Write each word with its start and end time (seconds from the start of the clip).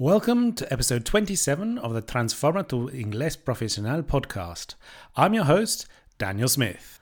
Welcome 0.00 0.52
to 0.52 0.72
episode 0.72 1.04
27 1.04 1.76
of 1.76 1.92
the 1.92 2.00
Transforma 2.00 2.68
tu 2.68 2.88
Inglés 2.90 3.36
Profesional 3.36 4.04
podcast. 4.04 4.76
I'm 5.16 5.34
your 5.34 5.42
host, 5.42 5.88
Daniel 6.18 6.46
Smith. 6.46 7.00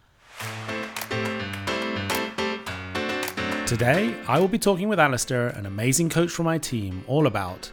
Today, 3.66 4.14
I 4.26 4.40
will 4.40 4.48
be 4.48 4.58
talking 4.58 4.88
with 4.88 4.98
Alastair, 4.98 5.48
an 5.48 5.66
amazing 5.66 6.08
coach 6.08 6.30
from 6.30 6.46
my 6.46 6.56
team, 6.56 7.04
all 7.06 7.26
about 7.26 7.70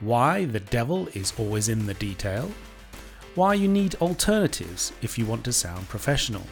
why 0.00 0.46
the 0.46 0.58
devil 0.58 1.06
is 1.14 1.32
always 1.38 1.68
in 1.68 1.86
the 1.86 1.94
detail, 1.94 2.50
why 3.36 3.54
you 3.54 3.68
need 3.68 3.94
alternatives 4.00 4.92
if 5.02 5.16
you 5.16 5.24
want 5.24 5.44
to 5.44 5.52
sound 5.52 5.88
professional, 5.88 6.42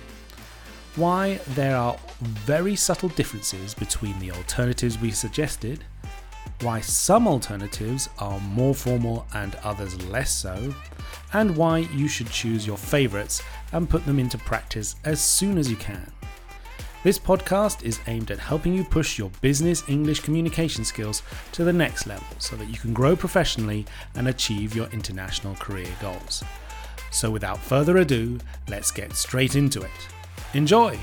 why 0.94 1.40
there 1.56 1.76
are 1.76 1.98
very 2.20 2.76
subtle 2.76 3.08
differences 3.08 3.74
between 3.74 4.16
the 4.20 4.30
alternatives 4.30 4.96
we 4.96 5.10
suggested 5.10 5.84
why 6.60 6.80
some 6.80 7.26
alternatives 7.26 8.08
are 8.18 8.38
more 8.40 8.74
formal 8.74 9.26
and 9.34 9.56
others 9.64 10.00
less 10.04 10.30
so, 10.30 10.74
and 11.32 11.56
why 11.56 11.78
you 11.78 12.08
should 12.08 12.30
choose 12.30 12.66
your 12.66 12.76
favourites 12.76 13.42
and 13.72 13.90
put 13.90 14.04
them 14.06 14.18
into 14.18 14.38
practice 14.38 14.96
as 15.04 15.20
soon 15.20 15.58
as 15.58 15.70
you 15.70 15.76
can. 15.76 16.12
This 17.04 17.18
podcast 17.18 17.82
is 17.82 17.98
aimed 18.06 18.30
at 18.30 18.38
helping 18.38 18.74
you 18.74 18.84
push 18.84 19.18
your 19.18 19.30
business 19.40 19.82
English 19.88 20.20
communication 20.20 20.84
skills 20.84 21.24
to 21.50 21.64
the 21.64 21.72
next 21.72 22.06
level 22.06 22.26
so 22.38 22.54
that 22.54 22.68
you 22.68 22.78
can 22.78 22.94
grow 22.94 23.16
professionally 23.16 23.84
and 24.14 24.28
achieve 24.28 24.76
your 24.76 24.86
international 24.90 25.56
career 25.56 25.88
goals. 26.00 26.44
So, 27.10 27.28
without 27.28 27.58
further 27.58 27.96
ado, 27.96 28.38
let's 28.68 28.92
get 28.92 29.14
straight 29.14 29.56
into 29.56 29.82
it. 29.82 29.90
Enjoy! 30.54 30.96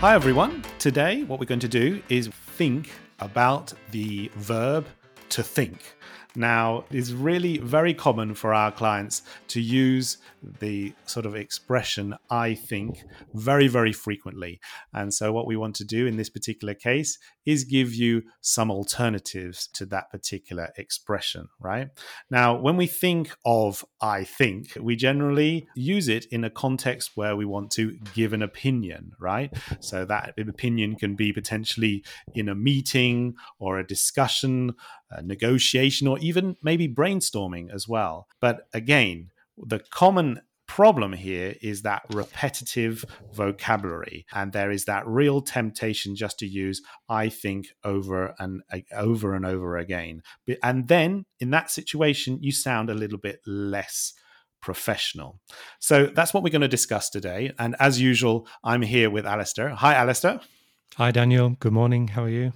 Hi, 0.00 0.14
everyone. 0.14 0.62
Today, 0.78 1.22
what 1.22 1.40
we're 1.40 1.46
going 1.46 1.58
to 1.60 1.68
do 1.68 2.02
is 2.10 2.28
think 2.28 2.90
about 3.20 3.72
the 3.92 4.30
verb 4.36 4.86
to 5.30 5.42
think. 5.42 5.96
Now, 6.36 6.84
it's 6.90 7.12
really 7.12 7.56
very 7.58 7.94
common 7.94 8.34
for 8.34 8.52
our 8.52 8.70
clients 8.70 9.22
to 9.48 9.60
use 9.60 10.18
the 10.60 10.92
sort 11.06 11.24
of 11.24 11.34
expression 11.34 12.14
I 12.30 12.54
think 12.54 13.02
very, 13.32 13.68
very 13.68 13.92
frequently. 13.92 14.60
And 14.92 15.12
so, 15.12 15.32
what 15.32 15.46
we 15.46 15.56
want 15.56 15.74
to 15.76 15.84
do 15.84 16.06
in 16.06 16.16
this 16.16 16.28
particular 16.28 16.74
case 16.74 17.18
is 17.46 17.64
give 17.64 17.94
you 17.94 18.22
some 18.42 18.70
alternatives 18.70 19.66
to 19.74 19.86
that 19.86 20.10
particular 20.10 20.72
expression, 20.76 21.48
right? 21.58 21.88
Now, 22.30 22.54
when 22.54 22.76
we 22.76 22.86
think 22.86 23.34
of 23.44 23.84
I 24.00 24.24
think, 24.24 24.76
we 24.80 24.94
generally 24.94 25.66
use 25.74 26.06
it 26.08 26.26
in 26.26 26.44
a 26.44 26.50
context 26.50 27.12
where 27.14 27.34
we 27.34 27.46
want 27.46 27.70
to 27.72 27.96
give 28.14 28.34
an 28.34 28.42
opinion, 28.42 29.12
right? 29.18 29.52
So, 29.80 30.04
that 30.04 30.34
opinion 30.36 30.96
can 30.96 31.16
be 31.16 31.32
potentially 31.32 32.04
in 32.34 32.50
a 32.50 32.54
meeting 32.54 33.36
or 33.58 33.78
a 33.78 33.86
discussion 33.86 34.74
uh, 35.16 35.20
negotiation, 35.22 36.08
or 36.08 36.18
even 36.26 36.56
maybe 36.62 36.88
brainstorming 36.88 37.72
as 37.72 37.88
well. 37.88 38.26
But 38.40 38.68
again, 38.72 39.30
the 39.56 39.80
common 39.90 40.40
problem 40.66 41.12
here 41.12 41.54
is 41.62 41.82
that 41.82 42.02
repetitive 42.12 43.04
vocabulary 43.32 44.26
and 44.32 44.52
there 44.52 44.70
is 44.70 44.84
that 44.84 45.06
real 45.06 45.40
temptation 45.40 46.16
just 46.16 46.38
to 46.40 46.46
use 46.46 46.82
i 47.08 47.28
think 47.28 47.68
over 47.84 48.34
and 48.38 48.62
over 48.92 49.34
and 49.34 49.46
over 49.46 49.76
again. 49.76 50.22
And 50.62 50.88
then 50.88 51.24
in 51.38 51.50
that 51.50 51.70
situation 51.70 52.38
you 52.42 52.52
sound 52.52 52.90
a 52.90 52.94
little 52.94 53.18
bit 53.18 53.40
less 53.46 54.12
professional. 54.60 55.40
So 55.78 56.06
that's 56.06 56.34
what 56.34 56.42
we're 56.42 56.50
going 56.50 56.62
to 56.62 56.68
discuss 56.68 57.08
today. 57.08 57.52
And 57.58 57.76
as 57.78 58.00
usual 58.00 58.48
i'm 58.64 58.82
here 58.82 59.08
with 59.08 59.26
alastair. 59.26 59.70
Hi 59.70 59.94
alastair. 59.94 60.40
Hi 60.96 61.10
daniel. 61.12 61.50
Good 61.50 61.72
morning. 61.72 62.08
How 62.08 62.24
are 62.24 62.28
you? 62.28 62.52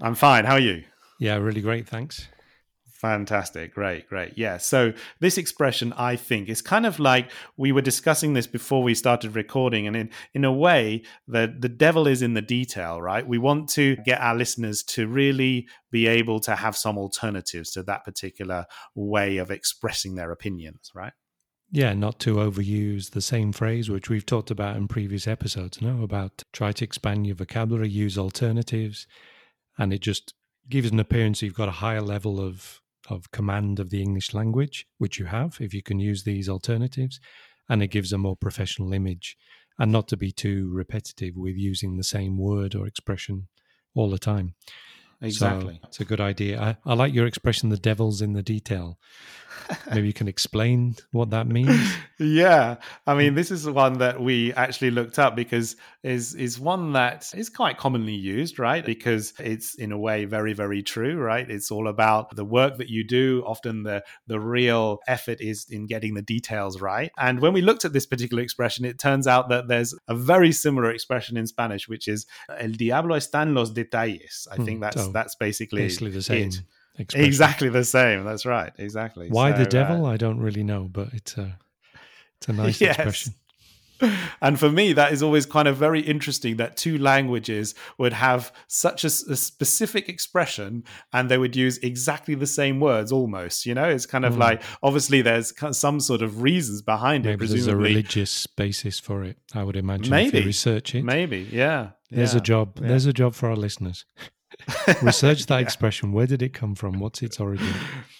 I'm 0.00 0.14
fine. 0.14 0.44
How 0.44 0.54
are 0.54 0.60
you? 0.60 0.84
Yeah, 1.20 1.36
really 1.36 1.60
great. 1.60 1.86
Thanks. 1.88 2.28
Fantastic. 3.04 3.74
Great, 3.74 4.08
great. 4.08 4.32
Yeah. 4.34 4.56
So, 4.56 4.94
this 5.20 5.36
expression, 5.36 5.92
I 5.92 6.16
think, 6.16 6.48
is 6.48 6.62
kind 6.62 6.86
of 6.86 6.98
like 6.98 7.30
we 7.54 7.70
were 7.70 7.82
discussing 7.82 8.32
this 8.32 8.46
before 8.46 8.82
we 8.82 8.94
started 8.94 9.36
recording. 9.36 9.86
And 9.86 9.94
in, 9.94 10.10
in 10.32 10.42
a 10.42 10.50
way, 10.50 11.02
the, 11.28 11.54
the 11.58 11.68
devil 11.68 12.06
is 12.06 12.22
in 12.22 12.32
the 12.32 12.40
detail, 12.40 13.02
right? 13.02 13.28
We 13.28 13.36
want 13.36 13.68
to 13.70 13.96
get 14.06 14.22
our 14.22 14.34
listeners 14.34 14.82
to 14.84 15.06
really 15.06 15.68
be 15.92 16.06
able 16.06 16.40
to 16.40 16.56
have 16.56 16.78
some 16.78 16.96
alternatives 16.96 17.72
to 17.72 17.82
that 17.82 18.06
particular 18.06 18.64
way 18.94 19.36
of 19.36 19.50
expressing 19.50 20.14
their 20.14 20.32
opinions, 20.32 20.90
right? 20.94 21.12
Yeah, 21.70 21.92
not 21.92 22.18
to 22.20 22.36
overuse 22.36 23.10
the 23.10 23.20
same 23.20 23.52
phrase, 23.52 23.90
which 23.90 24.08
we've 24.08 24.24
talked 24.24 24.50
about 24.50 24.76
in 24.76 24.88
previous 24.88 25.28
episodes, 25.28 25.82
no? 25.82 26.02
About 26.02 26.42
try 26.54 26.72
to 26.72 26.84
expand 26.84 27.26
your 27.26 27.36
vocabulary, 27.36 27.90
use 27.90 28.16
alternatives. 28.16 29.06
And 29.76 29.92
it 29.92 30.00
just 30.00 30.32
gives 30.70 30.90
an 30.90 30.98
appearance 30.98 31.42
you've 31.42 31.52
got 31.52 31.68
a 31.68 31.82
higher 31.82 32.00
level 32.00 32.40
of 32.40 32.80
of 33.08 33.30
command 33.30 33.78
of 33.78 33.90
the 33.90 34.02
English 34.02 34.34
language, 34.34 34.86
which 34.98 35.18
you 35.18 35.26
have 35.26 35.58
if 35.60 35.74
you 35.74 35.82
can 35.82 35.98
use 35.98 36.24
these 36.24 36.48
alternatives, 36.48 37.20
and 37.68 37.82
it 37.82 37.88
gives 37.88 38.12
a 38.12 38.18
more 38.18 38.36
professional 38.36 38.92
image, 38.92 39.36
and 39.78 39.90
not 39.90 40.08
to 40.08 40.16
be 40.16 40.30
too 40.30 40.70
repetitive 40.72 41.36
with 41.36 41.56
using 41.56 41.96
the 41.96 42.04
same 42.04 42.38
word 42.38 42.74
or 42.74 42.86
expression 42.86 43.48
all 43.94 44.10
the 44.10 44.18
time. 44.18 44.54
Exactly. 45.20 45.78
So 45.82 45.88
it's 45.88 46.00
a 46.00 46.04
good 46.04 46.20
idea. 46.20 46.60
I, 46.60 46.76
I 46.90 46.94
like 46.94 47.14
your 47.14 47.26
expression, 47.26 47.70
the 47.70 47.76
devil's 47.76 48.20
in 48.20 48.34
the 48.34 48.42
detail. 48.42 48.98
Maybe 49.90 50.06
you 50.06 50.12
can 50.12 50.28
explain 50.28 50.96
what 51.12 51.30
that 51.30 51.46
means. 51.46 51.94
yeah, 52.18 52.76
I 53.06 53.14
mean, 53.14 53.34
this 53.34 53.50
is 53.50 53.68
one 53.68 53.98
that 53.98 54.20
we 54.20 54.52
actually 54.54 54.90
looked 54.90 55.18
up 55.18 55.36
because 55.36 55.76
is 56.02 56.34
is 56.34 56.60
one 56.60 56.92
that 56.92 57.32
is 57.34 57.48
quite 57.48 57.78
commonly 57.78 58.14
used, 58.14 58.58
right? 58.58 58.84
Because 58.84 59.32
it's 59.38 59.74
in 59.74 59.92
a 59.92 59.98
way 59.98 60.24
very 60.24 60.52
very 60.52 60.82
true, 60.82 61.18
right? 61.18 61.48
It's 61.48 61.70
all 61.70 61.88
about 61.88 62.36
the 62.36 62.44
work 62.44 62.78
that 62.78 62.88
you 62.88 63.04
do. 63.04 63.42
Often 63.46 63.84
the 63.84 64.04
the 64.26 64.40
real 64.40 64.98
effort 65.06 65.40
is 65.40 65.66
in 65.70 65.86
getting 65.86 66.14
the 66.14 66.22
details 66.22 66.80
right. 66.80 67.10
And 67.18 67.40
when 67.40 67.52
we 67.52 67.62
looked 67.62 67.84
at 67.84 67.92
this 67.92 68.06
particular 68.06 68.42
expression, 68.42 68.84
it 68.84 68.98
turns 68.98 69.26
out 69.26 69.48
that 69.48 69.68
there's 69.68 69.94
a 70.08 70.14
very 70.14 70.52
similar 70.52 70.90
expression 70.90 71.36
in 71.36 71.46
Spanish, 71.46 71.88
which 71.88 72.08
is 72.08 72.26
"El 72.58 72.72
diablo 72.72 73.16
está 73.16 73.42
en 73.42 73.54
los 73.54 73.70
detalles." 73.70 74.46
I 74.50 74.56
think 74.56 74.78
hmm, 74.78 74.80
that's 74.80 75.02
oh, 75.02 75.12
that's 75.12 75.34
basically 75.36 75.82
basically 75.82 76.10
the 76.10 76.22
same. 76.22 76.48
It. 76.48 76.62
Expression. 76.96 77.26
Exactly 77.26 77.68
the 77.68 77.84
same. 77.84 78.24
That's 78.24 78.46
right. 78.46 78.72
Exactly. 78.78 79.28
Why 79.28 79.52
so, 79.52 79.58
the 79.58 79.66
devil? 79.66 80.06
Uh, 80.06 80.12
I 80.12 80.16
don't 80.16 80.38
really 80.38 80.62
know, 80.62 80.88
but 80.90 81.08
it's 81.12 81.36
a 81.36 81.58
it's 82.36 82.48
a 82.48 82.52
nice 82.62 82.80
yes. 82.80 82.96
expression. 82.96 83.34
And 84.42 84.58
for 84.58 84.70
me, 84.70 84.92
that 84.92 85.12
is 85.12 85.22
always 85.22 85.46
kind 85.46 85.68
of 85.68 85.76
very 85.76 86.00
interesting 86.00 86.56
that 86.56 86.76
two 86.76 86.98
languages 86.98 87.74
would 87.96 88.12
have 88.12 88.52
such 88.66 89.04
a, 89.04 89.06
a, 89.06 89.36
specific 89.36 90.08
expression 90.08 90.84
and 91.12 91.30
they 91.30 91.38
would 91.38 91.56
use 91.56 91.78
exactly 91.78 92.34
the 92.34 92.46
same 92.46 92.80
words 92.80 93.12
almost. 93.12 93.64
You 93.64 93.74
know, 93.74 93.88
it's 93.88 94.04
kind 94.04 94.24
of 94.24 94.34
mm. 94.34 94.40
like 94.40 94.62
obviously 94.82 95.22
there's 95.22 95.52
some 95.76 96.00
sort 96.00 96.22
of 96.22 96.42
reasons 96.42 96.82
behind 96.82 97.24
maybe 97.24 97.34
it. 97.34 97.38
Presumably. 97.38 97.64
There's 97.64 97.74
a 97.74 97.76
religious 97.76 98.46
basis 98.46 98.98
for 98.98 99.24
it, 99.24 99.38
I 99.54 99.62
would 99.62 99.76
imagine. 99.76 100.10
Maybe. 100.10 100.44
Research 100.44 100.94
it. 100.94 101.04
Maybe, 101.04 101.48
yeah. 101.50 101.90
There's 102.10 102.34
yeah. 102.34 102.38
a 102.38 102.42
job. 102.42 102.78
Yeah. 102.80 102.88
There's 102.88 103.06
a 103.06 103.12
job 103.12 103.34
for 103.34 103.48
our 103.48 103.56
listeners. 103.56 104.04
Research 105.02 105.46
that 105.46 105.56
yeah. 105.56 105.62
expression. 105.62 106.12
Where 106.12 106.26
did 106.26 106.42
it 106.42 106.52
come 106.52 106.74
from? 106.74 107.00
What's 107.00 107.22
its 107.22 107.40
origin? 107.40 107.72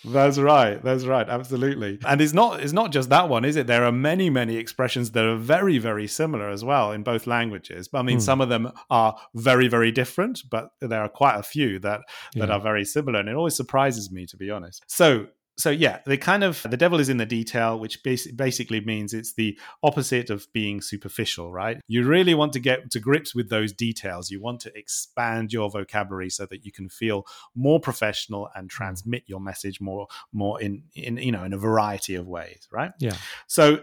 That's 0.04 0.38
right. 0.38 0.82
That's 0.82 1.04
right. 1.04 1.28
Absolutely. 1.28 1.98
And 2.06 2.20
it's 2.20 2.32
not 2.32 2.62
it's 2.62 2.72
not 2.72 2.92
just 2.92 3.08
that 3.10 3.28
one, 3.28 3.44
is 3.44 3.56
it? 3.56 3.66
There 3.66 3.84
are 3.84 3.92
many, 3.92 4.30
many 4.30 4.56
expressions 4.56 5.12
that 5.12 5.24
are 5.24 5.36
very, 5.36 5.78
very 5.78 6.06
similar 6.06 6.50
as 6.50 6.64
well 6.64 6.92
in 6.92 7.02
both 7.02 7.26
languages. 7.26 7.88
But 7.88 8.00
I 8.00 8.02
mean, 8.02 8.16
hmm. 8.16 8.22
some 8.22 8.40
of 8.40 8.48
them 8.48 8.72
are 8.90 9.16
very, 9.34 9.68
very 9.68 9.92
different, 9.92 10.42
but 10.50 10.70
there 10.80 11.02
are 11.02 11.08
quite 11.08 11.36
a 11.36 11.42
few 11.42 11.78
that 11.80 12.02
that 12.34 12.48
yeah. 12.48 12.54
are 12.54 12.60
very 12.60 12.84
similar. 12.84 13.20
And 13.20 13.28
it 13.28 13.34
always 13.34 13.56
surprises 13.56 14.10
me, 14.10 14.26
to 14.26 14.36
be 14.36 14.50
honest. 14.50 14.84
So 14.86 15.26
so 15.56 15.70
yeah 15.70 16.00
the 16.06 16.16
kind 16.16 16.42
of 16.42 16.64
the 16.68 16.76
devil 16.76 16.98
is 16.98 17.08
in 17.08 17.16
the 17.16 17.26
detail 17.26 17.78
which 17.78 18.02
basically 18.02 18.80
means 18.80 19.14
it's 19.14 19.34
the 19.34 19.58
opposite 19.82 20.30
of 20.30 20.46
being 20.52 20.80
superficial 20.80 21.52
right? 21.52 21.80
You 21.86 22.04
really 22.04 22.34
want 22.34 22.52
to 22.54 22.60
get 22.60 22.90
to 22.90 23.00
grips 23.00 23.34
with 23.34 23.48
those 23.48 23.72
details. 23.72 24.30
You 24.30 24.40
want 24.40 24.60
to 24.60 24.76
expand 24.76 25.52
your 25.52 25.70
vocabulary 25.70 26.30
so 26.30 26.46
that 26.46 26.64
you 26.64 26.72
can 26.72 26.88
feel 26.88 27.26
more 27.54 27.80
professional 27.80 28.50
and 28.54 28.64
hmm. 28.64 28.76
transmit 28.76 29.24
your 29.26 29.40
message 29.40 29.80
more 29.80 30.08
more 30.32 30.60
in 30.60 30.82
in 30.94 31.16
you 31.16 31.32
know 31.32 31.44
in 31.44 31.52
a 31.52 31.58
variety 31.58 32.14
of 32.14 32.26
ways 32.26 32.68
right? 32.70 32.92
Yeah. 32.98 33.16
So 33.46 33.80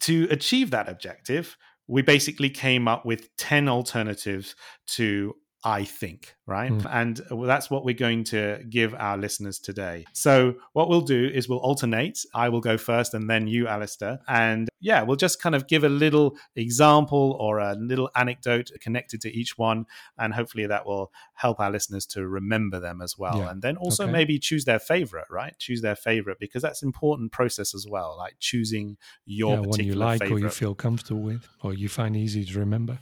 to 0.00 0.28
achieve 0.30 0.70
that 0.70 0.88
objective 0.88 1.56
we 1.88 2.02
basically 2.02 2.50
came 2.50 2.88
up 2.88 3.06
with 3.06 3.34
10 3.36 3.68
alternatives 3.68 4.56
to 4.86 5.36
I 5.66 5.82
think, 5.82 6.36
right? 6.46 6.70
Mm. 6.70 6.86
And 6.88 7.44
that's 7.48 7.68
what 7.68 7.84
we're 7.84 7.92
going 7.96 8.22
to 8.26 8.62
give 8.70 8.94
our 8.94 9.18
listeners 9.18 9.58
today. 9.58 10.04
So, 10.12 10.54
what 10.74 10.88
we'll 10.88 11.00
do 11.00 11.26
is 11.26 11.48
we'll 11.48 11.58
alternate. 11.58 12.20
I 12.32 12.50
will 12.50 12.60
go 12.60 12.78
first 12.78 13.14
and 13.14 13.28
then 13.28 13.48
you, 13.48 13.66
Alastair. 13.66 14.20
And 14.28 14.68
yeah, 14.78 15.02
we'll 15.02 15.16
just 15.16 15.42
kind 15.42 15.56
of 15.56 15.66
give 15.66 15.82
a 15.82 15.88
little 15.88 16.36
example 16.54 17.36
or 17.40 17.58
a 17.58 17.74
little 17.74 18.08
anecdote 18.14 18.70
connected 18.80 19.20
to 19.22 19.36
each 19.36 19.58
one. 19.58 19.86
And 20.16 20.32
hopefully 20.32 20.68
that 20.68 20.86
will 20.86 21.10
help 21.34 21.58
our 21.58 21.72
listeners 21.72 22.06
to 22.06 22.28
remember 22.28 22.78
them 22.78 23.02
as 23.02 23.18
well. 23.18 23.38
Yeah. 23.38 23.50
And 23.50 23.60
then 23.60 23.76
also 23.76 24.04
okay. 24.04 24.12
maybe 24.12 24.38
choose 24.38 24.66
their 24.66 24.78
favorite, 24.78 25.26
right? 25.30 25.58
Choose 25.58 25.82
their 25.82 25.96
favorite 25.96 26.38
because 26.38 26.62
that's 26.62 26.84
important 26.84 27.32
process 27.32 27.74
as 27.74 27.88
well, 27.90 28.14
like 28.16 28.36
choosing 28.38 28.98
your 29.24 29.54
yeah, 29.54 29.60
one 29.62 29.80
you 29.80 29.94
like 29.94 30.20
favorite. 30.20 30.36
or 30.36 30.38
you 30.44 30.48
feel 30.48 30.76
comfortable 30.76 31.22
with 31.22 31.48
or 31.60 31.74
you 31.74 31.88
find 31.88 32.16
easy 32.16 32.44
to 32.44 32.56
remember. 32.56 33.00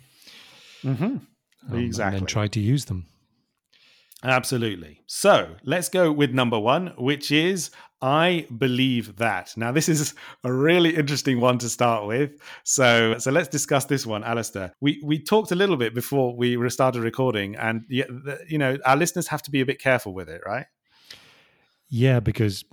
Mm-hmm. 0.82 1.16
Um, 1.70 1.78
exactly. 1.78 2.18
And 2.18 2.26
then 2.26 2.26
try 2.26 2.46
to 2.48 2.60
use 2.60 2.86
them. 2.86 3.06
Absolutely. 4.22 5.02
So 5.06 5.54
let's 5.64 5.90
go 5.90 6.10
with 6.10 6.30
number 6.32 6.58
one, 6.58 6.94
which 6.96 7.30
is 7.30 7.70
I 8.00 8.46
believe 8.58 9.16
that. 9.16 9.54
Now, 9.56 9.72
this 9.72 9.88
is 9.88 10.14
a 10.44 10.52
really 10.52 10.94
interesting 10.94 11.40
one 11.40 11.58
to 11.58 11.68
start 11.68 12.06
with. 12.06 12.32
So, 12.62 13.16
so 13.18 13.30
let's 13.30 13.48
discuss 13.48 13.84
this 13.86 14.06
one, 14.06 14.24
Alastair. 14.24 14.72
We 14.80 15.00
we 15.04 15.18
talked 15.18 15.52
a 15.52 15.54
little 15.54 15.76
bit 15.76 15.94
before 15.94 16.34
we 16.36 16.68
started 16.70 17.02
recording, 17.02 17.56
and 17.56 17.84
you 17.88 18.58
know 18.58 18.78
our 18.84 18.96
listeners 18.96 19.28
have 19.28 19.42
to 19.42 19.50
be 19.50 19.60
a 19.60 19.66
bit 19.66 19.80
careful 19.80 20.14
with 20.14 20.28
it, 20.28 20.42
right? 20.46 20.66
Yeah, 21.88 22.20
because 22.20 22.64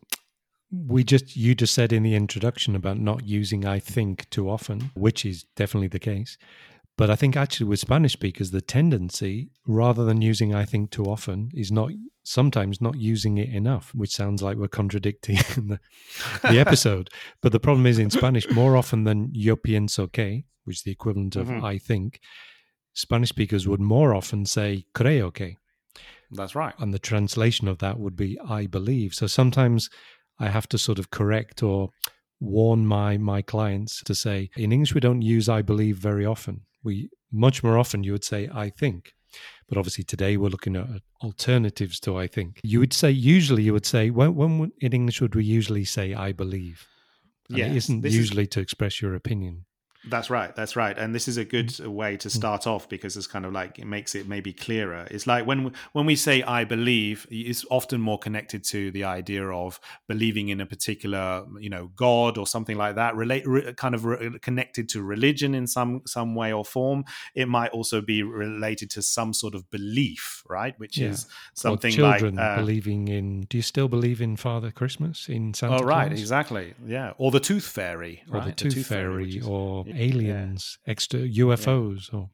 we 0.69 1.03
just 1.03 1.35
you 1.35 1.53
just 1.53 1.73
said 1.73 1.91
in 1.91 2.03
the 2.03 2.15
introduction 2.15 2.75
about 2.75 2.97
not 2.97 3.25
using 3.25 3.65
I 3.65 3.79
think 3.79 4.29
too 4.29 4.49
often, 4.49 4.91
which 4.95 5.25
is 5.25 5.45
definitely 5.55 5.89
the 5.89 5.99
case. 5.99 6.38
But 7.01 7.09
I 7.09 7.15
think 7.15 7.36
actually 7.36 7.65
with 7.65 7.80
Spanish 7.80 8.13
speakers, 8.13 8.51
the 8.51 8.62
tendency, 8.62 9.50
rather 9.65 10.06
than 10.06 10.21
using 10.21 10.53
I 10.53 10.65
think 10.65 10.92
too 10.92 11.06
often, 11.06 11.50
is 11.51 11.71
not 11.71 11.89
sometimes 12.21 12.80
not 12.80 12.95
using 12.95 13.39
it 13.39 13.50
enough, 13.50 13.92
which 13.95 14.12
sounds 14.12 14.44
like 14.44 14.56
we're 14.56 14.68
contradicting 14.68 15.36
the, 15.56 15.80
the 16.44 16.59
episode. 16.59 17.09
but 17.42 17.53
the 17.53 17.59
problem 17.59 17.88
is 17.88 17.98
in 17.98 18.12
Spanish, 18.12 18.48
more 18.51 18.77
often 18.77 19.03
than 19.03 19.31
yo 19.33 19.56
pienso 19.56 20.13
que, 20.13 20.44
which 20.65 20.77
is 20.77 20.83
the 20.83 20.92
equivalent 20.92 21.36
of 21.36 21.48
mm-hmm. 21.48 21.65
I 21.65 21.80
think, 21.80 22.19
Spanish 22.94 23.30
speakers 23.30 23.68
would 23.68 23.81
more 23.81 24.13
often 24.13 24.45
say 24.45 24.86
creo 24.94 25.33
que. 25.33 25.56
That's 26.30 26.53
right. 26.53 26.75
And 26.77 26.94
the 26.94 27.00
translation 27.00 27.68
of 27.68 27.80
that 27.80 27.98
would 27.98 28.15
be 28.15 28.38
I 28.48 28.68
believe. 28.68 29.15
So 29.15 29.25
sometimes 29.25 29.89
I 30.38 30.50
have 30.50 30.69
to 30.69 30.77
sort 30.77 31.00
of 31.00 31.09
correct 31.09 31.63
or 31.63 31.89
warn 32.39 32.86
my 32.86 33.18
my 33.18 33.42
clients 33.42 34.03
to 34.03 34.13
say 34.13 34.51
in 34.56 34.71
English 34.71 34.94
we 34.94 35.01
don't 35.01 35.24
use 35.24 35.50
I 35.50 35.63
believe 35.63 35.98
very 35.98 36.27
often 36.27 36.62
we 36.83 37.10
much 37.31 37.63
more 37.63 37.78
often 37.78 38.04
you 38.04 38.12
would 38.12 38.24
say 38.24 38.50
I 38.54 38.69
think. 38.69 39.13
But 39.68 39.78
obviously 39.78 40.04
today 40.04 40.36
we're 40.38 40.50
looking 40.50 40.75
at 40.75 40.88
alternatives 41.24 42.00
to 42.01 42.18
I 42.18 42.28
think. 42.28 42.60
You 42.63 42.80
would 42.80 42.94
say 42.94 43.12
usually 43.12 43.63
you 43.63 43.74
would 43.74 43.86
say 43.86 44.10
when, 44.10 44.36
when 44.36 44.72
in 44.80 44.94
English 44.94 45.22
would 45.22 45.36
we 45.36 45.45
usually 45.45 45.86
say 45.86 46.13
I 46.13 46.31
believe? 46.31 46.88
And 47.50 47.57
yes, 47.57 47.72
it 47.72 47.75
isn't 47.78 48.06
usually 48.06 48.44
is, 48.44 48.50
to 48.50 48.60
express 48.60 49.01
your 49.01 49.16
opinion. 49.16 49.66
That's 50.07 50.30
right. 50.30 50.56
That's 50.56 50.75
right. 50.75 50.98
And 50.98 51.13
this 51.13 51.27
is 51.27 51.38
a 51.38 51.45
good 51.45 51.68
mm. 51.68 51.88
way 51.88 52.18
to 52.18 52.27
mm. 52.27 52.31
start 52.31 52.65
off 52.65 52.89
because 52.89 53.15
it's 53.15 53.27
kind 53.27 53.45
of 53.45 53.53
like 53.53 53.77
it 53.77 53.86
makes 53.86 54.15
it 54.15 54.27
maybe 54.27 54.51
clearer. 54.51 55.07
It's 55.12 55.27
like 55.27 55.45
when 55.45 55.74
when 55.94 56.06
we 56.06 56.15
say 56.15 56.42
I 56.42 56.63
believe, 56.63 57.27
it's 57.30 57.65
often 57.69 58.01
more 58.01 58.18
connected 58.18 58.63
to 58.65 58.92
the 58.92 59.03
idea 59.03 59.48
of 59.48 59.80
believing 60.07 60.50
in 60.50 60.59
a 60.59 60.65
particular, 60.65 61.45
you 61.59 61.69
know, 61.69 61.92
God 61.95 62.38
or 62.38 62.48
something 62.48 62.77
like 62.77 62.95
that. 62.95 63.15
Relate 63.15 63.45
re, 63.45 63.74
kind 63.74 63.94
of 63.94 64.06
re, 64.06 64.39
connected 64.42 64.89
to 64.89 65.03
religion 65.03 65.53
in 65.53 65.68
some 65.68 66.01
some 66.07 66.33
way 66.33 66.51
or 66.51 66.65
form. 66.65 67.03
It 67.36 67.48
might 67.48 67.69
also 67.71 68.01
be 68.01 68.24
related 68.24 68.89
to 68.92 69.03
some 69.03 69.33
sort 69.33 69.53
of 69.53 69.69
belief, 69.69 70.44
right? 70.50 70.77
Which 70.80 70.98
yeah. 70.98 71.09
is 71.09 71.27
something 71.53 71.94
or 71.94 71.95
children 71.95 72.36
like 72.36 72.45
uh, 72.45 72.56
believing 72.56 73.07
in. 73.07 73.42
Do 73.42 73.57
you 73.57 73.63
still 73.63 73.88
believe 73.88 74.19
in 74.19 74.36
Father 74.36 74.71
Christmas 74.71 75.30
in 75.30 75.53
Santa? 75.53 75.75
Oh, 75.75 75.83
right, 75.83 76.07
Claus? 76.07 76.19
exactly. 76.19 76.74
Yeah, 76.86 77.13
or 77.18 77.30
the 77.30 77.39
Tooth 77.39 77.68
Fairy, 77.68 78.24
or 78.31 78.39
right? 78.39 78.48
the 78.48 78.51
Tooth, 78.51 78.71
the 78.71 78.75
tooth 78.75 78.88
Fairy, 78.88 79.39
fairy 79.39 79.42
or 79.42 79.86
aliens, 79.95 80.77
yeah. 80.85 80.91
extra 80.91 81.19
UFOs, 81.21 82.11
yeah. 82.11 82.19
or 82.19 82.29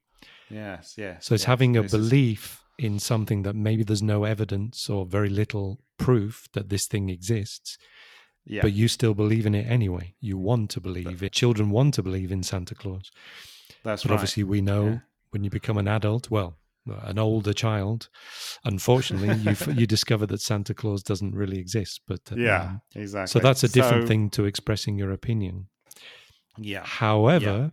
yes, 0.50 0.96
yes. 0.98 1.26
So 1.26 1.36
it's 1.36 1.44
yes, 1.44 1.48
having 1.48 1.78
a 1.78 1.84
belief 1.84 2.64
is... 2.78 2.86
in 2.86 3.00
something 3.00 3.44
that 3.44 3.56
maybe 3.56 3.84
there's 3.84 4.04
no 4.04 4.24
evidence 4.24 4.90
or 4.90 5.06
very 5.06 5.30
little 5.30 5.80
proof 5.98 6.48
that 6.54 6.70
this 6.70 6.88
thing 6.88 7.10
exists. 7.10 7.78
Yeah. 8.46 8.62
But 8.62 8.72
you 8.72 8.88
still 8.88 9.14
believe 9.14 9.46
in 9.46 9.54
it 9.54 9.70
anyway. 9.70 10.16
You 10.22 10.38
want 10.38 10.70
to 10.72 10.80
believe 10.80 11.22
it. 11.22 11.34
Children 11.34 11.70
want 11.70 11.96
to 11.96 12.04
believe 12.04 12.32
in 12.32 12.44
Santa 12.44 12.76
Claus. 12.76 13.12
That's 13.84 14.04
but 14.04 14.12
right. 14.12 14.16
obviously, 14.16 14.44
we 14.44 14.62
know 14.62 15.02
when 15.32 15.44
you 15.44 15.50
become 15.50 15.78
an 15.78 15.88
adult, 15.88 16.32
well, 16.32 16.58
an 17.04 17.20
older 17.20 17.54
child, 17.54 18.10
unfortunately, 18.64 19.36
you 19.36 19.74
you 19.74 19.88
discover 19.88 20.26
that 20.28 20.42
Santa 20.42 20.74
Claus 20.74 21.04
doesn't 21.04 21.36
really 21.36 21.60
exist. 21.60 22.02
But 22.08 22.22
uh, 22.32 22.36
yeah, 22.38 22.62
um, 22.62 22.82
exactly. 22.96 23.32
So 23.32 23.40
that's 23.40 23.64
a 23.64 23.68
different 23.68 24.04
so, 24.04 24.08
thing 24.08 24.30
to 24.32 24.46
expressing 24.46 24.98
your 24.98 25.12
opinion. 25.12 25.68
Yeah. 26.58 26.84
However, 26.84 27.46
yeah. 27.46 27.70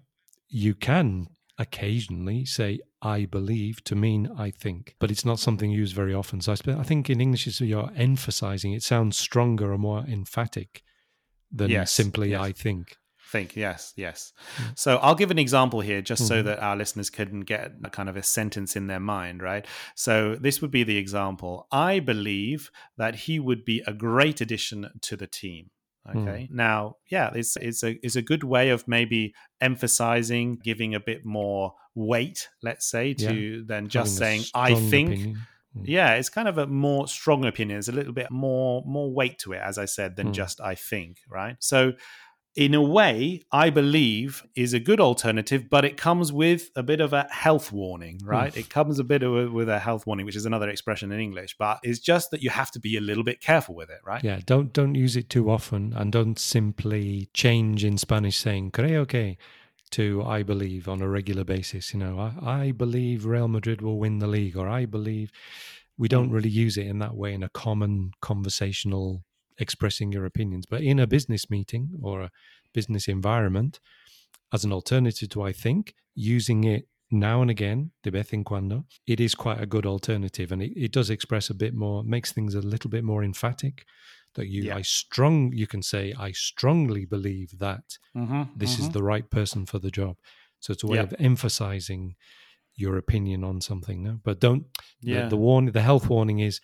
you 0.49 0.75
can 0.75 1.29
occasionally 1.59 2.45
say 2.45 2.81
I 3.01 3.27
believe 3.27 3.85
to 3.85 3.95
mean 3.95 4.31
I 4.37 4.51
think, 4.51 4.97
but 4.99 5.11
it's 5.11 5.25
not 5.25 5.39
something 5.39 5.71
used 5.71 5.95
very 5.95 6.15
often. 6.15 6.41
So 6.41 6.53
I, 6.53 6.73
I 6.73 6.83
think 6.83 7.11
in 7.11 7.21
English, 7.21 7.61
you're 7.61 7.93
emphasizing 7.97 8.73
it 8.73 8.83
sounds 8.83 9.17
stronger 9.17 9.73
or 9.73 9.79
more 9.79 10.05
emphatic 10.09 10.83
than 11.53 11.71
yes, 11.71 11.93
simply 11.93 12.31
yes. 12.31 12.41
I 12.41 12.53
think. 12.53 12.97
Think, 13.31 13.57
yes, 13.57 13.93
yes. 13.97 14.33
Mm. 14.59 14.79
So 14.79 14.97
I'll 14.99 15.15
give 15.15 15.31
an 15.31 15.39
example 15.39 15.81
here 15.81 16.01
just 16.03 16.23
mm-hmm. 16.23 16.29
so 16.29 16.43
that 16.43 16.61
our 16.61 16.77
listeners 16.77 17.11
can 17.11 17.41
get 17.41 17.73
a 17.83 17.91
kind 17.91 18.09
of 18.09 18.17
a 18.17 18.23
sentence 18.23 18.77
in 18.77 18.87
their 18.87 19.01
mind, 19.01 19.43
right? 19.43 19.67
So 19.97 20.37
this 20.37 20.61
would 20.61 20.71
be 20.71 20.85
the 20.85 20.99
example 20.99 21.67
I 21.73 22.01
believe 22.01 22.71
that 22.97 23.15
he 23.15 23.41
would 23.41 23.65
be 23.65 23.83
a 23.87 23.93
great 23.93 24.41
addition 24.41 24.89
to 25.03 25.17
the 25.17 25.27
team. 25.27 25.71
Hmm. 26.11 26.19
Okay. 26.19 26.49
Mm. 26.51 26.55
Now, 26.55 26.97
yeah, 27.09 27.31
it's 27.35 27.57
it's 27.57 27.83
a 27.83 27.99
it's 28.05 28.17
a 28.17 28.23
good 28.23 28.45
way 28.45 28.71
of 28.71 28.87
maybe 28.87 29.35
emphasizing, 29.61 30.57
giving 30.63 30.95
a 30.95 31.01
bit 31.01 31.25
more 31.25 31.75
weight, 31.95 32.49
let's 32.63 32.87
say, 32.87 33.15
to 33.15 33.35
yeah. 33.35 33.63
than 33.65 33.89
just 33.89 34.19
Having 34.19 34.43
saying 34.43 34.51
I 34.55 34.75
think. 34.75 35.11
Opinion. 35.11 35.39
Hmm. 35.77 35.83
Yeah, 35.87 36.15
it's 36.15 36.29
kind 36.29 36.47
of 36.47 36.59
a 36.59 36.67
more 36.69 37.09
strong 37.09 37.45
opinion. 37.45 37.79
It's 37.79 37.89
a 37.89 37.93
little 37.93 38.13
bit 38.13 38.31
more 38.31 38.85
more 38.87 39.11
weight 39.13 39.39
to 39.41 39.53
it, 39.53 39.61
as 39.65 39.77
I 39.77 39.87
said, 39.87 40.15
than 40.17 40.29
mm. 40.29 40.33
just 40.33 40.61
I 40.61 40.77
think, 40.77 41.19
right? 41.29 41.57
So 41.59 41.95
in 42.57 42.73
a 42.73 42.83
way, 42.83 43.43
I 43.51 43.71
believe 43.71 44.47
is 44.55 44.75
a 44.75 44.81
good 44.81 45.01
alternative, 45.01 45.69
but 45.69 45.85
it 45.85 45.97
comes 45.97 46.33
with 46.33 46.71
a 46.77 46.85
bit 46.85 47.01
of 47.01 47.13
a 47.13 47.27
health 47.31 47.73
warning, 47.73 48.21
right? 48.23 48.57
It 48.57 48.69
comes 48.69 49.01
a 49.01 49.05
bit 49.05 49.25
a, 49.25 49.49
with 49.51 49.69
a 49.69 49.81
health 49.81 50.07
warning, 50.07 50.25
which 50.25 50.37
is 50.37 50.47
another 50.47 50.69
expression 50.69 51.11
in 51.11 51.19
English, 51.19 51.57
but 51.59 51.81
it's 51.83 51.99
just 51.99 52.31
that 52.31 52.43
you 52.43 52.51
have 52.51 52.71
to 52.73 52.81
be 52.81 52.97
a 52.97 53.01
little 53.01 53.25
bit 53.25 53.41
careful 53.41 53.75
with 53.75 53.91
it, 53.91 53.99
right? 54.05 54.23
Yeah, 54.23 54.39
don't 54.47 54.73
don't 54.73 54.95
use 54.95 55.17
it 55.17 55.29
too 55.29 55.51
often, 55.51 55.93
and 55.97 56.13
don't 56.13 56.39
simply 56.39 57.29
change 57.35 57.85
in 57.85 57.99
Spanish 57.99 58.39
saying 58.39 58.71
"creo 58.71 59.07
que" 59.07 59.37
to 59.91 60.23
"I 60.23 60.45
believe" 60.45 60.89
on 60.89 61.03
a 61.03 61.09
regular 61.09 61.45
basis. 61.45 61.93
You 61.93 62.01
know, 62.01 62.21
I, 62.21 62.67
I 62.67 62.73
believe 62.73 63.27
Real 63.27 63.49
Madrid 63.49 63.83
will 63.83 63.99
win 63.99 64.21
the 64.21 64.29
league, 64.29 64.57
or 64.57 64.69
I 64.69 64.87
believe. 64.87 65.33
We 65.97 66.09
don't 66.09 66.31
mm. 66.31 66.33
really 66.33 66.51
use 66.51 66.77
it 66.77 66.89
in 66.89 66.99
that 66.99 67.15
way 67.15 67.35
in 67.35 67.45
a 67.45 67.49
common 67.49 68.11
conversational 68.21 69.23
expressing 69.59 70.13
your 70.13 70.25
opinions. 70.25 70.67
But 70.67 70.83
in 70.83 70.99
a 70.99 71.07
business 71.07 71.51
meeting 71.51 71.91
or 72.03 72.23
a 72.23 72.31
business 72.73 73.09
environment, 73.09 73.81
as 74.53 74.65
an 74.65 74.73
alternative 74.73 75.29
to 75.31 75.43
I 75.43 75.53
think, 75.53 75.95
using 76.15 76.65
it 76.65 76.89
now 77.11 77.43
and 77.43 77.51
again, 77.51 77.93
de 78.03 78.11
vez 78.11 78.33
en 78.33 78.45
cuando, 78.45 78.85
it 79.07 79.21
is 79.21 79.35
quite 79.35 79.61
a 79.61 79.67
good 79.67 79.87
alternative. 79.87 80.53
And 80.53 80.63
it, 80.63 80.73
it 80.77 80.93
does 80.93 81.11
express 81.11 81.51
a 81.51 81.55
bit 81.55 81.75
more, 81.75 82.03
makes 82.03 82.33
things 82.33 82.55
a 82.55 82.61
little 82.61 82.91
bit 82.91 83.05
more 83.05 83.23
emphatic. 83.23 83.85
That 84.35 84.49
you, 84.49 84.65
yeah. 84.65 84.77
I 84.77 84.83
strong, 84.83 85.53
you 85.53 85.69
can 85.69 85.81
say, 85.81 86.13
I 86.19 86.33
strongly 86.33 87.05
believe 87.05 87.57
that 87.61 87.99
mm-hmm, 88.17 88.43
this 88.57 88.75
mm-hmm. 88.75 88.83
is 88.83 88.91
the 88.91 89.03
right 89.03 89.31
person 89.31 89.65
for 89.65 89.79
the 89.79 89.93
job. 89.93 90.17
So 90.59 90.73
it's 90.73 90.83
a 90.83 90.89
way 90.89 90.97
yeah. 90.97 91.05
of 91.05 91.15
emphasizing 91.21 92.17
your 92.75 92.97
opinion 92.97 93.45
on 93.45 93.61
something. 93.61 94.03
No, 94.03 94.19
but 94.25 94.41
don't. 94.41 94.65
Yeah. 95.01 95.25
The, 95.25 95.29
the 95.31 95.37
warning, 95.37 95.73
the 95.73 95.83
health 95.83 96.09
warning 96.09 96.41
is 96.41 96.61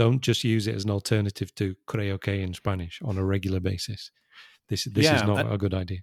don't 0.00 0.22
just 0.22 0.42
use 0.44 0.66
it 0.66 0.74
as 0.74 0.84
an 0.84 0.90
alternative 0.90 1.54
to 1.54 1.76
creo 1.86 2.18
que 2.18 2.32
in 2.32 2.54
Spanish 2.54 3.00
on 3.04 3.18
a 3.18 3.24
regular 3.34 3.60
basis. 3.60 4.10
This 4.68 4.84
this 4.84 5.04
yeah, 5.04 5.16
is 5.16 5.24
not 5.24 5.52
a 5.52 5.58
good 5.58 5.74
idea. 5.74 6.00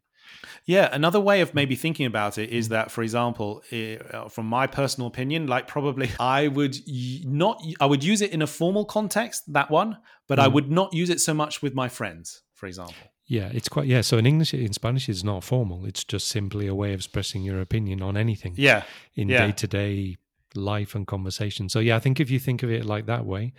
Yeah, 0.65 0.89
another 0.91 1.21
way 1.29 1.41
of 1.41 1.53
maybe 1.53 1.75
thinking 1.75 2.05
about 2.05 2.37
it 2.37 2.49
is 2.49 2.69
that, 2.69 2.91
for 2.91 3.01
example, 3.01 3.63
uh, 3.71 4.27
from 4.29 4.45
my 4.45 4.67
personal 4.67 5.07
opinion, 5.07 5.47
like 5.47 5.65
probably 5.67 6.09
I 6.19 6.49
would 6.49 6.75
not, 7.23 7.55
I 7.79 7.85
would 7.85 8.03
use 8.03 8.21
it 8.21 8.31
in 8.31 8.41
a 8.41 8.47
formal 8.47 8.85
context, 8.85 9.51
that 9.53 9.71
one, 9.71 9.97
but 10.27 10.37
mm. 10.37 10.43
I 10.43 10.47
would 10.55 10.69
not 10.69 10.93
use 10.93 11.09
it 11.09 11.21
so 11.21 11.33
much 11.33 11.61
with 11.61 11.73
my 11.73 11.87
friends, 11.89 12.43
for 12.53 12.67
example. 12.67 13.07
Yeah, 13.25 13.49
it's 13.57 13.69
quite 13.69 13.87
yeah. 13.87 14.01
So 14.01 14.17
in 14.17 14.25
English, 14.25 14.53
in 14.53 14.73
Spanish, 14.73 15.09
it's 15.09 15.23
not 15.23 15.43
formal. 15.43 15.85
It's 15.85 16.03
just 16.03 16.27
simply 16.27 16.67
a 16.67 16.75
way 16.75 16.93
of 16.93 16.99
expressing 16.99 17.41
your 17.43 17.61
opinion 17.61 18.01
on 18.01 18.15
anything. 18.15 18.53
Yeah, 18.57 18.83
in 19.15 19.27
day 19.27 19.51
to 19.61 19.67
day 19.67 20.17
life 20.55 20.95
and 20.95 21.05
conversation. 21.07 21.69
So 21.69 21.79
yeah, 21.79 21.95
I 21.95 21.99
think 21.99 22.19
if 22.19 22.29
you 22.29 22.39
think 22.39 22.63
of 22.63 22.69
it 22.69 22.85
like 22.85 23.05
that 23.05 23.25
way, 23.25 23.53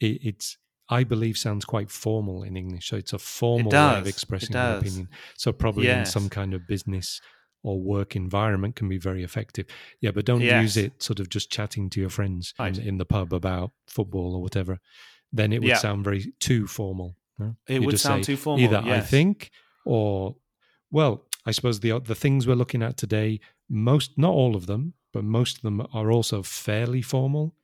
it, 0.00 0.20
it's 0.24 0.56
I 0.88 1.02
believe 1.04 1.38
sounds 1.38 1.64
quite 1.64 1.90
formal 1.90 2.42
in 2.42 2.56
English. 2.56 2.88
So 2.90 2.96
it's 2.96 3.12
a 3.14 3.18
formal 3.18 3.70
way 3.72 3.98
of 3.98 4.06
expressing 4.06 4.54
your 4.54 4.76
opinion. 4.78 5.08
So 5.36 5.52
probably 5.52 5.86
yes. 5.86 6.08
in 6.08 6.12
some 6.20 6.28
kind 6.28 6.52
of 6.54 6.66
business 6.66 7.20
or 7.62 7.80
work 7.80 8.14
environment 8.14 8.76
can 8.76 8.88
be 8.90 8.98
very 8.98 9.22
effective. 9.24 9.64
Yeah, 10.02 10.10
but 10.10 10.26
don't 10.26 10.42
Yes. 10.42 10.62
use 10.62 10.76
it 10.76 11.02
sort 11.02 11.20
of 11.20 11.30
just 11.30 11.50
chatting 11.50 11.88
to 11.90 12.00
your 12.00 12.10
friends 12.10 12.52
Right. 12.58 12.76
in, 12.76 12.86
in 12.88 12.98
the 12.98 13.06
pub 13.06 13.32
about 13.32 13.72
football 13.86 14.34
or 14.36 14.42
whatever. 14.42 14.78
Then 15.32 15.52
it 15.54 15.60
would 15.62 15.68
Yeah. 15.68 15.78
sound 15.78 16.04
very 16.04 16.34
too 16.40 16.66
formal. 16.66 17.16
no? 17.38 17.56
It 17.66 17.80
You 17.80 17.86
would 17.86 17.92
just 17.92 18.04
sound 18.04 18.22
too 18.24 18.36
formal. 18.36 18.62
Either 18.64 18.78
I 18.84 19.00
think 19.00 19.50
or, 19.86 20.36
well, 20.90 21.26
I 21.46 21.50
suppose 21.52 21.80
the 21.80 21.98
the 22.00 22.14
things 22.14 22.46
we're 22.46 22.54
looking 22.54 22.82
at 22.82 22.96
today, 22.98 23.40
most, 23.68 24.18
not 24.18 24.32
all 24.34 24.54
of 24.54 24.66
them, 24.66 24.94
but 25.12 25.24
most 25.24 25.56
of 25.56 25.62
them 25.62 25.80
are 25.92 26.10
also 26.12 26.42
fairly 26.42 27.00
formal 27.02 27.56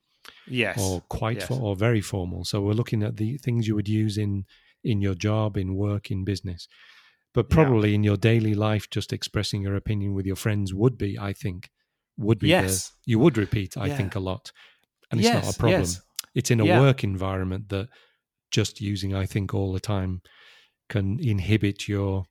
Yes. 0.46 0.78
or 0.80 1.00
quite 1.02 1.38
Yes. 1.38 1.48
for, 1.48 1.54
or 1.60 1.76
very 1.76 2.00
formal. 2.00 2.44
So 2.44 2.60
we're 2.60 2.72
looking 2.74 3.02
at 3.02 3.16
the 3.16 3.38
things 3.38 3.66
you 3.68 3.74
would 3.74 3.88
use 3.88 4.18
in 4.18 4.44
in 4.82 5.02
your 5.02 5.14
job, 5.14 5.56
in 5.58 5.74
work, 5.74 6.10
in 6.10 6.24
business. 6.24 6.66
But 7.34 7.46
Yeah. 7.50 7.54
probably 7.54 7.94
in 7.94 8.02
your 8.02 8.16
daily 8.16 8.54
life, 8.54 8.88
just 8.88 9.12
expressing 9.12 9.62
your 9.62 9.76
opinion 9.76 10.14
with 10.14 10.24
your 10.26 10.36
friends 10.36 10.72
would 10.72 10.96
be, 10.96 11.18
I 11.18 11.32
think, 11.34 11.68
would 12.16 12.38
be 12.38 12.48
Yes. 12.48 12.88
the, 12.88 12.94
you 13.12 13.18
would 13.18 13.36
repeat, 13.36 13.76
I 13.76 13.86
Yeah. 13.88 13.96
think, 13.98 14.14
a 14.14 14.20
lot. 14.20 14.52
And 15.10 15.20
it's 15.20 15.28
not 15.28 15.54
a 15.54 15.58
problem. 15.58 15.80
yes. 15.82 16.00
It's 16.34 16.50
in 16.50 16.60
a 16.60 16.64
Yeah. 16.64 16.80
work 16.80 17.04
environment 17.04 17.68
that 17.68 17.88
just 18.50 18.80
using, 18.80 19.14
I 19.14 19.26
think, 19.26 19.52
all 19.54 19.72
the 19.72 19.80
time 19.80 20.22
can 20.88 21.20
inhibit 21.20 21.86
your 21.88 22.24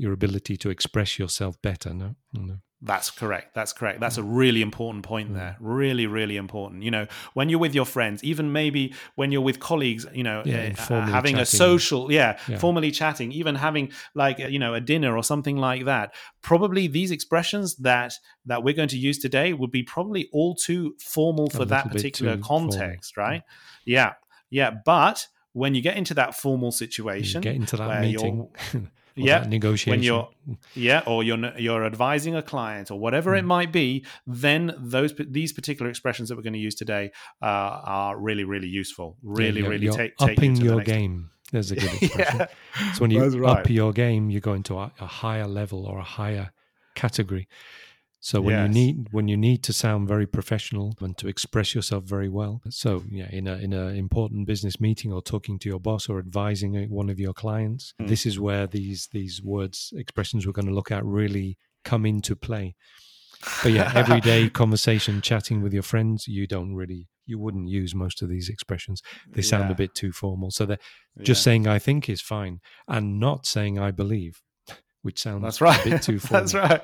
your 0.00 0.12
ability 0.12 0.56
to 0.56 0.70
express 0.70 1.18
yourself 1.18 1.60
better. 1.60 1.92
No, 1.92 2.14
no. 2.32 2.60
That's 2.80 3.10
correct. 3.10 3.54
That's 3.54 3.72
correct. 3.72 3.98
That's 3.98 4.18
a 4.18 4.22
really 4.22 4.62
important 4.62 5.04
point 5.04 5.34
there. 5.34 5.56
Really, 5.58 6.06
really 6.06 6.36
important. 6.36 6.84
You 6.84 6.92
know, 6.92 7.06
when 7.34 7.48
you're 7.48 7.58
with 7.58 7.74
your 7.74 7.84
friends, 7.84 8.22
even 8.22 8.52
maybe 8.52 8.94
when 9.16 9.32
you're 9.32 9.40
with 9.42 9.58
colleagues, 9.58 10.06
you 10.14 10.22
know, 10.22 10.42
Yeah, 10.44 10.74
uh, 10.88 11.00
having 11.06 11.36
a 11.36 11.44
social, 11.44 12.12
yeah, 12.12 12.38
Yeah. 12.46 12.58
formally 12.58 12.92
chatting, 12.92 13.32
even 13.32 13.56
having 13.56 13.90
like 14.14 14.38
you 14.38 14.60
know 14.60 14.74
a 14.74 14.80
dinner 14.80 15.16
or 15.16 15.24
something 15.24 15.56
like 15.56 15.86
that. 15.86 16.14
Probably 16.40 16.86
these 16.86 17.10
expressions 17.10 17.74
that 17.78 18.12
that 18.46 18.62
we're 18.62 18.74
going 18.74 18.88
to 18.90 18.98
use 18.98 19.18
today 19.18 19.52
would 19.52 19.72
be 19.72 19.82
probably 19.82 20.28
all 20.32 20.54
too 20.54 20.94
formal 21.00 21.50
for 21.50 21.64
that 21.64 21.90
particular 21.90 22.36
too 22.36 22.42
formal. 22.44 22.70
context, 22.70 23.16
right? 23.16 23.42
Yeah, 23.84 24.12
yeah. 24.50 24.70
But 24.84 25.26
when 25.52 25.74
you 25.74 25.82
get 25.82 25.96
into 25.96 26.14
that 26.14 26.36
formal 26.36 26.70
situation, 26.70 27.40
Get 27.40 27.56
into 27.56 27.76
that 27.76 28.02
meeting. 28.02 28.48
Yeah, 29.26 29.44
negotiation. 29.48 30.02
you're- 30.02 30.28
yeah, 30.74 31.02
or 31.06 31.22
you're 31.22 31.38
you're 31.58 31.84
advising 31.84 32.34
a 32.34 32.42
client 32.42 32.90
or 32.90 32.98
whatever 32.98 33.32
Hmm. 33.32 33.38
it 33.38 33.44
might 33.44 33.72
be, 33.72 34.04
then 34.26 34.74
those 34.78 35.12
these 35.18 35.52
particular 35.52 35.88
expressions 35.90 36.28
that 36.28 36.36
we're 36.36 36.42
going 36.42 36.52
to 36.54 36.58
use 36.58 36.74
today 36.74 37.10
uh, 37.42 37.46
are 37.46 38.18
really 38.18 38.44
really 38.44 38.68
useful. 38.68 39.16
Really, 39.22 39.58
you're- 39.60 39.68
really 39.70 39.84
you're 39.84 39.94
take 39.94 40.16
take 40.16 40.38
upping 40.38 40.56
you 40.56 40.56
to 40.56 40.68
the 40.68 40.74
your 40.76 40.84
game. 40.84 41.30
There's 41.52 41.70
a 41.70 41.76
good 41.76 41.90
expression. 42.02 42.38
yeah, 42.40 42.92
So 42.92 42.98
when 43.00 43.10
you 43.10 43.24
right. 43.40 43.60
up 43.60 43.70
your 43.70 43.92
game, 43.92 44.28
you 44.30 44.40
go 44.40 44.52
into 44.52 44.76
a, 44.78 44.92
a 45.00 45.06
higher 45.06 45.46
level 45.46 45.86
or 45.86 45.98
a 45.98 46.04
higher 46.04 46.50
category. 46.94 47.48
So 48.20 48.40
when 48.40 48.54
you 48.62 48.68
need 48.68 49.08
when 49.12 49.28
you 49.28 49.36
need 49.36 49.62
to 49.64 49.72
sound 49.72 50.08
very 50.08 50.26
professional 50.26 50.94
and 51.00 51.16
to 51.18 51.28
express 51.28 51.74
yourself 51.74 52.04
very 52.04 52.28
well. 52.28 52.60
So 52.68 53.04
yeah, 53.10 53.28
in 53.30 53.46
a 53.46 53.56
in 53.56 53.72
a 53.72 53.86
important 53.88 54.46
business 54.46 54.80
meeting 54.80 55.12
or 55.12 55.22
talking 55.22 55.58
to 55.60 55.68
your 55.68 55.80
boss 55.80 56.08
or 56.08 56.18
advising 56.18 56.88
one 56.90 57.10
of 57.10 57.18
your 57.20 57.32
clients, 57.32 57.94
Mm. 58.00 58.08
this 58.08 58.26
is 58.26 58.38
where 58.40 58.66
these 58.66 59.08
these 59.12 59.40
words 59.42 59.92
expressions 59.96 60.46
we're 60.46 60.52
going 60.52 60.66
to 60.68 60.74
look 60.74 60.90
at 60.90 61.04
really 61.04 61.58
come 61.84 62.04
into 62.04 62.34
play. 62.34 62.74
But 63.62 63.72
yeah, 63.72 63.92
everyday 63.94 64.50
conversation, 64.62 65.20
chatting 65.20 65.62
with 65.62 65.72
your 65.72 65.84
friends, 65.84 66.26
you 66.26 66.46
don't 66.46 66.74
really 66.74 67.06
you 67.24 67.38
wouldn't 67.38 67.68
use 67.68 67.94
most 67.94 68.22
of 68.22 68.28
these 68.28 68.48
expressions. 68.48 69.00
They 69.30 69.42
sound 69.42 69.66
Yeah, 69.68 69.72
a 69.72 69.76
bit 69.76 69.94
too 69.94 70.12
formal. 70.12 70.50
So 70.50 70.66
that 70.66 70.80
just 71.22 71.40
yeah. 71.42 71.44
saying 71.44 71.66
I 71.68 71.78
think 71.78 72.08
is 72.08 72.20
fine, 72.20 72.60
and 72.88 73.20
not 73.20 73.46
saying 73.46 73.78
I 73.78 73.90
believe, 73.92 74.42
which 75.02 75.20
sounds 75.22 75.42
That's 75.42 75.60
right. 75.60 75.86
a 75.86 75.90
bit 75.90 76.02
too 76.02 76.18
formal. 76.20 76.40
That's 76.40 76.54
right. 76.54 76.82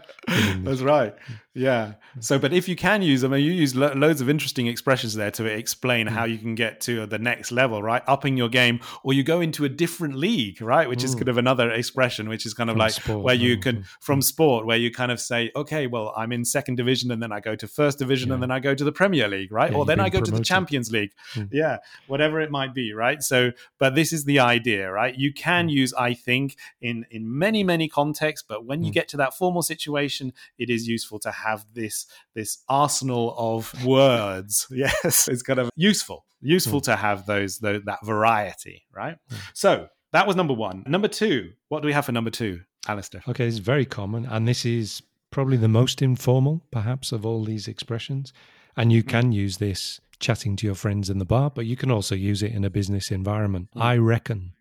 That's 0.64 0.80
right. 0.80 1.14
Yeah. 1.52 1.94
So, 2.20 2.38
but 2.38 2.52
if 2.52 2.68
you 2.68 2.74
can 2.74 3.00
use 3.02 3.20
them, 3.20 3.32
I 3.32 3.36
mean, 3.36 3.46
you 3.46 3.52
use 3.52 3.76
lo- 3.76 3.92
loads 3.94 4.20
of 4.20 4.28
interesting 4.28 4.66
expressions 4.66 5.14
there 5.14 5.30
to 5.32 5.44
explain 5.44 6.06
Hmm. 6.08 6.14
how 6.14 6.24
you 6.24 6.36
can 6.38 6.54
get 6.56 6.80
to 6.82 7.06
the 7.06 7.18
next 7.18 7.52
level, 7.52 7.80
right? 7.82 8.02
Upping 8.08 8.36
your 8.36 8.48
game, 8.48 8.80
or 9.04 9.12
you 9.12 9.22
go 9.22 9.40
into 9.40 9.64
a 9.64 9.68
different 9.68 10.16
league, 10.16 10.60
right? 10.60 10.88
Which 10.88 11.04
is 11.04 11.14
Mm. 11.14 11.18
kind 11.18 11.28
of 11.28 11.38
another 11.38 11.70
expression, 11.70 12.28
which 12.28 12.44
is 12.44 12.54
kind 12.54 12.70
of 12.70 12.74
From 12.74 12.78
like 12.80 12.92
sport, 12.92 13.22
where 13.24 13.34
you 13.36 13.56
mm, 13.56 13.62
can 13.62 13.76
mm, 13.78 13.84
from 14.00 14.20
sport, 14.22 14.66
where 14.66 14.76
you 14.76 14.90
kind 14.90 15.12
of 15.12 15.20
say, 15.20 15.50
okay, 15.54 15.86
well, 15.86 16.12
I'm 16.16 16.32
in 16.32 16.44
second 16.44 16.74
division, 16.76 17.10
and 17.12 17.22
then 17.22 17.30
I 17.30 17.38
go 17.40 17.54
to 17.54 17.68
first 17.68 17.98
division, 17.98 18.32
and 18.32 18.42
then 18.42 18.50
I 18.50 18.58
go 18.58 18.74
to 18.74 18.84
the 18.84 18.92
Premier 18.92 19.28
League, 19.28 19.52
right? 19.52 19.70
Yeah, 19.70 19.78
or 19.78 19.84
then 19.86 20.00
I 20.00 20.08
go 20.08 20.20
to 20.20 20.30
the. 20.30 20.40
Champions 20.44 20.90
League, 20.90 21.12
Mm. 21.34 21.48
yeah, 21.52 21.78
whatever 22.06 22.40
it 22.40 22.50
might 22.50 22.74
be, 22.74 22.92
right? 22.92 23.22
So, 23.22 23.52
but 23.78 23.94
this 23.94 24.12
is 24.12 24.24
the 24.24 24.40
idea, 24.40 24.90
right? 24.90 25.16
You 25.16 25.32
can 25.32 25.68
Mm. 25.68 25.72
use, 25.72 25.94
I 25.94 26.14
think, 26.14 26.56
in 26.80 27.06
in 27.10 27.22
many 27.38 27.62
many 27.64 27.88
contexts, 27.88 28.03
but 28.48 28.64
when 28.66 28.82
you 28.84 28.90
Mm. 28.90 28.94
get 28.94 29.08
to 29.08 29.16
that 29.18 29.34
formal 29.34 29.62
situation, 29.62 30.32
it 30.58 30.68
is 30.70 30.86
useful 30.88 31.18
to 31.20 31.30
have 31.30 31.64
this 31.72 32.06
this 32.34 32.58
arsenal 32.68 33.34
of 33.38 33.72
words. 33.84 34.66
Yes, 34.70 35.28
it's 35.28 35.42
kind 35.42 35.58
of 35.58 35.70
useful, 35.76 36.24
useful 36.40 36.80
to 36.82 36.96
have 36.96 37.26
those, 37.26 37.58
those 37.58 37.82
that 37.84 38.04
variety, 38.04 38.84
right? 38.92 39.16
Mm. 39.30 39.36
So 39.54 39.88
that 40.12 40.26
was 40.26 40.36
number 40.36 40.54
one. 40.54 40.82
Number 40.86 41.08
two, 41.08 41.52
what 41.68 41.80
do 41.82 41.86
we 41.86 41.92
have 41.92 42.04
for 42.06 42.12
number 42.12 42.30
two, 42.30 42.60
Alastair? 42.88 43.22
Okay, 43.28 43.46
it's 43.46 43.58
very 43.58 43.84
common, 43.86 44.26
and 44.26 44.46
this 44.46 44.64
is 44.64 45.02
probably 45.30 45.56
the 45.56 45.68
most 45.68 46.02
informal, 46.02 46.62
perhaps, 46.70 47.12
of 47.12 47.24
all 47.26 47.44
these 47.44 47.66
expressions. 47.68 48.32
And 48.76 48.90
Mm. 48.90 48.94
you 48.94 49.02
can 49.02 49.32
use 49.32 49.56
this 49.58 50.00
chatting 50.20 50.56
to 50.56 50.66
your 50.66 50.74
friends 50.76 51.10
in 51.10 51.18
the 51.18 51.24
bar, 51.24 51.50
but 51.50 51.66
you 51.66 51.76
can 51.76 51.90
also 51.90 52.14
use 52.14 52.42
it 52.42 52.52
in 52.52 52.64
a 52.64 52.70
business 52.70 53.10
environment. 53.10 53.68
Mm. 53.74 53.82
I 53.82 53.96
reckon. 53.96 54.52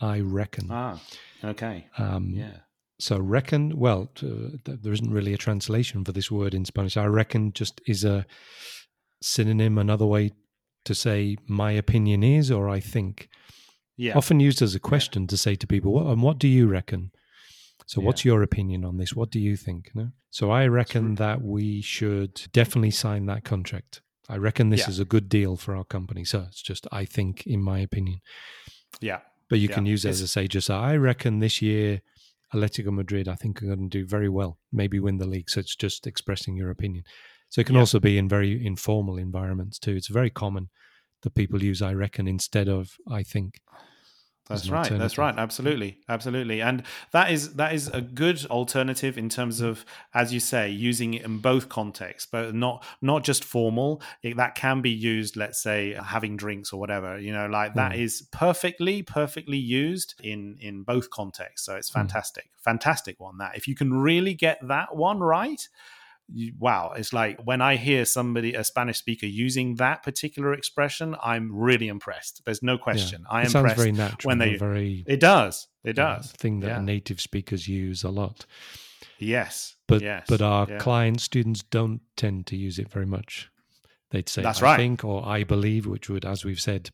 I 0.00 0.20
reckon. 0.20 0.66
Ah, 0.70 0.98
okay, 1.44 1.86
Um, 1.98 2.30
yeah, 2.34 2.56
So 3.02 3.18
reckon, 3.18 3.76
well, 3.76 4.10
uh, 4.22 4.50
there 4.64 4.92
isn't 4.92 5.10
really 5.10 5.34
a 5.34 5.36
translation 5.36 6.04
for 6.04 6.12
this 6.12 6.30
word 6.30 6.54
in 6.54 6.64
Spanish. 6.64 6.96
I 6.96 7.06
reckon 7.06 7.52
just 7.52 7.80
is 7.84 8.04
a 8.04 8.24
synonym, 9.20 9.76
another 9.76 10.06
way 10.06 10.30
to 10.84 10.94
say 10.94 11.36
my 11.48 11.72
opinion 11.72 12.22
is 12.22 12.48
or 12.48 12.68
I 12.68 12.78
think. 12.78 13.28
yeah, 13.96 14.16
Often 14.16 14.38
used 14.38 14.62
as 14.62 14.76
a 14.76 14.80
question 14.80 15.26
to 15.26 15.36
say 15.36 15.56
to 15.56 15.66
people, 15.66 15.92
what, 15.92 16.06
and 16.06 16.22
what 16.22 16.38
do 16.38 16.46
you 16.46 16.68
reckon? 16.68 17.10
So 17.86 18.00
Yeah. 18.00 18.06
what's 18.06 18.24
your 18.24 18.40
opinion 18.40 18.84
on 18.84 18.98
this? 18.98 19.16
What 19.16 19.32
do 19.32 19.40
you 19.40 19.56
think? 19.56 19.90
No? 19.96 20.12
So 20.30 20.52
I 20.52 20.68
reckon 20.68 21.16
that 21.16 21.42
we 21.42 21.82
should 21.82 22.34
definitely 22.52 22.92
sign 22.92 23.26
that 23.26 23.42
contract. 23.42 24.00
I 24.28 24.36
reckon 24.36 24.70
this 24.70 24.82
Yeah. 24.82 24.90
is 24.90 25.00
a 25.00 25.04
good 25.04 25.28
deal 25.28 25.56
for 25.56 25.74
our 25.74 25.84
company. 25.84 26.24
So 26.24 26.42
it's 26.48 26.62
just 26.62 26.86
I 26.92 27.04
think 27.04 27.46
in 27.48 27.60
my 27.62 27.80
opinion. 27.80 28.20
yeah, 29.00 29.20
But 29.48 29.58
you 29.58 29.68
Yeah. 29.68 29.74
can 29.74 29.86
use 29.86 30.04
it 30.04 30.10
as 30.10 30.20
a 30.20 30.28
say, 30.28 30.46
just 30.46 30.70
I 30.70 30.94
reckon 30.96 31.40
this 31.40 31.60
year, 31.60 32.00
Atletico 32.54 32.92
Madrid, 32.92 33.28
I 33.28 33.34
think 33.34 33.62
are 33.62 33.66
going 33.66 33.88
to 33.90 33.98
do 33.98 34.06
very 34.06 34.28
well, 34.28 34.58
maybe 34.72 35.00
win 35.00 35.18
the 35.18 35.26
league. 35.26 35.48
So 35.50 35.60
it's 35.60 35.74
just 35.76 36.06
expressing 36.06 36.56
your 36.56 36.70
opinion. 36.70 37.04
So 37.48 37.60
it 37.60 37.66
can 37.66 37.74
Yeah. 37.74 37.80
also 37.80 38.00
be 38.00 38.18
in 38.18 38.28
very 38.28 38.64
informal 38.64 39.18
environments 39.18 39.78
too. 39.78 39.94
It's 39.94 40.08
very 40.08 40.30
common 40.30 40.68
that 41.22 41.34
people 41.34 41.62
use 41.62 41.82
I 41.82 41.92
reckon 41.94 42.26
instead 42.28 42.68
of 42.68 42.96
I 43.10 43.22
think. 43.22 43.60
That's 44.48 44.68
right. 44.68 44.90
That's 44.98 45.18
right. 45.18 45.34
Absolutely. 45.38 45.98
Absolutely. 46.08 46.60
And 46.60 46.82
that 47.12 47.30
is 47.30 47.54
that 47.54 47.74
is 47.74 47.88
a 47.88 48.00
good 48.00 48.44
alternative 48.46 49.16
in 49.16 49.28
terms 49.28 49.60
of, 49.60 49.84
as 50.14 50.32
you 50.34 50.40
say, 50.40 50.68
using 50.68 51.14
it 51.14 51.22
in 51.24 51.38
both 51.38 51.68
contexts, 51.68 52.28
but 52.30 52.54
not 52.54 52.84
not 53.00 53.24
just 53.24 53.44
formal. 53.44 54.02
It, 54.22 54.36
that 54.36 54.54
can 54.54 54.80
be 54.82 54.90
used, 54.90 55.36
let's 55.36 55.62
say, 55.62 55.94
having 55.94 56.36
drinks 56.36 56.72
or 56.72 56.80
whatever. 56.80 57.18
You 57.18 57.32
know, 57.32 57.46
like 57.46 57.74
that 57.74 57.92
Mm. 57.92 57.98
is 57.98 58.28
perfectly, 58.32 59.02
perfectly 59.02 59.58
used 59.58 60.14
in 60.22 60.56
in 60.60 60.82
both 60.82 61.08
contexts. 61.10 61.64
So 61.64 61.76
it's 61.76 61.90
Mm. 61.90 61.94
fantastic. 61.94 62.50
Fantastic 62.64 63.20
one. 63.20 63.38
That 63.38 63.56
if 63.56 63.66
you 63.68 63.74
can 63.74 63.92
really 63.94 64.34
get 64.34 64.58
that 64.68 64.94
one 64.96 65.20
right. 65.20 65.68
Wow, 66.58 66.92
it's 66.96 67.12
like 67.12 67.40
when 67.44 67.60
I 67.60 67.76
hear 67.76 68.04
somebody, 68.04 68.54
a 68.54 68.64
Spanish 68.64 68.98
speaker, 68.98 69.26
using 69.26 69.76
that 69.76 70.02
particular 70.02 70.52
expression, 70.52 71.16
I'm 71.22 71.54
really 71.54 71.88
impressed. 71.88 72.42
There's 72.44 72.62
no 72.62 72.78
question. 72.78 73.24
i 73.30 73.40
am 73.40 73.48
sounds 73.48 73.54
impressed 73.54 73.76
very 73.76 73.92
natural. 73.92 74.28
when 74.28 74.38
they 74.38 74.56
very 74.56 75.04
it 75.06 75.20
does. 75.20 75.68
It 75.84 75.98
uh, 75.98 76.16
does. 76.16 76.32
thing 76.32 76.60
that 76.60 76.68
Yeah. 76.68 76.80
native 76.80 77.20
speakers 77.20 77.68
use 77.68 78.04
a 78.04 78.10
lot. 78.10 78.46
Yes. 79.18 79.76
But 79.86 80.02
yes. 80.02 80.26
but 80.28 80.42
our 80.42 80.66
yeah. 80.68 80.78
client 80.78 81.20
students 81.20 81.62
don't 81.62 82.00
tend 82.16 82.46
to 82.48 82.56
use 82.56 82.78
it 82.78 82.90
very 82.90 83.06
much. 83.06 83.50
They'd 84.10 84.28
say 84.28 84.42
That's 84.42 84.62
I 84.62 84.66
right. 84.66 84.76
think 84.76 85.04
or 85.04 85.26
I 85.26 85.44
believe, 85.44 85.86
which 85.86 86.08
would, 86.08 86.24
as 86.24 86.44
we've 86.44 86.60
said, 86.60 86.90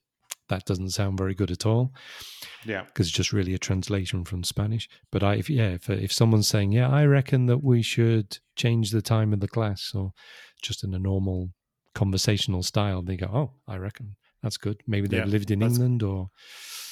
that 0.48 0.64
doesn't 0.64 0.90
sound 0.90 1.18
very 1.18 1.34
good 1.34 1.50
at 1.50 1.66
all. 1.66 1.92
yeah. 2.64 2.82
because 2.84 3.06
it's 3.08 3.16
just 3.16 3.32
really 3.32 3.54
a 3.54 3.58
translation 3.58 4.24
from 4.24 4.42
Spanish. 4.44 4.88
But 5.12 5.22
I, 5.22 5.34
if, 5.34 5.48
yeah, 5.50 5.70
if, 5.70 5.88
if 5.90 6.12
someone's 6.12 6.48
saying, 6.48 6.72
yeah, 6.72 6.88
I 6.88 7.04
reckon 7.04 7.46
that 7.46 7.62
we 7.62 7.82
should 7.82 8.38
change 8.56 8.90
the 8.90 9.02
time 9.02 9.32
of 9.32 9.40
the 9.40 9.48
class, 9.48 9.92
or 9.94 10.12
just 10.62 10.82
in 10.84 10.94
a 10.94 10.98
normal 10.98 11.50
conversational 11.94 12.62
style, 12.62 13.02
they 13.02 13.16
go, 13.16 13.26
oh, 13.32 13.52
I 13.72 13.76
reckon 13.76 14.16
that's 14.42 14.56
good. 14.56 14.80
Maybe 14.86 15.08
they've 15.08 15.20
Yeah, 15.20 15.26
lived 15.26 15.50
in 15.50 15.62
England 15.62 16.02
or 16.02 16.30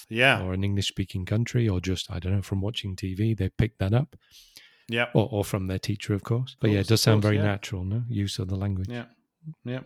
Yeah. 0.08 0.42
or 0.42 0.52
an 0.52 0.64
English 0.64 0.88
speaking 0.88 1.24
country, 1.24 1.68
or 1.68 1.80
just 1.80 2.10
I 2.10 2.18
don't 2.18 2.34
know 2.34 2.42
from 2.42 2.60
watching 2.60 2.96
TV, 2.96 3.36
they 3.36 3.48
picked 3.48 3.78
that 3.78 3.94
up, 3.94 4.16
Yeah. 4.88 5.06
or, 5.14 5.28
or 5.30 5.44
from 5.44 5.66
their 5.68 5.78
teacher, 5.78 6.14
of 6.14 6.22
course. 6.22 6.56
But 6.60 6.70
yeah, 6.70 6.76
course, 6.78 6.86
it 6.86 6.88
does 6.90 7.00
sound 7.02 7.22
course, 7.22 7.30
very 7.30 7.36
yeah. 7.36 7.44
natural, 7.52 7.84
no 7.84 8.02
use 8.08 8.38
of 8.38 8.48
the 8.48 8.56
language. 8.56 8.88
Yeah. 8.88 9.06
Yeah. 9.64 9.80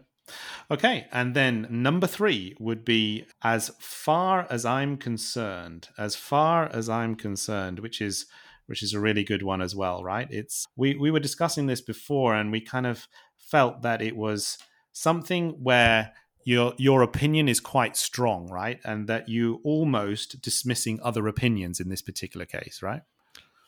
Okay. 0.70 1.06
And 1.12 1.34
then 1.34 1.66
number 1.70 2.06
three 2.06 2.56
would 2.58 2.84
be 2.84 3.26
as 3.42 3.70
far 3.78 4.46
as 4.50 4.64
I'm 4.64 4.96
concerned, 4.96 5.88
as 5.99 6.16
far 6.16 6.66
as 6.66 6.88
I'm 6.88 7.14
concerned, 7.14 7.80
which 7.80 8.00
is 8.00 8.26
which 8.66 8.84
is 8.84 8.94
a 8.94 9.00
really 9.00 9.25
good 9.25 9.42
one 9.42 9.60
as 9.60 9.75
well, 9.75 10.04
right? 10.04 10.28
It's 10.30 10.66
we 10.76 10.94
we 10.94 11.10
were 11.10 11.18
discussing 11.18 11.66
this 11.66 11.80
before, 11.80 12.34
and 12.34 12.52
we 12.52 12.60
kind 12.60 12.87
of 12.87 13.08
felt 13.37 13.82
that 13.82 14.00
it 14.00 14.16
was 14.16 14.58
something 14.92 15.50
where 15.62 16.12
your 16.44 16.75
your 16.78 17.02
opinion 17.02 17.49
is 17.49 17.60
quite 17.60 17.96
strong, 17.96 18.49
right? 18.49 18.78
And 18.84 19.08
that 19.08 19.28
you 19.28 19.60
almost 19.64 20.40
dismissing 20.40 21.00
other 21.02 21.26
opinions 21.26 21.80
in 21.80 21.88
this 21.88 22.02
particular 22.02 22.46
case, 22.46 22.80
right? 22.82 23.02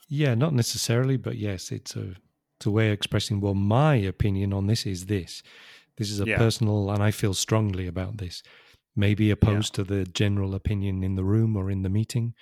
Yeah, 0.07 0.35
not 0.35 0.53
necessarily, 0.53 1.17
but 1.17 1.37
yes, 1.37 1.71
it's 1.71 1.95
a 1.95 2.15
it's 2.57 2.65
a 2.65 2.71
way 2.71 2.87
of 2.87 2.93
expressing. 2.93 3.41
Well, 3.41 3.55
my 3.55 3.95
opinion 3.95 4.53
on 4.53 4.67
this 4.67 4.85
is 4.85 5.07
this. 5.07 5.43
This 5.97 6.09
is 6.09 6.19
a 6.19 6.25
Yeah. 6.25 6.37
personal, 6.37 6.89
and 6.91 7.01
I 7.03 7.11
feel 7.11 7.33
strongly 7.33 7.87
about 7.87 8.17
this. 8.17 8.41
Maybe 8.95 9.31
opposed 9.31 9.73
to 9.75 9.83
the 9.83 10.05
general 10.05 10.53
opinion 10.55 11.03
in 11.03 11.15
the 11.15 11.23
room 11.23 11.55
or 11.55 11.69
in 11.71 11.81
the 11.81 11.89
meeting, 11.89 12.33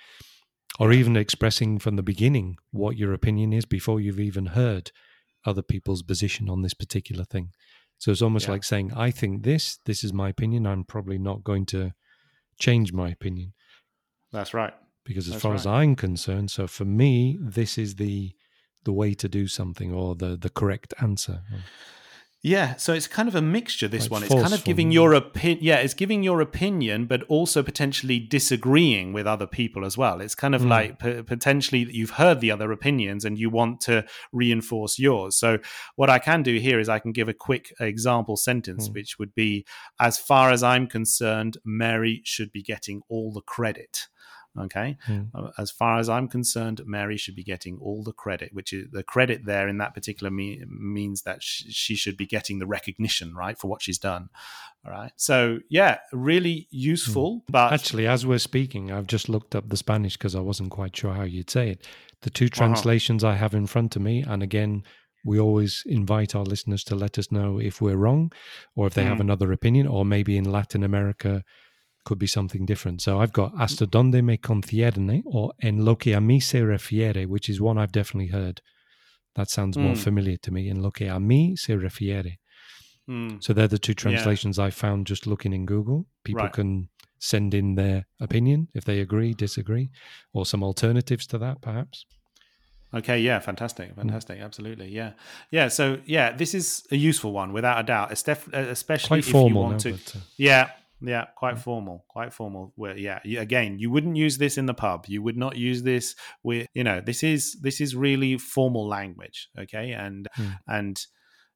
or 0.78 0.92
even 0.92 1.16
expressing 1.16 1.78
from 1.78 1.96
the 1.96 2.02
beginning 2.02 2.56
what 2.70 2.96
your 2.96 3.12
opinion 3.12 3.52
is 3.52 3.64
before 3.64 4.00
you've 4.00 4.20
even 4.20 4.46
heard 4.46 4.90
other 5.44 5.62
people's 5.62 6.02
position 6.02 6.48
on 6.48 6.62
this 6.62 6.74
particular 6.74 7.24
thing. 7.24 7.52
So 7.98 8.10
it's 8.10 8.22
almost 8.22 8.46
Yeah. 8.46 8.52
like 8.52 8.64
saying, 8.64 8.92
I 8.94 9.10
think 9.10 9.42
this, 9.42 9.78
this 9.84 10.02
is 10.04 10.12
my 10.12 10.28
opinion. 10.28 10.66
I'm 10.66 10.84
probably 10.84 11.18
not 11.18 11.44
going 11.44 11.66
to 11.66 11.92
change 12.58 12.92
my 12.92 13.08
opinion 13.10 13.54
That's 14.30 14.54
right. 14.54 14.74
because 15.04 15.26
as 15.28 15.34
That's 15.34 15.42
far 15.42 15.54
as. 15.54 15.66
I'm 15.66 15.94
concerned, 15.96 16.50
so 16.50 16.66
for 16.66 16.84
me, 16.84 17.38
this 17.40 17.78
is 17.78 17.96
the 17.96 18.34
the 18.84 18.92
way 18.92 19.14
to 19.14 19.28
do 19.28 19.46
something 19.46 19.92
or 19.92 20.16
the 20.16 20.36
the 20.36 20.50
correct 20.50 20.92
answer. 21.00 21.42
Yeah, 22.44 22.74
so 22.74 22.92
it's 22.92 23.06
kind 23.06 23.28
of 23.28 23.36
a 23.36 23.40
mixture. 23.40 23.86
This 23.86 24.04
Like 24.04 24.10
one, 24.10 24.22
it's 24.24 24.34
kind 24.34 24.52
of 24.52 24.64
giving 24.64 24.90
your 24.90 25.14
opinion. 25.14 25.60
Yeah, 25.62 25.76
it's 25.76 25.94
giving 25.94 26.24
your 26.24 26.40
opinion, 26.40 27.06
but 27.06 27.22
also 27.28 27.62
potentially 27.62 28.18
disagreeing 28.18 29.12
with 29.12 29.28
other 29.28 29.46
people 29.46 29.84
as 29.84 29.96
well. 29.96 30.20
It's 30.20 30.34
kind 30.34 30.52
of 30.52 30.62
Mm. 30.62 30.68
like 30.68 30.98
p- 30.98 31.22
potentially 31.22 31.84
that 31.84 31.94
you've 31.94 32.10
heard 32.10 32.40
the 32.40 32.50
other 32.50 32.72
opinions 32.72 33.24
and 33.24 33.38
you 33.38 33.48
want 33.48 33.80
to 33.82 34.04
reinforce 34.32 34.98
yours. 34.98 35.36
So 35.36 35.58
what 35.94 36.10
I 36.10 36.18
can 36.18 36.42
do 36.42 36.56
here 36.58 36.80
is 36.80 36.88
I 36.88 36.98
can 36.98 37.12
give 37.12 37.28
a 37.28 37.34
quick 37.34 37.72
example 37.78 38.36
sentence, 38.36 38.88
Mm. 38.88 38.94
which 38.94 39.20
would 39.20 39.36
be, 39.36 39.64
"As 40.00 40.18
far 40.18 40.50
as 40.50 40.64
I'm 40.64 40.88
concerned, 40.88 41.58
Mary 41.64 42.22
should 42.24 42.50
be 42.50 42.62
getting 42.62 43.02
all 43.08 43.32
the 43.32 43.42
credit." 43.42 44.08
Okay, 44.58 44.98
Mm. 45.08 45.30
As 45.56 45.70
far 45.70 45.98
as 45.98 46.10
I'm 46.10 46.28
concerned, 46.28 46.82
Mary 46.84 47.16
should 47.16 47.34
be 47.34 47.42
getting 47.42 47.78
all 47.78 48.02
the 48.02 48.12
credit, 48.12 48.52
which 48.52 48.72
is 48.74 48.90
the 48.92 49.02
credit 49.02 49.46
there 49.46 49.66
in 49.66 49.78
that 49.78 49.94
particular 49.94 50.30
me- 50.30 50.62
means 50.68 51.22
that 51.22 51.42
sh- 51.42 51.64
she 51.70 51.94
should 51.94 52.18
be 52.18 52.26
getting 52.26 52.58
the 52.58 52.66
recognition, 52.66 53.34
right, 53.34 53.56
for 53.58 53.68
what 53.68 53.80
she's 53.80 53.98
done. 53.98 54.28
All 54.84 54.92
right. 54.92 55.12
So, 55.16 55.60
yeah, 55.70 56.00
really 56.12 56.68
useful, 56.70 57.44
but 57.48 57.72
Actually, 57.72 58.06
as 58.06 58.26
we're 58.26 58.38
speaking, 58.38 58.92
I've 58.92 59.06
just 59.06 59.28
looked 59.30 59.54
up 59.54 59.70
the 59.70 59.76
Spanish 59.78 60.18
because 60.18 60.34
I 60.34 60.40
wasn't 60.40 60.70
quite 60.70 60.94
sure 60.94 61.14
how 61.14 61.22
you'd 61.22 61.48
say 61.48 61.70
it. 61.70 61.86
The 62.20 62.30
two 62.30 62.46
Uh-huh. 62.46 62.56
translations 62.66 63.24
I 63.24 63.36
have 63.36 63.54
in 63.54 63.66
front 63.66 63.96
of 63.96 64.02
me, 64.02 64.22
and 64.22 64.42
again, 64.42 64.82
we 65.24 65.38
always 65.40 65.82
invite 65.86 66.34
our 66.34 66.44
listeners 66.44 66.84
to 66.84 66.94
let 66.96 67.16
us 67.16 67.30
know 67.32 67.58
if 67.58 67.80
we're 67.80 67.96
wrong 67.96 68.32
or 68.74 68.86
if 68.88 68.92
they 68.94 69.04
have 69.04 69.18
Mm. 69.18 69.20
another 69.28 69.50
opinion, 69.52 69.86
or 69.86 70.04
maybe 70.04 70.36
in 70.36 70.44
Latin 70.44 70.82
America 70.82 71.42
could 72.04 72.18
be 72.18 72.26
something 72.26 72.64
different. 72.66 73.00
So 73.02 73.20
I've 73.20 73.32
got 73.32 73.52
hasta 73.56 73.86
donde 73.86 74.22
me 74.22 74.36
concierne 74.38 75.22
or 75.24 75.52
en 75.62 75.84
lo 75.84 75.96
que 75.96 76.14
a 76.14 76.20
mí 76.20 76.40
se 76.42 76.60
refiere, 76.62 77.26
which 77.26 77.48
is 77.48 77.60
one 77.60 77.78
I've 77.78 77.92
definitely 77.92 78.28
heard. 78.32 78.60
That 79.34 79.48
sounds 79.50 79.76
more 79.78 79.94
Mm. 79.94 79.98
familiar 80.04 80.36
to 80.42 80.50
me. 80.50 80.68
En 80.68 80.82
lo 80.82 80.90
que 80.90 81.08
a 81.08 81.18
mí 81.18 81.56
se 81.56 81.76
refiere. 81.76 82.38
Mm, 83.08 83.38
So 83.42 83.52
they're 83.52 83.68
the 83.68 83.78
two 83.78 83.94
translations 83.94 84.58
I 84.58 84.70
found 84.70 85.06
just 85.08 85.26
looking 85.26 85.52
in 85.52 85.64
Google. 85.66 86.06
People 86.24 86.44
Right. 86.44 86.52
can 86.52 86.88
send 87.18 87.54
in 87.54 87.76
their 87.76 88.06
opinion 88.20 88.68
if 88.74 88.84
they 88.84 89.00
agree, 89.00 89.32
disagree, 89.34 89.90
or 90.32 90.44
some 90.44 90.62
alternatives 90.64 91.26
to 91.28 91.38
that, 91.38 91.60
perhaps. 91.60 92.04
okay. 92.94 93.18
Yeah. 93.18 93.38
Fantastic. 93.40 93.94
Fantastic. 93.96 94.40
Absolutely. 94.40 94.88
Yeah. 94.94 95.12
Yeah. 95.50 95.68
So, 95.68 95.98
yeah, 96.04 96.36
this 96.36 96.52
is 96.54 96.84
a 96.90 96.96
useful 96.96 97.32
one 97.32 97.52
without 97.54 97.78
a 97.80 97.82
doubt, 97.84 98.10
uh, 98.28 98.58
especially 98.70 99.08
Quite 99.08 99.18
if 99.20 99.26
you 99.28 99.32
formal, 99.32 99.62
want 99.62 99.80
to. 99.80 99.92
but, 99.92 100.16
uh, 100.16 100.20
Yeah, 100.36 100.70
yeah, 101.04 101.26
quite 101.36 101.58
formal, 101.58 102.04
quite 102.08 102.32
formal. 102.32 102.72
Where 102.76 102.96
yeah, 102.96 103.20
you, 103.24 103.40
again, 103.40 103.78
you 103.78 103.90
wouldn't 103.90 104.16
use 104.16 104.38
this 104.38 104.56
in 104.58 104.66
the 104.66 104.74
pub. 104.74 105.06
You 105.08 105.22
would 105.22 105.36
not 105.36 105.56
use 105.56 105.82
this 105.82 106.14
with 106.42 106.68
you 106.74 106.84
know 106.84 107.00
this 107.00 107.22
is 107.22 107.58
this 107.60 107.80
is 107.80 107.94
really 107.96 108.38
formal 108.38 108.86
language. 108.88 109.48
Okay, 109.58 109.92
and 109.92 110.28
Hmm. 110.34 110.48
and 110.66 111.06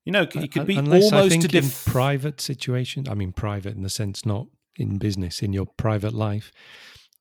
you 0.04 0.12
know 0.12 0.22
it 0.22 0.52
could 0.52 0.66
be 0.66 0.76
unless 0.76 1.04
almost 1.04 1.30
think 1.30 1.42
to 1.42 1.48
def- 1.48 1.86
in 1.86 1.92
private 1.92 2.40
situation. 2.40 3.08
I 3.08 3.14
mean, 3.14 3.32
private 3.32 3.74
in 3.76 3.82
the 3.82 3.90
sense 3.90 4.26
not 4.26 4.46
in 4.76 4.98
business, 4.98 5.42
in 5.42 5.52
your 5.52 5.66
private 5.76 6.12
life. 6.12 6.52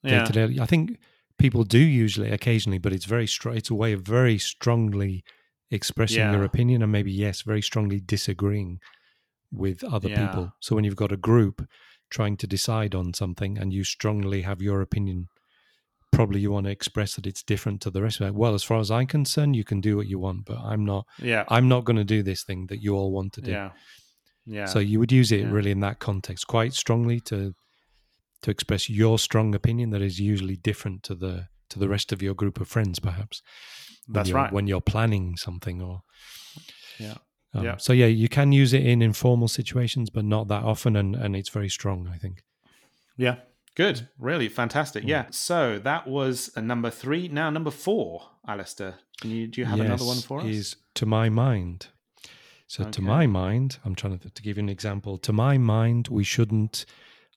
yeah, 0.04 0.26
to 0.26 0.34
day. 0.34 0.58
I 0.62 0.66
think 0.66 1.00
people 1.38 1.64
do 1.64 1.80
usually, 1.80 2.30
occasionally, 2.32 2.78
but 2.80 2.94
it's 2.94 3.06
very 3.06 3.28
strong. 3.28 3.58
It's 3.58 3.70
a 3.72 3.76
way 3.76 3.94
of 3.94 4.02
very 4.02 4.38
strongly 4.38 5.24
expressing 5.72 6.32
your 6.32 6.44
opinion, 6.44 6.82
and 6.84 6.92
maybe 6.92 7.12
yes, 7.12 7.42
very 7.42 7.62
strongly 7.62 8.00
disagreeing 8.00 8.80
with 9.52 9.84
other 9.84 10.10
Yeah. 10.10 10.28
people. 10.28 10.54
So 10.60 10.76
when 10.76 10.84
you've 10.84 10.96
got 10.96 11.12
a 11.12 11.18
group 11.18 11.68
trying 12.10 12.38
to 12.38 12.48
decide 12.48 12.94
on 12.96 13.14
something, 13.14 13.58
and 13.58 13.74
you 13.74 13.84
strongly 13.84 14.42
have 14.44 14.62
your 14.62 14.82
opinion, 14.82 15.28
probably 16.12 16.40
you 16.40 16.52
want 16.52 16.66
to 16.66 16.72
express 16.72 17.16
that 17.16 17.28
it's 17.28 17.44
different 17.44 17.82
to 17.82 17.90
the 17.92 18.02
rest 18.02 18.20
of 18.22 18.28
it. 18.28 18.36
Well, 18.36 18.54
as 18.54 18.64
far 18.64 18.80
as 18.80 18.90
I'm 18.92 19.08
concerned, 19.08 19.56
you 19.56 19.64
can 19.66 19.82
do 19.82 19.98
what 19.98 20.08
you 20.08 20.20
want, 20.20 20.46
but 20.46 20.58
I'm 20.60 20.86
not. 20.86 21.06
yeah, 21.22 21.44
I'm 21.50 21.68
not 21.68 21.84
going 21.86 21.98
to 21.98 22.04
do 22.06 22.24
this 22.24 22.44
thing 22.44 22.68
that 22.68 22.82
you 22.82 22.96
all 22.96 23.12
want 23.12 23.34
to 23.34 23.42
do. 23.42 23.52
yeah, 23.52 23.72
yeah. 24.46 24.66
So 24.66 24.80
you 24.80 25.00
would 25.00 25.12
use 25.12 25.32
it 25.32 25.42
Yeah. 25.42 25.52
really 25.52 25.72
in 25.72 25.80
that 25.82 26.00
context, 26.00 26.48
quite 26.48 26.74
strongly 26.74 27.20
to 27.22 27.54
to 28.42 28.52
express 28.52 28.90
your 28.90 29.18
strong 29.18 29.56
opinion 29.56 29.90
that 29.90 30.02
is 30.04 30.20
usually 30.20 30.56
different 30.56 31.02
to 31.04 31.16
the 31.16 31.48
to 31.70 31.80
the 31.80 31.90
rest 31.90 32.12
of 32.14 32.22
your 32.22 32.36
group 32.36 32.62
of 32.62 32.68
friends, 32.68 33.00
perhaps. 33.00 33.42
That's 34.08 34.30
you're- 34.30 34.40
right. 34.42 34.54
When 34.54 34.68
you're 34.68 34.82
planning 34.82 35.36
something, 35.36 35.82
or 35.82 36.04
Yeah. 37.00 37.18
Um, 37.56 37.64
Yeah. 37.64 37.78
So 37.78 37.94
yeah, 37.94 38.08
you 38.08 38.28
can 38.30 38.52
use 38.52 38.74
it 38.74 38.86
in 38.86 39.02
informal 39.02 39.48
situations, 39.48 40.10
but 40.10 40.26
not 40.26 40.48
that 40.50 40.64
often, 40.64 40.96
and 40.96 41.16
and 41.16 41.36
it's 41.36 41.50
very 41.50 41.70
strong. 41.70 42.08
I 42.14 42.18
think. 42.18 42.44
Yeah. 43.18 43.38
Good. 43.76 44.08
Really 44.18 44.48
fantastic. 44.50 45.04
Hmm. 45.04 45.10
Yeah. 45.10 45.26
So 45.32 45.80
that 45.80 46.08
was 46.08 46.50
a 46.56 46.62
number 46.62 46.90
three. 46.90 47.28
Now 47.28 47.50
number 47.50 47.72
four, 47.72 48.30
Alastair. 48.48 48.96
Can 49.22 49.32
you 49.32 49.48
do 49.48 49.62
you 49.62 49.66
have 49.66 49.80
another 49.80 50.06
one 50.06 50.18
for 50.22 50.42
us? 50.42 50.48
Is 50.48 50.76
to 50.96 51.06
my 51.06 51.30
mind. 51.30 51.88
So 52.68 52.84
to 52.84 53.02
my 53.02 53.28
mind, 53.28 53.78
I'm 53.86 53.96
trying 53.96 54.18
to, 54.20 54.30
to 54.30 54.42
give 54.42 54.58
you 54.58 54.64
an 54.64 54.70
example. 54.70 55.18
To 55.20 55.32
my 55.32 55.58
mind, 55.58 56.08
we 56.08 56.24
shouldn't 56.24 56.86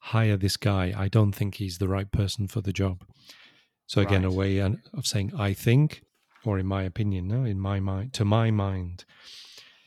hire 0.01 0.37
this 0.39 0.57
guy. 0.57 0.95
I 0.97 1.09
don't 1.09 1.33
think 1.33 1.57
he's 1.57 1.79
the 1.79 1.89
right 1.89 2.11
person 2.11 2.49
for 2.49 2.63
the 2.63 2.73
job. 2.73 3.05
So 3.87 4.01
again, 4.01 4.25
a 4.25 4.31
way 4.31 4.59
of 4.59 5.07
saying 5.07 5.33
I 5.37 5.53
think, 5.53 6.03
or 6.45 6.59
in 6.59 6.67
my 6.67 6.83
opinion, 6.83 7.29
no, 7.29 7.45
in 7.45 7.61
my 7.61 7.79
mind, 7.81 8.13
to 8.15 8.25
my 8.25 8.51
mind. 8.51 9.05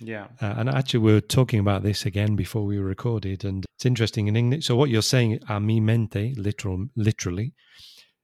Yeah. 0.03 0.27
Uh, 0.41 0.55
and 0.57 0.69
actually, 0.69 0.99
we 1.01 1.13
were 1.13 1.21
talking 1.21 1.59
about 1.59 1.83
this 1.83 2.05
again 2.05 2.35
before 2.35 2.65
we 2.65 2.77
recorded, 2.77 3.45
and 3.45 3.65
it's 3.75 3.85
interesting 3.85 4.27
in 4.27 4.35
English. 4.35 4.65
So 4.65 4.75
what 4.75 4.89
you're 4.89 5.01
saying, 5.01 5.39
a 5.47 5.59
mi 5.59 5.79
mente, 5.79 6.33
literal, 6.37 6.87
literally. 6.95 7.53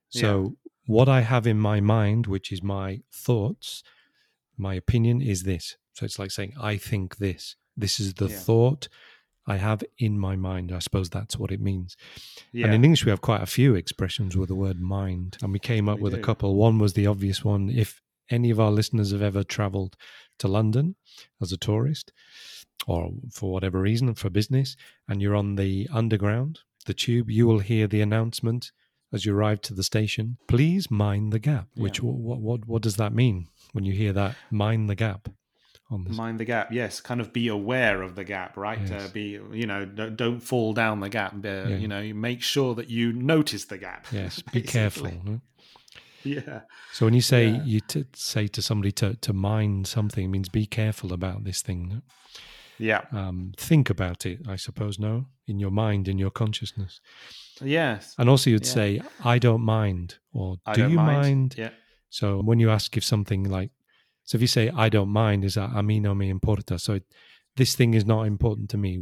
So 0.10 0.56
what 0.86 1.10
I 1.10 1.22
have 1.22 1.46
in 1.46 1.60
my 1.60 1.80
mind, 1.82 2.28
which 2.28 2.52
is 2.52 2.64
my 2.64 3.02
thoughts, 3.14 3.84
my 4.58 4.74
opinion 4.74 5.22
is 5.22 5.44
this. 5.44 5.76
So 5.94 6.06
it's 6.06 6.18
like 6.18 6.32
saying, 6.32 6.54
I 6.60 6.78
think 6.78 7.18
this. 7.18 7.56
This 7.76 8.00
is 8.00 8.16
the 8.16 8.28
Yeah. 8.30 8.38
thought 8.38 8.88
I 9.46 9.58
have 9.58 9.84
in 9.98 10.18
my 10.20 10.36
mind. 10.36 10.72
I 10.72 10.80
suppose 10.80 11.10
that's 11.10 11.38
what 11.38 11.52
it 11.52 11.62
means. 11.62 11.96
Yeah. 12.52 12.66
And 12.66 12.74
in 12.76 12.84
English, 12.84 13.06
we 13.06 13.12
have 13.12 13.22
quite 13.22 13.42
a 13.42 13.46
few 13.46 13.76
expressions 13.76 14.36
with 14.36 14.50
the 14.50 14.56
word 14.56 14.80
mind. 14.80 15.38
And 15.42 15.52
we 15.54 15.60
came 15.60 15.88
up 15.90 15.98
We 15.98 16.04
with 16.04 16.14
do. 16.14 16.20
a 16.20 16.24
couple. 16.24 16.56
One 16.56 16.80
was 16.80 16.94
the 16.94 17.08
obvious 17.08 17.44
one. 17.46 17.70
If 17.70 18.02
any 18.30 18.50
of 18.50 18.60
our 18.60 18.72
listeners 18.72 19.12
have 19.12 19.22
ever 19.22 19.44
traveled 19.44 19.96
to 20.40 20.48
London 20.48 20.96
as 21.42 21.52
a 21.52 21.58
tourist 21.58 22.12
or 22.86 23.12
for 23.32 23.52
whatever 23.52 23.82
reason, 23.82 24.14
for 24.14 24.30
business, 24.30 24.76
and 25.10 25.22
you're 25.22 25.36
on 25.36 25.56
the 25.56 25.88
underground, 25.92 26.60
the 26.86 26.94
tube, 26.94 27.30
you 27.30 27.48
will 27.48 27.60
hear 27.60 27.88
the 27.88 28.02
announcement 28.02 28.72
as 29.14 29.26
you 29.26 29.34
arrive 29.36 29.62
to 29.62 29.74
the 29.74 29.84
station 29.84 30.38
please 30.48 30.92
mind 30.92 31.32
the 31.34 31.40
gap. 31.40 31.68
Which, 31.76 32.00
Yeah. 32.00 32.10
what, 32.10 32.40
what, 32.40 32.68
what 32.68 32.82
does 32.82 32.98
that 32.98 33.14
mean 33.14 33.48
when 33.74 33.84
you 33.86 33.94
hear 33.94 34.14
that? 34.14 34.36
Mind 34.52 34.90
the 34.90 34.96
gap. 34.96 35.30
Mind 35.90 36.38
the 36.38 36.44
gap 36.44 36.74
yes 36.74 37.00
kind 37.00 37.22
of 37.22 37.32
be 37.32 37.48
aware 37.48 38.02
of 38.02 38.16
the 38.16 38.26
gap 38.26 38.58
right 38.58 38.92
uh, 38.92 39.08
be 39.14 39.40
you 39.54 39.66
know 39.66 39.86
don't, 39.86 40.18
don't 40.18 40.42
fall 40.42 40.74
down 40.74 41.00
the 41.00 41.08
gap 41.08 41.34
uh, 41.34 41.48
Yeah. 41.48 41.68
you 41.78 41.88
know 41.88 42.14
make 42.14 42.42
sure 42.42 42.76
that 42.76 42.90
you 42.90 43.14
notice 43.14 43.64
the 43.64 43.78
gap 43.78 44.06
Yes, 44.12 44.42
be 44.42 44.62
careful. 44.62 45.10
Yeah 46.36 46.62
So 46.94 47.06
when 47.06 47.14
you 47.14 47.22
say 47.22 47.44
Yeah. 47.50 47.64
you 47.64 47.80
t- 47.80 48.06
say 48.14 48.48
to 48.48 48.62
somebody 48.62 48.92
to, 48.94 49.16
to 49.16 49.34
mind 49.34 49.88
something, 49.88 50.24
it 50.26 50.30
means 50.30 50.50
be 50.50 50.66
careful 50.66 51.14
about 51.14 51.44
this 51.44 51.62
thing. 51.62 52.02
yeah 52.80 53.02
Um, 53.12 53.52
think 53.58 53.90
about 53.90 54.26
it, 54.26 54.38
I 54.48 54.58
suppose. 54.58 55.00
No, 55.00 55.26
in 55.48 55.60
your 55.60 55.72
mind, 55.72 56.08
in 56.08 56.18
your 56.20 56.32
consciousness, 56.32 57.02
yes 57.62 58.14
and 58.18 58.30
also 58.30 58.50
you'd 58.50 58.66
Yeah. 58.68 58.74
say, 58.74 59.02
"I 59.34 59.40
don't 59.40 59.64
mind," 59.66 60.20
or 60.32 60.58
I 60.66 60.74
"Do 60.76 60.82
you 60.90 61.00
mind?" 61.00 61.56
yeah 61.58 61.72
So 62.10 62.42
when 62.48 62.60
you 62.60 62.70
ask 62.72 62.96
if 62.98 63.04
something 63.04 63.44
like, 63.58 63.72
so 64.24 64.36
if 64.38 64.42
you 64.42 64.48
say, 64.48 64.70
"I 64.86 64.90
don't 64.90 65.10
mind," 65.12 65.44
is 65.44 65.54
that 65.56 65.72
a 65.76 65.82
mí 65.82 66.00
no 66.02 66.14
me 66.16 66.30
importa. 66.30 66.78
So 66.80 66.94
it, 66.94 67.04
this 67.56 67.76
thing 67.76 67.94
is 67.96 68.06
not 68.06 68.28
important 68.28 68.70
to 68.72 68.78
me. 68.78 69.00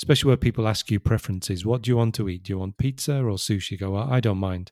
Especially 0.00 0.28
where 0.28 0.36
people 0.36 0.68
ask 0.68 0.90
you 0.92 1.00
preferences. 1.00 1.64
What 1.64 1.82
do 1.82 1.90
you 1.90 1.96
want 1.96 2.14
to 2.14 2.28
eat? 2.28 2.44
Do 2.44 2.52
you 2.52 2.58
want 2.60 2.76
pizza 2.78 3.16
or 3.16 3.36
sushi? 3.38 3.72
You 3.72 3.78
go, 3.78 3.90
"Well, 3.94 4.08
I 4.16 4.20
don't 4.20 4.38
mind. 4.38 4.70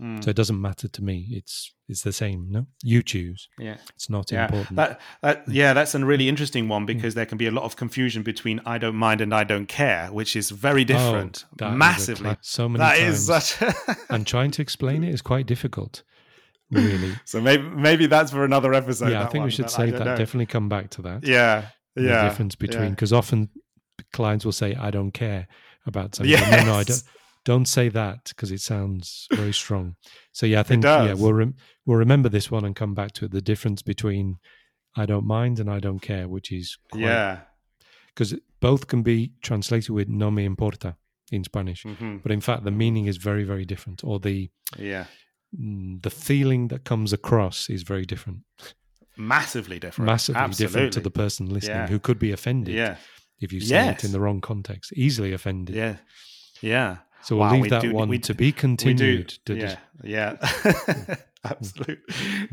Mm. 0.00 0.22
So 0.22 0.30
it 0.30 0.36
doesn't 0.36 0.60
matter 0.60 0.86
to 0.88 1.02
me. 1.02 1.26
It's 1.30 1.72
it's 1.88 2.02
the 2.02 2.12
same. 2.12 2.46
No, 2.50 2.66
you 2.84 3.02
choose. 3.02 3.48
Yeah. 3.58 3.78
It's 3.96 4.08
not 4.08 4.30
Yeah, 4.30 4.44
important. 4.44 4.76
that, 4.76 5.00
that 5.22 5.44
yeah, 5.48 5.72
that's 5.72 5.94
a 5.94 6.04
really 6.04 6.28
interesting 6.28 6.68
one 6.68 6.86
because 6.86 7.14
there 7.14 7.26
can 7.26 7.36
be 7.38 7.46
a 7.46 7.50
lot 7.50 7.64
of 7.64 7.74
confusion 7.76 8.22
between 8.22 8.60
I 8.64 8.78
don't 8.78 8.94
mind 8.94 9.20
and 9.20 9.34
I 9.34 9.42
don't 9.44 9.66
care, 9.66 10.08
which 10.12 10.36
is 10.36 10.50
very 10.50 10.84
different, 10.84 11.44
Oh, 11.48 11.54
that 11.58 11.72
is 11.72 11.76
massively. 11.78 12.24
cla- 12.30 12.38
so 12.42 12.68
many 12.68 12.78
That 12.84 12.98
times. 12.98 13.14
is 13.16 13.26
such. 13.26 13.74
and 14.10 14.26
trying 14.26 14.50
to 14.52 14.62
explain 14.62 15.02
it 15.02 15.12
is 15.12 15.22
quite 15.22 15.46
difficult. 15.46 16.02
Really. 16.70 17.14
so 17.24 17.40
maybe 17.40 17.62
maybe 17.62 18.06
that's 18.06 18.30
for 18.30 18.44
another 18.44 18.74
episode. 18.74 19.10
yeah, 19.10 19.24
I 19.24 19.26
think 19.26 19.44
we 19.44 19.50
should 19.50 19.70
say 19.70 19.90
that. 19.90 20.04
know. 20.04 20.16
Definitely 20.16 20.46
come 20.46 20.68
back 20.68 20.90
to 20.90 21.02
that. 21.02 21.24
Yeah, 21.26 21.68
the 21.96 22.02
yeah. 22.02 22.28
difference 22.28 22.54
between 22.54 22.82
yeah. 22.84 22.90
because 22.90 23.12
often 23.12 23.48
clients 24.12 24.44
will 24.44 24.52
say 24.52 24.76
i 24.76 24.90
don't 24.92 25.10
care 25.10 25.48
about 25.84 26.14
something 26.14 26.32
no 26.50 26.64
no 26.64 26.74
i 26.74 26.84
don't 26.84 26.88
Yes. 26.88 27.04
Don't 27.50 27.68
say 27.76 27.86
that 28.00 28.20
because 28.28 28.50
it 28.56 28.60
sounds 28.72 29.26
very 29.42 29.52
strong 29.62 29.86
so 30.38 30.44
yeah 30.52 30.60
i 30.60 30.66
think 30.68 30.84
yeah 30.84 31.14
we'll 31.22 31.32
rem- 31.42 31.56
we'll 31.86 32.02
remember 32.06 32.28
this 32.30 32.48
one 32.56 32.64
and 32.66 32.74
come 32.82 32.94
back 33.00 33.10
to 33.12 33.24
it 33.24 33.30
the 33.38 33.48
difference 33.52 33.80
between 33.92 34.26
i 35.02 35.04
don't 35.10 35.26
mind 35.38 35.54
and 35.60 35.68
i 35.76 35.80
don't 35.86 36.02
care 36.10 36.26
which 36.34 36.48
is 36.60 36.66
quite, 36.90 37.02
Yeah. 37.02 37.32
because 38.10 38.30
both 38.60 38.82
can 38.92 39.02
be 39.02 39.18
translated 39.48 39.90
with 39.98 40.08
no 40.22 40.28
me 40.36 40.44
importa 40.52 40.90
in 41.36 41.42
spanish 41.44 41.82
hmm 41.84 42.16
but 42.22 42.32
in 42.32 42.40
fact 42.48 42.62
the 42.64 42.76
meaning 42.84 43.06
is 43.12 43.16
very 43.30 43.44
very 43.52 43.64
different 43.72 43.98
or 44.08 44.16
the 44.28 44.38
Yeah. 44.92 45.04
mm, 45.58 46.02
the 46.06 46.10
feeling 46.26 46.68
that 46.72 46.82
comes 46.90 47.10
across 47.12 47.58
is 47.76 47.82
very 47.92 48.06
different 48.12 48.40
Massively 49.16 49.78
different. 49.84 50.06
massively 50.12 50.40
Absolutely. 50.42 50.66
different 50.66 50.92
to 50.96 51.00
the 51.08 51.10
person 51.22 51.42
listening 51.56 51.76
Yeah. 51.84 51.88
who 51.92 51.98
could 52.06 52.18
be 52.26 52.32
offended 52.38 52.74
Yeah. 52.74 52.96
if 53.44 53.52
you 53.54 53.60
say 53.60 53.74
Yes. 53.84 53.94
it 53.94 54.04
in 54.06 54.12
the 54.12 54.20
wrong 54.24 54.40
context 54.40 54.92
easily 55.06 55.32
offended 55.38 55.74
Yeah. 55.82 55.96
Yeah. 56.60 56.92
So 57.28 57.36
we'll 57.36 57.44
Wow, 57.46 57.52
leave 57.52 57.62
we 57.62 57.68
that 57.68 57.82
do- 57.82 57.92
one 57.92 58.08
we 58.08 58.18
to 58.20 58.32
be 58.34 58.52
do. 58.52 58.56
continued. 58.58 59.28
to 59.44 59.54
Yeah. 59.54 59.76
Yeah. 60.02 60.36
absolutely. 61.44 61.96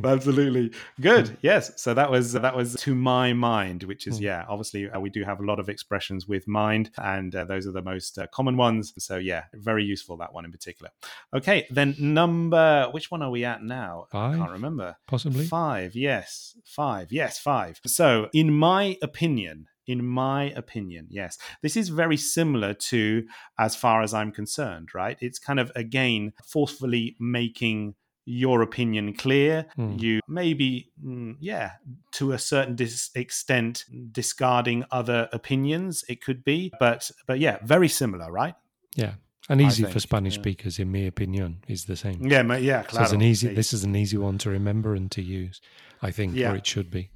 Absolutely. 0.04 0.72
Good. 1.00 1.38
Yes. 1.42 1.72
So 1.82 1.94
that 1.94 2.12
was 2.12 2.34
that 2.34 2.56
was 2.58 2.76
to 2.82 2.94
my 2.94 3.32
mind, 3.34 3.84
which 3.84 4.06
is 4.06 4.20
Mm. 4.20 4.24
yeah. 4.24 4.46
Obviously, 4.50 4.90
uh, 4.90 5.00
we 5.00 5.10
do 5.10 5.24
have 5.24 5.40
a 5.40 5.46
lot 5.46 5.60
of 5.60 5.70
expressions 5.70 6.28
with 6.28 6.46
mind, 6.48 6.92
and 6.98 7.34
uh, 7.34 7.46
those 7.46 7.66
are 7.68 7.72
the 7.72 7.82
most 7.82 8.18
uh, 8.18 8.28
common 8.34 8.58
ones. 8.58 8.94
So 8.98 9.16
yeah, 9.18 9.44
very 9.54 9.86
useful 9.86 10.18
that 10.18 10.34
one 10.34 10.44
in 10.46 10.52
particular. 10.52 10.92
Okay. 11.34 11.66
Then 11.70 11.96
number. 11.98 12.90
Which 12.92 13.10
one 13.10 13.22
are 13.22 13.32
we 13.32 13.46
at 13.46 13.64
now? 13.64 14.08
I 14.12 14.36
can't 14.36 14.52
remember. 14.52 14.98
possibly. 15.08 15.46
Five, 15.46 15.96
yes. 15.96 16.58
Five, 16.66 17.12
yes, 17.14 17.40
five. 17.40 17.80
So, 17.86 18.30
in 18.34 18.52
my 18.52 18.98
opinion, 19.02 19.68
in 19.88 20.06
my 20.06 20.52
opinion, 20.52 21.08
yes, 21.10 21.38
this 21.62 21.78
is 21.78 21.90
very 21.90 22.18
similar 22.18 22.74
to 22.74 23.26
as 23.60 23.76
far 23.76 24.02
as 24.02 24.14
I'm 24.14 24.32
concerned, 24.32 24.90
right? 24.94 25.18
It's 25.22 25.40
kind 25.40 25.60
of, 25.60 25.72
again, 25.76 26.34
forcefully 26.46 27.16
making 27.20 27.96
your 28.26 28.62
opinion 28.62 29.14
clear. 29.14 29.68
Hmm. 29.76 29.98
You 29.98 30.20
maybe, 30.28 30.92
mm, 31.04 31.36
yeah, 31.40 31.74
to 32.14 32.32
a 32.32 32.40
certain 32.40 32.76
dis- 32.76 33.12
extent, 33.16 33.86
discarding 34.12 34.84
other 34.92 35.30
opinions, 35.32 36.04
it 36.10 36.24
could 36.24 36.44
be. 36.44 36.72
But, 36.80 37.12
but 37.28 37.40
yeah, 37.40 37.60
very 37.64 37.88
similar, 37.88 38.32
right? 38.32 38.56
Yeah, 38.96 39.14
and 39.48 39.62
easy 39.62 39.84
for 39.84 40.00
Spanish 40.00 40.36
yeah. 40.36 40.42
speakers, 40.42 40.80
in 40.80 40.92
my 40.92 41.00
opinion, 41.00 41.64
is 41.68 41.86
the 41.86 41.96
same. 41.96 42.26
Yeah, 42.26 42.42
yeah, 42.58 42.84
So 42.90 43.04
it's 43.04 43.12
an 43.12 43.22
easy. 43.22 43.54
This 43.54 43.74
is 43.74 43.84
an 43.84 43.96
easy 43.96 44.18
one 44.18 44.38
to 44.40 44.50
remember 44.50 44.96
and 44.96 45.12
to 45.12 45.22
use. 45.22 45.62
I 46.02 46.12
think, 46.12 46.36
Yeah. 46.36 46.52
or 46.52 46.56
it 46.56 46.66
should 46.66 46.92
be. 46.92 47.10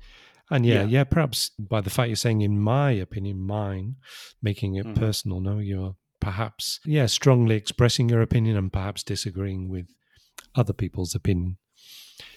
And 0.52 0.66
yeah, 0.66 0.82
Yeah. 0.82 0.84
yeah, 0.86 1.04
perhaps 1.04 1.50
by 1.60 1.82
the 1.82 1.90
fact 1.90 2.10
you're 2.10 2.16
saying, 2.16 2.42
in 2.42 2.60
my 2.60 2.92
opinion, 2.92 3.40
mine, 3.40 3.96
making 4.42 4.76
it 4.76 4.86
Mhm. 4.86 4.96
personal. 4.96 5.40
No, 5.42 5.60
you're 5.60 5.96
perhaps 6.20 6.80
yeah 6.86 7.06
strongly 7.06 7.56
expressing 7.56 8.10
your 8.10 8.22
opinion 8.22 8.58
and 8.58 8.74
perhaps 8.74 9.04
disagreeing 9.04 9.70
with 9.70 9.88
other 10.56 10.74
people's 10.74 11.16
opinion. 11.16 11.58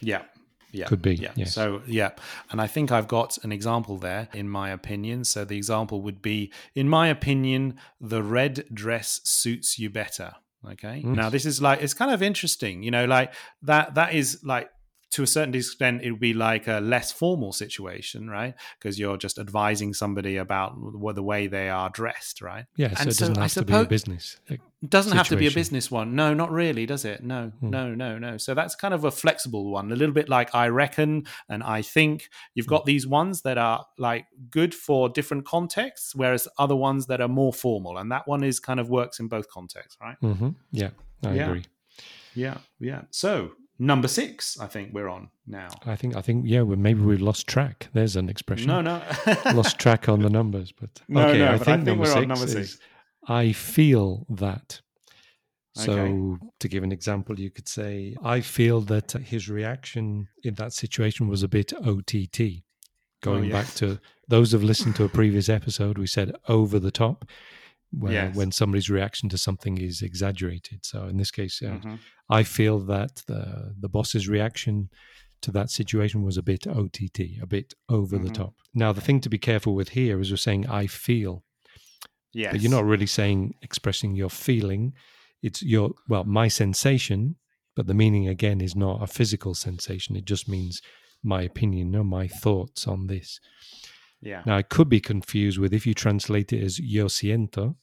Yeah. 0.00 0.22
Yeah. 0.70 0.86
Could 0.86 1.02
be, 1.02 1.16
Yeah. 1.16 1.32
yes. 1.36 1.52
So, 1.54 1.82
yeah. 1.86 2.10
And 2.50 2.60
I 2.60 2.66
think 2.66 2.90
I've 2.90 3.08
got 3.08 3.36
an 3.44 3.52
example 3.52 3.98
there, 3.98 4.28
in 4.32 4.48
my 4.48 4.70
opinion. 4.70 5.24
So 5.24 5.44
the 5.44 5.56
example 5.56 6.00
would 6.02 6.22
be 6.22 6.50
in 6.74 6.88
my 6.88 7.08
opinion, 7.08 7.78
the 8.00 8.22
red 8.22 8.64
dress 8.72 9.20
suits 9.24 9.78
you 9.78 9.90
better. 9.90 10.32
Okay. 10.66 11.02
Mm. 11.04 11.14
Now, 11.16 11.28
this 11.28 11.44
is 11.44 11.60
like, 11.60 11.82
it's 11.82 11.92
kind 11.92 12.10
of 12.10 12.22
interesting, 12.22 12.82
you 12.82 12.90
know, 12.90 13.04
like 13.04 13.34
that, 13.62 13.94
that 13.96 14.14
is 14.14 14.40
like, 14.44 14.70
to 15.12 15.22
a 15.22 15.26
certain 15.26 15.54
extent, 15.54 16.02
it 16.02 16.10
would 16.10 16.20
be 16.20 16.34
like 16.34 16.66
a 16.68 16.80
less 16.80 17.12
formal 17.12 17.52
situation, 17.52 18.28
right? 18.30 18.54
Because 18.78 18.98
you're 18.98 19.16
just 19.18 19.38
advising 19.38 19.92
somebody 19.94 20.36
about 20.38 20.72
what 20.78 21.14
the 21.14 21.22
way 21.22 21.46
they 21.46 21.68
are 21.68 21.90
dressed, 21.90 22.40
right? 22.42 22.64
Yeah, 22.76 22.88
so 22.88 23.00
And 23.00 23.10
it 23.10 23.18
doesn't 23.18 23.34
so 23.36 23.40
I 23.40 23.44
have 23.44 23.52
to 23.54 23.64
be 23.64 23.74
a 23.74 23.84
business. 23.84 24.36
It 24.48 24.60
doesn't 24.88 25.16
have 25.16 25.28
to 25.28 25.36
be 25.36 25.46
a 25.46 25.50
business 25.50 25.90
one. 25.90 26.14
No, 26.16 26.32
not 26.34 26.50
really, 26.50 26.86
does 26.86 27.04
it? 27.04 27.22
No, 27.22 27.52
Hmm. 27.60 27.70
no, 27.70 27.94
no, 27.94 28.18
no. 28.18 28.36
So 28.38 28.54
that's 28.54 28.74
kind 28.74 28.94
of 28.94 29.04
a 29.04 29.10
flexible 29.10 29.70
one, 29.70 29.92
a 29.92 29.96
little 29.96 30.14
bit 30.14 30.28
like 30.28 30.54
I 30.54 30.68
reckon 30.68 31.26
and 31.48 31.62
I 31.62 31.82
think. 31.82 32.28
You've 32.54 32.66
got 32.66 32.86
these 32.86 33.06
ones 33.06 33.42
that 33.42 33.58
are 33.58 33.84
like 33.98 34.26
good 34.50 34.74
for 34.74 35.08
different 35.08 35.44
contexts, 35.44 36.14
whereas 36.14 36.48
other 36.58 36.76
ones 36.76 37.06
that 37.06 37.20
are 37.20 37.28
more 37.28 37.52
formal. 37.52 37.98
And 37.98 38.10
that 38.10 38.26
one 38.26 38.42
is 38.42 38.58
kind 38.60 38.80
of 38.80 38.88
works 38.88 39.20
in 39.20 39.28
both 39.28 39.48
contexts, 39.48 39.98
right? 40.00 40.16
mhm, 40.22 40.54
Yeah, 40.70 40.90
I 41.22 41.34
Yeah. 41.34 41.48
agree. 41.48 41.64
Yeah, 42.34 42.58
yeah. 42.80 43.02
So 43.10 43.52
number 43.86 44.08
six, 44.08 44.58
I 44.60 44.66
think 44.66 44.92
we're 44.94 45.08
on 45.08 45.28
now. 45.46 45.68
I 45.86 45.96
think 45.96 46.16
I 46.16 46.22
think 46.22 46.44
yeah, 46.46 46.62
well, 46.62 46.78
maybe 46.78 47.00
we've 47.02 47.20
lost 47.20 47.46
track. 47.46 47.88
There's 47.92 48.16
an 48.16 48.28
expression. 48.28 48.68
No, 48.68 48.80
no. 48.80 49.02
lost 49.54 49.78
track 49.78 50.08
on 50.08 50.20
the 50.22 50.30
numbers, 50.30 50.72
but 50.80 50.90
No, 51.08 51.28
okay. 51.28 51.38
no, 51.38 51.48
I, 51.48 51.58
but 51.58 51.64
think 51.66 51.68
I 51.68 51.84
think 51.84 51.86
number 51.98 52.04
we're 52.04 52.32
on 52.32 52.36
six 52.36 52.54
is. 52.54 52.80
I 53.28 53.52
feel 53.52 54.26
that. 54.30 54.80
So, 55.74 55.92
Okay. 55.92 56.46
to 56.60 56.68
give 56.68 56.82
an 56.84 56.92
example, 56.92 57.40
you 57.40 57.50
could 57.50 57.66
say, 57.68 58.14
I 58.22 58.40
feel 58.42 58.82
that 58.82 59.12
his 59.12 59.48
reaction 59.48 60.28
in 60.44 60.54
that 60.54 60.72
situation 60.74 61.28
was 61.28 61.42
a 61.42 61.48
bit 61.48 61.72
OTT. 61.72 62.40
Oh, 62.40 62.62
Going 63.22 63.46
Oh, 63.50 63.52
back 63.52 63.68
to 63.76 63.98
those 64.28 64.52
who've 64.52 64.64
listened 64.64 64.96
to 64.96 65.04
a 65.04 65.08
previous 65.08 65.48
episode, 65.48 65.96
we 65.96 66.06
said 66.06 66.34
over 66.46 66.78
the 66.78 66.90
top, 66.90 67.24
where 67.92 68.12
Yes. 68.12 68.34
when 68.36 68.50
somebody's 68.52 68.88
reaction 68.90 69.28
to 69.28 69.38
something 69.38 69.78
is 69.78 70.02
exaggerated. 70.02 70.84
So, 70.84 71.06
in 71.08 71.16
this 71.18 71.30
case, 71.30 71.60
uh, 71.62 71.78
Mhm. 71.78 71.98
I 72.28 72.42
feel 72.42 72.78
that 72.86 73.22
the 73.26 73.74
the 73.78 73.88
boss's 73.88 74.28
reaction 74.28 74.88
to 75.42 75.50
that 75.52 75.70
situation 75.70 76.22
was 76.22 76.36
a 76.36 76.42
bit 76.42 76.66
OTT, 76.66 77.38
a 77.42 77.46
bit 77.46 77.74
over 77.88 78.16
the 78.18 78.30
Mhm. 78.30 78.34
top. 78.34 78.54
Now, 78.74 78.92
the 78.92 79.00
thing 79.00 79.20
to 79.22 79.28
be 79.28 79.38
careful 79.38 79.74
with 79.74 79.90
here 79.90 80.20
is 80.20 80.30
we're 80.30 80.36
saying 80.36 80.66
I 80.68 80.86
feel, 80.86 81.44
Yes. 82.32 82.52
but 82.52 82.60
you're 82.62 82.70
not 82.70 82.84
really 82.84 83.06
saying 83.06 83.54
expressing 83.62 84.14
your 84.14 84.30
feeling. 84.30 84.92
It's 85.42 85.62
your 85.62 85.94
well, 86.08 86.24
my 86.24 86.48
sensation, 86.48 87.36
but 87.74 87.86
the 87.86 87.94
meaning 87.94 88.28
again 88.28 88.60
is 88.60 88.74
not 88.76 89.02
a 89.02 89.06
physical 89.06 89.54
sensation. 89.54 90.16
It 90.16 90.24
just 90.24 90.48
means 90.48 90.80
my 91.22 91.42
opinion, 91.42 91.90
no, 91.90 92.02
my 92.04 92.26
thoughts 92.28 92.86
on 92.86 93.06
this. 93.08 93.40
Yeah. 94.20 94.42
Now, 94.46 94.58
it 94.58 94.68
could 94.68 94.88
be 94.88 95.00
confused 95.00 95.58
with 95.58 95.72
if 95.74 95.84
you 95.86 95.94
translate 95.94 96.52
it 96.52 96.62
as 96.62 96.78
yo 96.78 97.06
siento. 97.06 97.76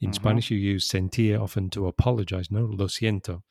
In 0.00 0.10
Mhm. 0.10 0.14
Spanish, 0.14 0.50
you 0.50 0.58
use 0.58 0.88
sentir 0.88 1.40
often 1.40 1.70
to 1.70 1.86
apologize. 1.86 2.50
No, 2.50 2.66
lo 2.66 2.86
siento 2.86 3.42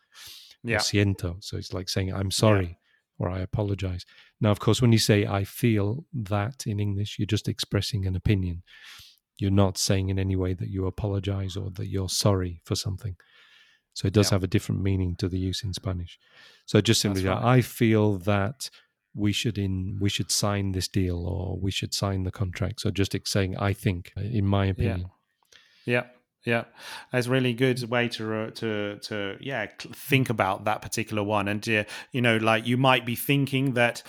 Yeah. 0.63 0.77
or 0.77 0.79
siento. 0.79 1.43
So 1.43 1.57
it's 1.57 1.73
like 1.73 1.89
saying 1.89 2.13
I'm 2.13 2.31
sorry 2.31 2.77
or 3.17 3.29
I 3.29 3.39
apologize. 3.39 4.05
Now, 4.41 4.51
of 4.51 4.59
course, 4.59 4.81
when 4.81 4.91
you 4.91 4.99
say 4.99 5.25
I 5.25 5.43
feel 5.43 6.05
that 6.13 6.67
in 6.67 6.79
English, 6.79 7.17
you're 7.17 7.25
just 7.25 7.47
expressing 7.47 8.05
an 8.05 8.15
opinion. 8.15 8.63
You're 9.37 9.51
not 9.51 9.77
saying 9.77 10.09
in 10.09 10.19
any 10.19 10.35
way 10.35 10.53
that 10.53 10.69
you 10.69 10.85
apologize 10.85 11.57
or 11.57 11.71
that 11.71 11.87
you're 11.87 12.09
sorry 12.09 12.61
for 12.63 12.75
something. 12.75 13.15
So 13.93 14.07
it 14.07 14.13
does 14.13 14.27
Yeah. 14.29 14.35
have 14.35 14.43
a 14.43 14.47
different 14.47 14.81
meaning 14.81 15.15
to 15.17 15.29
the 15.29 15.39
use 15.39 15.63
in 15.63 15.73
Spanish. 15.73 16.19
So 16.65 16.79
just 16.81 17.01
simply, 17.01 17.23
That's 17.23 17.43
I 17.43 17.61
feel 17.61 18.17
that 18.19 18.69
we 19.13 19.31
should 19.31 19.57
in 19.57 19.97
we 20.01 20.09
should 20.09 20.29
sign 20.29 20.73
this 20.73 20.89
deal 20.89 21.25
or 21.25 21.57
we 21.57 21.71
should 21.71 21.93
sign 21.93 22.23
the 22.23 22.31
contract. 22.31 22.81
So 22.81 22.91
just 22.91 23.15
saying 23.25 23.55
I 23.57 23.71
think, 23.73 24.11
in 24.17 24.45
my 24.45 24.65
opinion. 24.65 25.09
Yeah, 25.85 26.01
yeah, 26.03 26.09
that's 27.11 27.27
a 27.27 27.29
really 27.29 27.53
good 27.53 27.89
way 27.89 28.07
to 28.09 28.33
uh, 28.35 28.49
to 28.51 28.97
to 28.99 29.37
yeah 29.41 29.67
think 30.09 30.29
about 30.29 30.65
that 30.65 30.81
particular 30.81 31.23
one, 31.23 31.47
and 31.47 31.67
uh, 31.69 31.83
you 32.11 32.21
know, 32.21 32.37
like 32.37 32.65
you 32.67 32.77
might 32.77 33.05
be 33.05 33.15
thinking 33.15 33.73
that. 33.73 34.03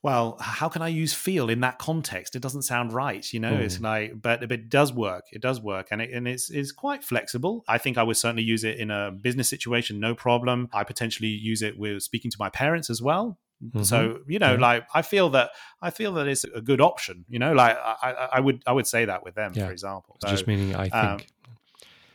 Well, 0.00 0.36
how 0.38 0.68
can 0.68 0.80
I 0.80 0.86
use 0.88 1.12
feel 1.12 1.50
in 1.50 1.58
that 1.62 1.78
context? 1.78 2.36
It 2.36 2.40
doesn't 2.40 2.62
sound 2.62 2.92
right, 2.92 3.26
you 3.32 3.40
know. 3.40 3.52
It's 3.54 3.78
Mm. 3.78 3.82
like, 3.82 4.22
but, 4.22 4.40
but 4.42 4.52
it 4.52 4.68
does 4.68 4.92
work. 4.92 5.24
It 5.32 5.42
does 5.42 5.60
work, 5.60 5.88
and 5.90 6.00
it, 6.00 6.10
and 6.12 6.28
it's 6.28 6.50
it's 6.50 6.70
quite 6.70 7.02
flexible. 7.02 7.64
I 7.66 7.78
think 7.78 7.98
I 7.98 8.04
would 8.04 8.16
certainly 8.16 8.44
use 8.44 8.62
it 8.62 8.76
in 8.78 8.92
a 8.92 9.10
business 9.10 9.48
situation, 9.48 9.98
no 9.98 10.14
problem. 10.14 10.68
I 10.72 10.84
potentially 10.84 11.30
use 11.30 11.62
it 11.62 11.76
with 11.76 12.00
speaking 12.04 12.30
to 12.30 12.36
my 12.38 12.48
parents 12.48 12.90
as 12.90 13.02
well. 13.02 13.38
So 13.82 14.20
you 14.28 14.38
know, 14.38 14.52
Yeah. 14.52 14.60
like 14.60 14.86
I 14.94 15.02
feel 15.02 15.30
that 15.30 15.50
I 15.82 15.90
feel 15.90 16.12
that 16.14 16.28
it's 16.28 16.44
a 16.44 16.60
good 16.60 16.80
option. 16.80 17.24
You 17.28 17.40
know, 17.40 17.52
like 17.52 17.76
I, 17.76 17.96
I, 18.00 18.28
I 18.34 18.40
would 18.40 18.62
I 18.68 18.72
would 18.72 18.86
say 18.86 19.04
that 19.06 19.24
with 19.24 19.34
them, 19.34 19.50
Yeah. 19.56 19.66
for 19.66 19.72
example. 19.72 20.16
It's 20.22 20.30
just 20.30 20.46
meaning 20.46 20.76
I 20.76 20.82
think. 20.84 20.94
um, 20.94 21.20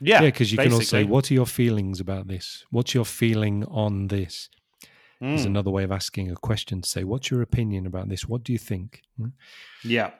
yeah, 0.03 0.21
Yeah, 0.21 0.27
because 0.29 0.51
you 0.51 0.57
can 0.57 0.73
also 0.73 0.83
say, 0.85 1.03
"What 1.03 1.29
are 1.31 1.33
your 1.33 1.45
feelings 1.47 1.99
about 1.99 2.27
this? 2.27 2.65
What's 2.71 2.93
your 2.93 3.05
feeling 3.05 3.63
on 3.65 4.07
this?" 4.07 4.49
Is 5.21 5.43
Mm, 5.43 5.45
another 5.45 5.71
way 5.71 5.83
of 5.85 5.91
asking 5.91 6.29
a 6.31 6.35
question. 6.35 6.81
To 6.81 6.89
say, 6.89 7.03
"What's 7.05 7.31
your 7.31 7.41
opinion 7.41 7.85
about 7.85 8.09
this? 8.09 8.27
What 8.27 8.43
do 8.43 8.51
you 8.51 8.59
think?" 8.59 9.01
Hmm? 9.17 9.29
yeah, 9.83 10.11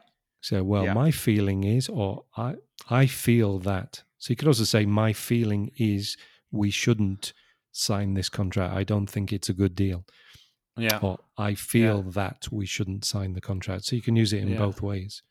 So, 0.41 0.63
well, 0.63 0.86
Yeah. 0.86 0.93
my 0.93 1.12
feeling 1.12 1.63
is, 1.63 1.89
or 1.89 2.26
I, 2.38 2.56
I 2.89 3.06
feel 3.08 3.60
that. 3.60 4.04
So 4.17 4.32
you 4.32 4.36
could 4.38 4.48
also 4.48 4.63
say, 4.65 4.86
"My 4.86 5.12
feeling 5.13 5.72
is 5.78 6.17
we 6.52 6.69
shouldn't 6.72 7.34
sign 7.72 8.13
this 8.13 8.30
contract. 8.30 8.74
I 8.76 8.84
don't 8.84 9.10
think 9.10 9.32
it's 9.34 9.50
a 9.50 9.54
good 9.54 9.76
deal. 9.76 10.06
Yeah. 10.78 11.00
Or 11.02 11.19
I 11.38 11.56
feel 11.56 12.02
that 12.12 12.48
we 12.52 12.65
shouldn't 12.65 13.04
sign 13.06 13.34
the 13.34 13.41
contract. 13.41 13.86
So 13.86 13.96
you 13.96 14.02
can 14.02 14.15
use 14.15 14.32
it 14.34 14.41
in 14.41 14.50
Yeah. 14.50 14.58
both 14.65 14.82
ways. 14.82 15.22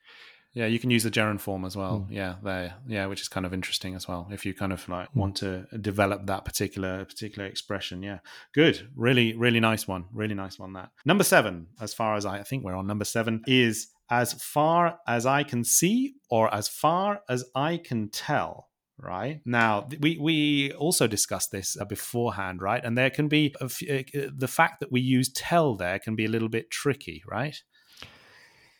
Yeah, 0.55 0.67
you 0.67 0.79
can 0.79 0.91
use 0.91 1.03
the 1.03 1.11
gerund 1.11 1.41
form 1.41 1.65
as 1.65 1.77
well. 1.77 2.07
Mm. 2.09 2.15
Yeah, 2.15 2.35
there. 2.43 2.75
Yeah, 2.87 3.07
which 3.07 3.23
is 3.23 3.29
kind 3.29 3.47
of 3.47 3.55
interesting 3.55 3.95
as 3.95 4.07
well. 4.07 4.29
If 4.31 4.45
you 4.45 4.53
kind 4.53 4.73
of 4.73 4.87
like 4.88 5.09
Mm. 5.11 5.17
want 5.17 5.37
to 5.37 5.67
develop 5.81 6.27
that 6.27 6.45
particular 6.45 7.05
particular 7.07 7.49
expression. 7.49 8.03
Yeah, 8.03 8.19
good. 8.53 8.88
Really, 8.95 9.35
really 9.35 9.61
nice 9.61 9.88
one. 9.88 10.05
Really 10.12 10.35
nice 10.35 10.59
one. 10.59 10.75
That 10.75 10.91
number 11.07 11.25
seven, 11.25 11.69
as 11.81 11.95
far 11.95 12.17
as 12.17 12.27
I, 12.27 12.38
I 12.41 12.43
think 12.43 12.65
we're 12.65 12.75
on 12.77 12.87
number 12.87 13.07
seven, 13.07 13.43
is 13.47 13.88
as 14.11 14.35
far 14.35 14.99
as 15.07 15.25
I 15.25 15.43
can 15.43 15.65
see 15.65 16.17
or 16.29 16.53
as 16.55 16.69
far 16.69 17.21
as 17.29 17.45
I 17.55 17.79
can 17.79 18.11
tell. 18.11 18.69
Right 18.99 19.41
now, 19.45 19.88
we 20.01 20.19
we 20.21 20.71
also 20.73 21.09
discussed 21.09 21.51
this 21.51 21.77
uh, 21.81 21.85
beforehand, 21.87 22.61
right? 22.62 22.85
And 22.85 22.97
there 22.97 23.11
can 23.11 23.27
be 23.27 23.53
a 23.61 23.65
f- 23.65 23.83
uh, 23.91 24.31
the 24.37 24.47
fact 24.47 24.79
that 24.81 24.93
we 24.93 25.01
use 25.01 25.33
tell 25.33 25.77
there 25.77 25.99
can 25.99 26.15
be 26.15 26.25
a 26.27 26.29
little 26.29 26.51
bit 26.51 26.71
tricky, 26.71 27.23
right? 27.27 27.57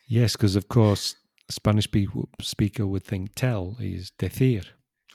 Yes, 0.07 0.33
because 0.35 0.55
of 0.55 0.67
course, 0.67 1.15
Spanish 1.49 1.87
speaker 2.41 2.87
would 2.87 3.03
think 3.03 3.31
tell 3.35 3.77
is 3.79 4.11
decir 4.17 4.63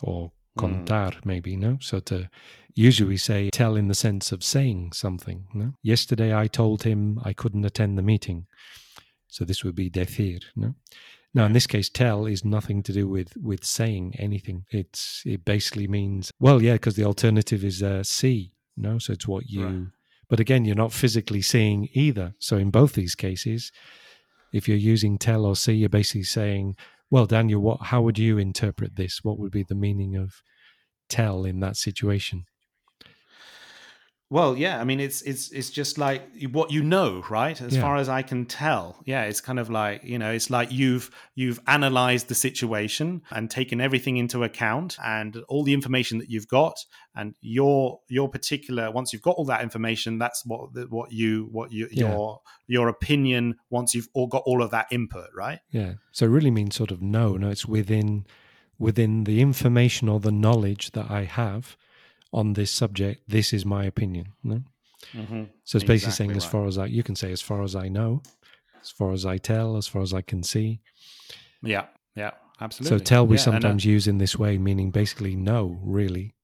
or 0.02 0.32
Mm. 0.58 0.86
contar, 0.86 1.24
maybe, 1.24 1.56
no? 1.56 1.78
So 1.80 2.00
to 2.00 2.28
usually 2.74 3.16
say 3.16 3.50
tell 3.50 3.76
in 3.76 3.88
the 3.88 3.94
sense 3.94 4.32
of 4.32 4.42
saying 4.42 4.92
something, 4.92 5.46
no? 5.54 5.74
Yesterday 5.82 6.34
I 6.34 6.48
told 6.48 6.82
him 6.82 7.20
I 7.24 7.32
couldn't 7.32 7.64
attend 7.64 7.96
the 7.96 8.02
meeting. 8.02 8.46
So 9.28 9.44
this 9.44 9.62
would 9.64 9.74
be 9.74 9.90
decir, 9.90 10.40
no? 10.56 10.74
Now, 11.34 11.44
in 11.44 11.52
this 11.52 11.66
case, 11.66 11.90
tell 11.90 12.26
is 12.26 12.44
nothing 12.44 12.82
to 12.84 12.92
do 12.92 13.06
with 13.06 13.36
with 13.36 13.64
saying 13.64 14.14
anything. 14.18 14.64
It's 14.70 15.22
it 15.24 15.44
basically 15.44 15.86
means 15.86 16.32
well, 16.40 16.62
yeah, 16.62 16.74
because 16.74 16.96
the 16.96 17.04
alternative 17.04 17.62
is 17.64 17.82
uh, 17.82 18.02
see, 18.02 18.52
no. 18.76 18.98
So 18.98 19.12
it's 19.12 19.28
what 19.28 19.48
you. 19.48 19.66
Right. 19.66 19.86
But 20.28 20.40
again, 20.40 20.64
you're 20.64 20.74
not 20.74 20.92
physically 20.92 21.42
seeing 21.42 21.88
either. 21.92 22.34
So 22.38 22.56
in 22.56 22.70
both 22.70 22.92
these 22.94 23.14
cases, 23.14 23.70
if 24.52 24.68
you're 24.68 24.76
using 24.76 25.18
tell 25.18 25.44
or 25.44 25.56
see, 25.56 25.74
you're 25.74 25.88
basically 25.88 26.24
saying, 26.24 26.76
well, 27.10 27.26
Daniel, 27.26 27.60
what? 27.60 27.82
How 27.84 28.02
would 28.02 28.18
you 28.18 28.38
interpret 28.38 28.96
this? 28.96 29.20
What 29.22 29.38
would 29.38 29.50
be 29.50 29.62
the 29.62 29.74
meaning 29.74 30.16
of 30.16 30.42
tell 31.08 31.44
in 31.44 31.60
that 31.60 31.76
situation? 31.76 32.44
Well, 34.30 34.58
yeah, 34.58 34.78
I 34.78 34.84
mean, 34.84 35.00
it's 35.00 35.22
it's 35.22 35.50
it's 35.52 35.70
just 35.70 35.96
like 35.96 36.22
what 36.52 36.70
you 36.70 36.82
know, 36.82 37.24
right? 37.30 37.58
As 37.62 37.74
Yeah. 37.74 37.80
far 37.80 37.96
as 37.96 38.10
I 38.10 38.20
can 38.20 38.44
tell, 38.44 38.96
yeah, 39.06 39.22
it's 39.24 39.40
kind 39.40 39.58
of 39.58 39.70
like 39.70 40.04
you 40.04 40.18
know, 40.18 40.30
it's 40.32 40.50
like 40.50 40.70
you've 40.70 41.10
you've 41.34 41.58
analyzed 41.66 42.28
the 42.28 42.34
situation 42.34 43.22
and 43.30 43.50
taken 43.50 43.80
everything 43.80 44.18
into 44.18 44.44
account 44.44 44.98
and 45.02 45.38
all 45.48 45.64
the 45.64 45.72
information 45.72 46.18
that 46.18 46.28
you've 46.28 46.46
got, 46.46 46.76
and 47.16 47.36
your 47.40 48.00
your 48.08 48.28
particular 48.28 48.90
once 48.90 49.14
you've 49.14 49.22
got 49.22 49.36
all 49.36 49.46
that 49.46 49.62
information, 49.62 50.18
that's 50.18 50.44
what 50.44 50.68
what 50.90 51.10
you 51.10 51.48
what 51.50 51.72
you 51.72 51.88
Yeah. 51.90 52.08
your 52.10 52.40
your 52.66 52.88
opinion 52.88 53.54
once 53.70 53.94
you've 53.94 54.08
all 54.12 54.26
got 54.26 54.42
all 54.44 54.62
of 54.62 54.70
that 54.72 54.88
input, 54.90 55.30
right? 55.34 55.60
Yeah. 55.70 55.94
So 56.12 56.26
it 56.26 56.28
really 56.28 56.50
means 56.50 56.74
sort 56.76 56.90
of 56.90 57.00
no, 57.00 57.38
no. 57.38 57.48
It's 57.48 57.64
within 57.64 58.26
within 58.78 59.24
the 59.24 59.40
information 59.40 60.06
or 60.10 60.20
the 60.20 60.30
knowledge 60.30 60.90
that 60.90 61.10
I 61.10 61.24
have 61.24 61.78
on 62.32 62.52
this 62.54 62.70
subject. 62.70 63.22
This 63.28 63.52
is 63.52 63.64
my 63.64 63.84
opinion. 63.84 64.32
No. 64.42 64.62
Mm-hmm. 65.14 65.44
So 65.64 65.76
it's 65.76 65.84
basically 65.84 65.94
Exactly 65.94 66.12
saying 66.12 66.30
as 66.32 66.44
right. 66.44 66.52
far 66.52 66.66
as 66.66 66.78
I 66.78 66.86
you 66.86 67.02
can 67.02 67.14
say 67.16 67.32
as 67.32 67.40
far 67.40 67.62
as 67.62 67.74
I 67.76 67.88
know, 67.88 68.22
as 68.80 68.90
far 68.90 69.12
as 69.12 69.24
I 69.24 69.38
tell, 69.38 69.76
as 69.76 69.86
far 69.86 70.02
as 70.02 70.12
I 70.12 70.22
can 70.22 70.42
see. 70.42 70.80
Yeah, 71.62 71.86
yeah, 72.14 72.32
absolutely. 72.60 72.98
So 72.98 73.04
tell 73.04 73.26
we 73.26 73.36
Yeah, 73.36 73.42
uh, 73.42 73.44
sometimes 73.44 73.84
use 73.84 74.06
in 74.08 74.18
this 74.18 74.38
way, 74.38 74.58
meaning 74.58 74.90
basically 74.90 75.36
no, 75.36 75.78
really, 75.82 76.34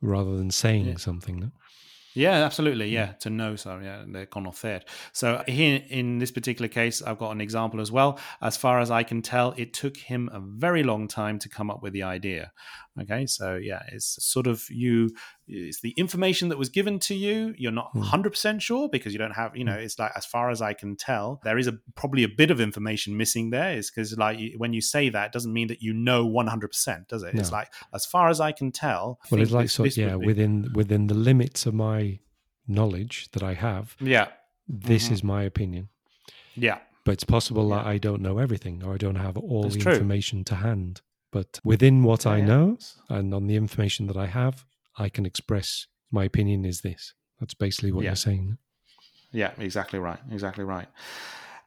rather 0.00 0.36
than 0.36 0.50
saying 0.50 0.86
Yeah. 0.86 0.96
something. 0.96 1.38
No? 1.38 1.50
Yeah, 2.14 2.44
absolutely. 2.44 2.88
Yeah, 2.88 3.12
to 3.20 3.30
know. 3.30 3.54
So 3.56 3.78
yeah, 3.78 4.04
the 4.06 4.26
conocer. 4.26 4.82
So 5.12 5.44
here 5.46 5.82
in 5.88 6.18
this 6.18 6.32
particular 6.32 6.68
case, 6.68 7.02
I've 7.02 7.18
got 7.18 7.30
an 7.30 7.40
example 7.40 7.80
as 7.80 7.92
well. 7.92 8.18
As 8.42 8.56
far 8.56 8.80
as 8.80 8.90
I 8.90 9.04
can 9.04 9.22
tell, 9.22 9.54
it 9.56 9.72
took 9.72 9.96
him 9.96 10.28
a 10.32 10.40
very 10.40 10.82
long 10.82 11.06
time 11.06 11.38
to 11.38 11.48
come 11.48 11.70
up 11.70 11.82
with 11.82 11.92
the 11.92 12.02
idea. 12.02 12.52
Okay, 13.00 13.24
so 13.26 13.56
yeah, 13.56 13.82
it's 13.92 14.22
sort 14.24 14.46
of 14.46 14.64
you. 14.68 15.10
It's 15.46 15.80
the 15.80 15.90
information 15.92 16.48
that 16.48 16.58
was 16.58 16.68
given 16.68 16.98
to 17.00 17.14
you. 17.14 17.54
You're 17.56 17.70
not 17.72 17.90
Hmm. 17.92 18.00
100 18.00 18.30
percent 18.30 18.62
sure 18.62 18.88
because 18.88 19.12
you 19.12 19.18
don't 19.18 19.32
have. 19.34 19.56
You 19.56 19.64
know, 19.64 19.74
it's 19.76 19.98
like 19.98 20.10
as 20.16 20.26
far 20.26 20.50
as 20.50 20.60
I 20.60 20.72
can 20.72 20.96
tell, 20.96 21.40
there 21.44 21.56
is 21.56 21.66
a 21.68 21.78
probably 21.94 22.24
a 22.24 22.28
bit 22.28 22.50
of 22.50 22.60
information 22.60 23.16
missing 23.16 23.50
there. 23.50 23.74
Is 23.76 23.90
because 23.90 24.18
like 24.18 24.38
when 24.56 24.72
you 24.72 24.80
say 24.80 25.08
that, 25.08 25.26
it 25.26 25.32
doesn't 25.32 25.52
mean 25.52 25.68
that 25.68 25.82
you 25.82 25.92
know 25.92 26.26
100 26.26 26.68
percent, 26.68 27.08
does 27.08 27.22
it? 27.22 27.34
It's 27.36 27.52
like 27.52 27.68
as 27.94 28.04
far 28.04 28.28
as 28.28 28.40
I 28.40 28.50
can 28.52 28.72
tell. 28.72 29.20
Well, 29.30 29.40
it's 29.40 29.52
like 29.52 29.64
this- 29.66 29.76
this 29.76 29.96
yeah, 29.96 30.16
within 30.16 30.72
within 30.74 31.06
the 31.06 31.14
limits 31.14 31.66
of 31.66 31.74
my 31.74 32.18
knowledge 32.66 33.30
that 33.32 33.42
I 33.42 33.54
have, 33.54 33.96
yeah, 34.00 34.28
this 34.68 35.08
Mhm. 35.08 35.12
is 35.12 35.24
my 35.24 35.42
opinion. 35.44 35.88
yeah. 36.56 36.78
But 37.04 37.12
it's 37.12 37.24
possible 37.24 37.68
that 37.70 37.86
I 37.86 37.96
don't 37.98 38.20
know 38.20 38.38
everything 38.38 38.82
or 38.84 38.92
I 38.94 38.98
don't 38.98 39.14
have 39.16 39.36
all 39.38 39.62
That's 39.62 39.76
the 39.76 39.80
true. 39.80 39.92
information 39.92 40.44
to 40.44 40.56
hand. 40.56 41.00
But 41.30 41.60
within 41.64 42.02
what 42.02 42.26
I 42.26 42.40
know 42.40 42.78
and 43.08 43.32
on 43.34 43.46
the 43.46 43.56
information 43.56 44.06
that 44.08 44.16
I 44.16 44.26
have, 44.26 44.64
I 44.98 45.08
can 45.08 45.24
express 45.26 45.86
my 46.10 46.24
opinion 46.24 46.64
is 46.64 46.80
this. 46.80 47.14
That's 47.38 47.54
basically 47.54 47.92
what 47.92 48.02
Yeah. 48.04 48.10
you're 48.10 48.16
saying. 48.16 48.58
Yeah, 49.32 49.52
exactly 49.58 49.98
right. 49.98 50.18
Exactly 50.30 50.64
right. 50.64 50.88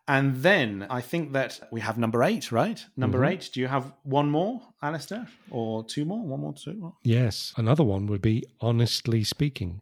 And 0.06 0.36
then 0.44 0.86
I 0.90 1.00
think 1.00 1.32
that 1.32 1.62
we 1.72 1.80
have 1.80 1.98
number 1.98 2.24
eight, 2.24 2.52
right? 2.52 2.86
Number 2.98 3.20
Mhm. 3.20 3.30
eight. 3.32 3.50
Do 3.54 3.62
you 3.62 3.68
have 3.68 3.94
one 4.04 4.30
more, 4.30 4.62
Alastair? 4.82 5.30
Or 5.50 5.86
two 5.86 6.04
more? 6.04 6.22
One 6.22 6.42
more, 6.42 6.54
two 6.54 6.74
more? 6.74 6.96
Yes. 7.04 7.54
Another 7.56 7.86
one 7.86 8.06
would 8.08 8.22
be 8.22 8.44
honestly 8.60 9.24
speaking. 9.24 9.80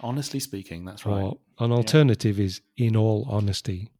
Honestly 0.00 0.38
speaking, 0.38 0.84
that's 0.84 1.04
right. 1.04 1.22
Or 1.24 1.38
an 1.58 1.72
alternative 1.72 2.38
is 2.38 2.60
in 2.76 2.94
all 2.94 3.26
honesty. 3.28 3.90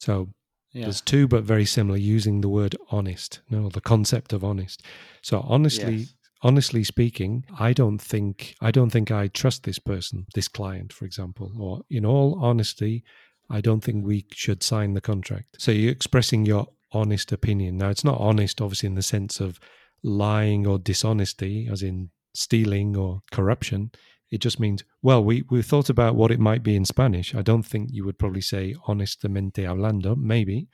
So 0.00 0.30
Yeah. 0.72 0.84
there's 0.84 1.00
two 1.00 1.28
but 1.28 1.44
very 1.44 1.66
similar 1.66 1.98
using 1.98 2.40
the 2.40 2.48
word 2.48 2.76
honest, 2.90 3.40
no, 3.50 3.68
the 3.68 3.80
concept 3.80 4.32
of 4.32 4.42
honest. 4.42 4.82
So 5.20 5.40
honestly 5.46 5.96
Yes. 5.96 6.14
honestly 6.42 6.82
speaking, 6.84 7.44
I 7.58 7.72
don't 7.72 8.00
think 8.00 8.54
I 8.60 8.70
don't 8.70 8.90
think 8.90 9.10
I 9.10 9.28
trust 9.28 9.64
this 9.64 9.78
person, 9.78 10.26
this 10.34 10.48
client, 10.48 10.92
for 10.92 11.04
example, 11.04 11.52
or 11.58 11.82
in 11.90 12.04
all 12.06 12.38
honesty, 12.40 13.04
I 13.50 13.60
don't 13.60 13.82
think 13.84 14.04
we 14.04 14.24
should 14.32 14.62
sign 14.62 14.94
the 14.94 15.00
contract. 15.00 15.56
So 15.58 15.72
you're 15.72 15.92
expressing 15.92 16.46
your 16.46 16.68
honest 16.92 17.32
opinion. 17.32 17.78
Now 17.78 17.90
it's 17.90 18.04
not 18.04 18.18
honest 18.20 18.60
obviously 18.60 18.86
in 18.88 18.94
the 18.94 19.02
sense 19.02 19.40
of 19.40 19.60
lying 20.02 20.66
or 20.66 20.78
dishonesty, 20.78 21.68
as 21.70 21.82
in 21.82 22.10
stealing 22.34 22.96
or 22.96 23.22
corruption. 23.30 23.90
It 24.32 24.40
just 24.40 24.58
means, 24.58 24.82
well, 25.02 25.22
we, 25.22 25.44
we 25.50 25.60
thought 25.62 25.90
about 25.90 26.16
what 26.16 26.30
it 26.30 26.40
might 26.40 26.62
be 26.62 26.74
in 26.74 26.84
Spanish. 26.86 27.34
I 27.34 27.42
don't 27.42 27.64
think 27.64 27.90
you 27.92 28.04
would 28.06 28.18
probably 28.18 28.40
say 28.40 28.74
honestamente 28.88 29.64
hablando, 29.66 30.16
maybe. 30.16 30.68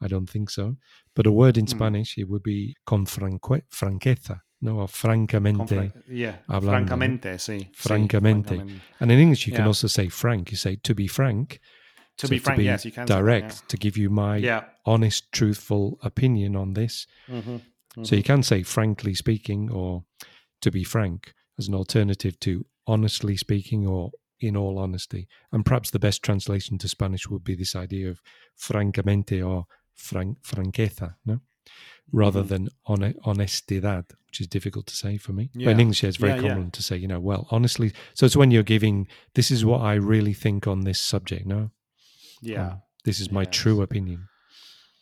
I 0.00 0.08
don't 0.08 0.28
think 0.28 0.50
so. 0.50 0.76
But 1.16 1.26
a 1.26 1.32
word 1.32 1.56
in 1.56 1.64
Hmm. 1.64 1.70
Spanish, 1.78 2.18
it 2.18 2.28
would 2.28 2.42
be 2.42 2.76
con 2.84 3.06
franque- 3.06 3.62
franqueza, 3.70 4.40
no, 4.60 4.80
or 4.80 4.88
francamente. 4.88 5.66
Confra- 5.68 5.92
yeah. 6.08 6.36
hablando. 6.48 6.86
Francamente, 6.86 7.34
sí. 7.38 7.58
sí, 7.60 7.68
Francamente. 7.74 8.60
And 9.00 9.10
in 9.10 9.18
English, 9.18 9.46
you 9.48 9.54
can 9.56 9.66
also 9.66 9.88
say 9.88 10.08
frank. 10.10 10.50
You 10.52 10.58
say 10.58 10.76
to 10.76 10.94
be 10.94 11.08
frank. 11.08 11.60
To 12.18 12.26
So 12.26 12.30
be 12.30 12.38
frank, 12.38 12.60
yes, 12.62 12.84
you 12.84 12.92
can. 12.92 13.06
say 13.06 13.14
that, 13.14 13.20
Direct, 13.20 13.68
to 13.70 13.76
give 13.78 13.96
you 13.96 14.10
my 14.10 14.36
Yeah. 14.36 14.64
honest, 14.84 15.32
truthful 15.32 15.98
opinion 16.02 16.56
on 16.56 16.74
this. 16.74 17.06
yeah. 17.28 17.40
Mhm, 17.40 17.60
So 18.04 18.14
you 18.16 18.22
can 18.22 18.42
say 18.42 18.62
frankly 18.64 19.14
speaking 19.14 19.70
or 19.70 20.04
to 20.60 20.70
be 20.70 20.84
frank 20.84 21.32
as 21.58 21.68
an 21.68 21.74
alternative 21.74 22.38
to 22.40 22.64
honestly 22.88 23.36
speaking 23.36 23.86
or 23.86 24.10
in 24.40 24.56
all 24.56 24.78
honesty. 24.78 25.28
And 25.52 25.64
perhaps 25.64 25.90
the 25.90 25.98
best 25.98 26.22
translation 26.22 26.78
to 26.78 26.88
Spanish 26.88 27.28
would 27.28 27.44
be 27.44 27.54
this 27.54 27.76
idea 27.76 28.08
of 28.10 28.20
francamente 28.60 29.46
or 29.46 29.66
fran- 29.94 30.36
franqueza, 30.42 31.14
no? 31.26 31.40
Rather 32.12 32.42
Mhm. 32.42 32.48
than 32.48 32.68
hone- 32.82 33.14
honestidad, 33.26 34.04
which 34.26 34.40
is 34.40 34.46
difficult 34.46 34.86
to 34.86 34.96
say 34.96 35.18
for 35.18 35.32
me. 35.32 35.50
But 35.54 35.68
in 35.68 35.80
English, 35.80 36.02
it's 36.04 36.16
very 36.16 36.32
Yeah, 36.32 36.42
yeah. 36.42 36.48
common 36.54 36.70
to 36.70 36.82
say, 36.82 36.96
you 36.96 37.08
know, 37.08 37.20
well, 37.20 37.46
honestly. 37.50 37.92
So 38.14 38.24
it's 38.26 38.36
when 38.36 38.50
you're 38.50 38.62
giving, 38.62 39.06
this 39.34 39.50
is 39.50 39.64
what 39.64 39.80
I 39.82 39.94
really 39.94 40.32
think 40.34 40.66
on 40.66 40.80
this 40.84 40.98
subject, 41.00 41.44
no? 41.46 41.70
Yeah. 42.40 42.68
Um, 42.68 42.82
this 43.04 43.20
is 43.20 43.30
my 43.30 43.42
Yes. 43.42 43.50
true 43.52 43.82
opinion. 43.82 44.28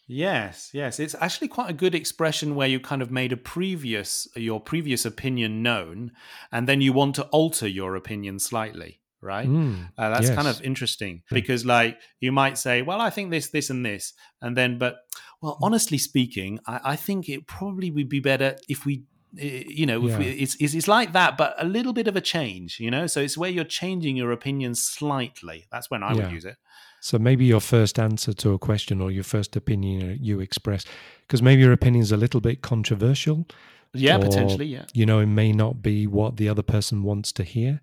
Yes, 0.08 0.70
yes. 0.72 1.00
It's 1.00 1.16
actually 1.20 1.48
quite 1.48 1.68
a 1.70 1.72
good 1.72 1.94
expression 1.94 2.54
where 2.54 2.68
you 2.68 2.78
kind 2.78 3.02
of 3.02 3.10
made 3.10 3.32
a 3.32 3.36
previous 3.36 4.28
your 4.36 4.60
previous 4.60 5.04
opinion 5.04 5.62
known 5.62 6.12
and 6.52 6.68
then 6.68 6.80
you 6.80 6.92
want 6.92 7.16
to 7.16 7.24
alter 7.26 7.66
your 7.66 7.96
opinion 7.96 8.38
slightly, 8.38 9.00
right? 9.20 9.48
Mm, 9.48 9.90
Uh, 9.98 10.10
that's 10.10 10.30
kind 10.30 10.46
of 10.46 10.62
interesting 10.62 11.22
because, 11.32 11.64
like, 11.66 11.98
you 12.20 12.30
might 12.30 12.56
say, 12.56 12.82
"Well, 12.82 13.00
I 13.00 13.10
think 13.10 13.30
this, 13.32 13.48
this, 13.50 13.68
and 13.68 13.84
this," 13.84 14.12
and 14.40 14.56
then, 14.56 14.78
but, 14.78 14.98
well, 15.42 15.58
honestly 15.60 15.98
speaking, 15.98 16.60
I, 16.66 16.92
I 16.92 16.96
think 16.96 17.28
it 17.28 17.48
probably 17.48 17.90
would 17.90 18.08
be 18.08 18.20
better 18.20 18.56
if 18.68 18.86
we, 18.86 19.04
you 19.37 19.87
know, 19.87 20.07
Yeah. 20.07 20.18
it's, 20.20 20.57
it's 20.61 20.75
it's 20.75 20.88
like 20.88 21.12
that, 21.12 21.37
but 21.37 21.55
a 21.59 21.64
little 21.66 21.92
bit 21.92 22.09
of 22.09 22.16
a 22.16 22.20
change, 22.20 22.81
you 22.81 22.90
know. 22.90 23.07
So 23.07 23.20
it's 23.20 23.37
where 23.37 23.51
you're 23.51 23.64
changing 23.64 24.16
your 24.16 24.33
opinion 24.33 24.75
slightly. 24.75 25.66
That's 25.70 25.90
when 25.90 26.03
I 26.03 26.12
Yeah. 26.14 26.25
would 26.25 26.33
use 26.33 26.44
it. 26.44 26.57
So 27.01 27.18
maybe 27.18 27.44
your 27.44 27.61
first 27.61 27.99
answer 27.99 28.33
to 28.33 28.53
a 28.53 28.59
question 28.59 29.01
or 29.01 29.11
your 29.12 29.22
first 29.25 29.55
opinion 29.57 30.18
you 30.20 30.40
express, 30.40 30.85
because 31.22 31.42
maybe 31.42 31.62
your 31.62 31.72
opinion 31.72 32.03
is 32.03 32.11
a 32.12 32.16
little 32.16 32.40
bit 32.40 32.62
controversial. 32.62 33.46
Yeah, 33.94 34.16
Or- 34.16 34.22
potentially. 34.22 34.66
Yeah. 34.66 34.85
You 34.94 35.07
know, 35.07 35.20
it 35.20 35.27
may 35.27 35.53
not 35.53 35.83
be 35.83 36.07
what 36.07 36.37
the 36.37 36.49
other 36.49 36.62
person 36.62 37.03
wants 37.03 37.33
to 37.33 37.44
hear. 37.44 37.81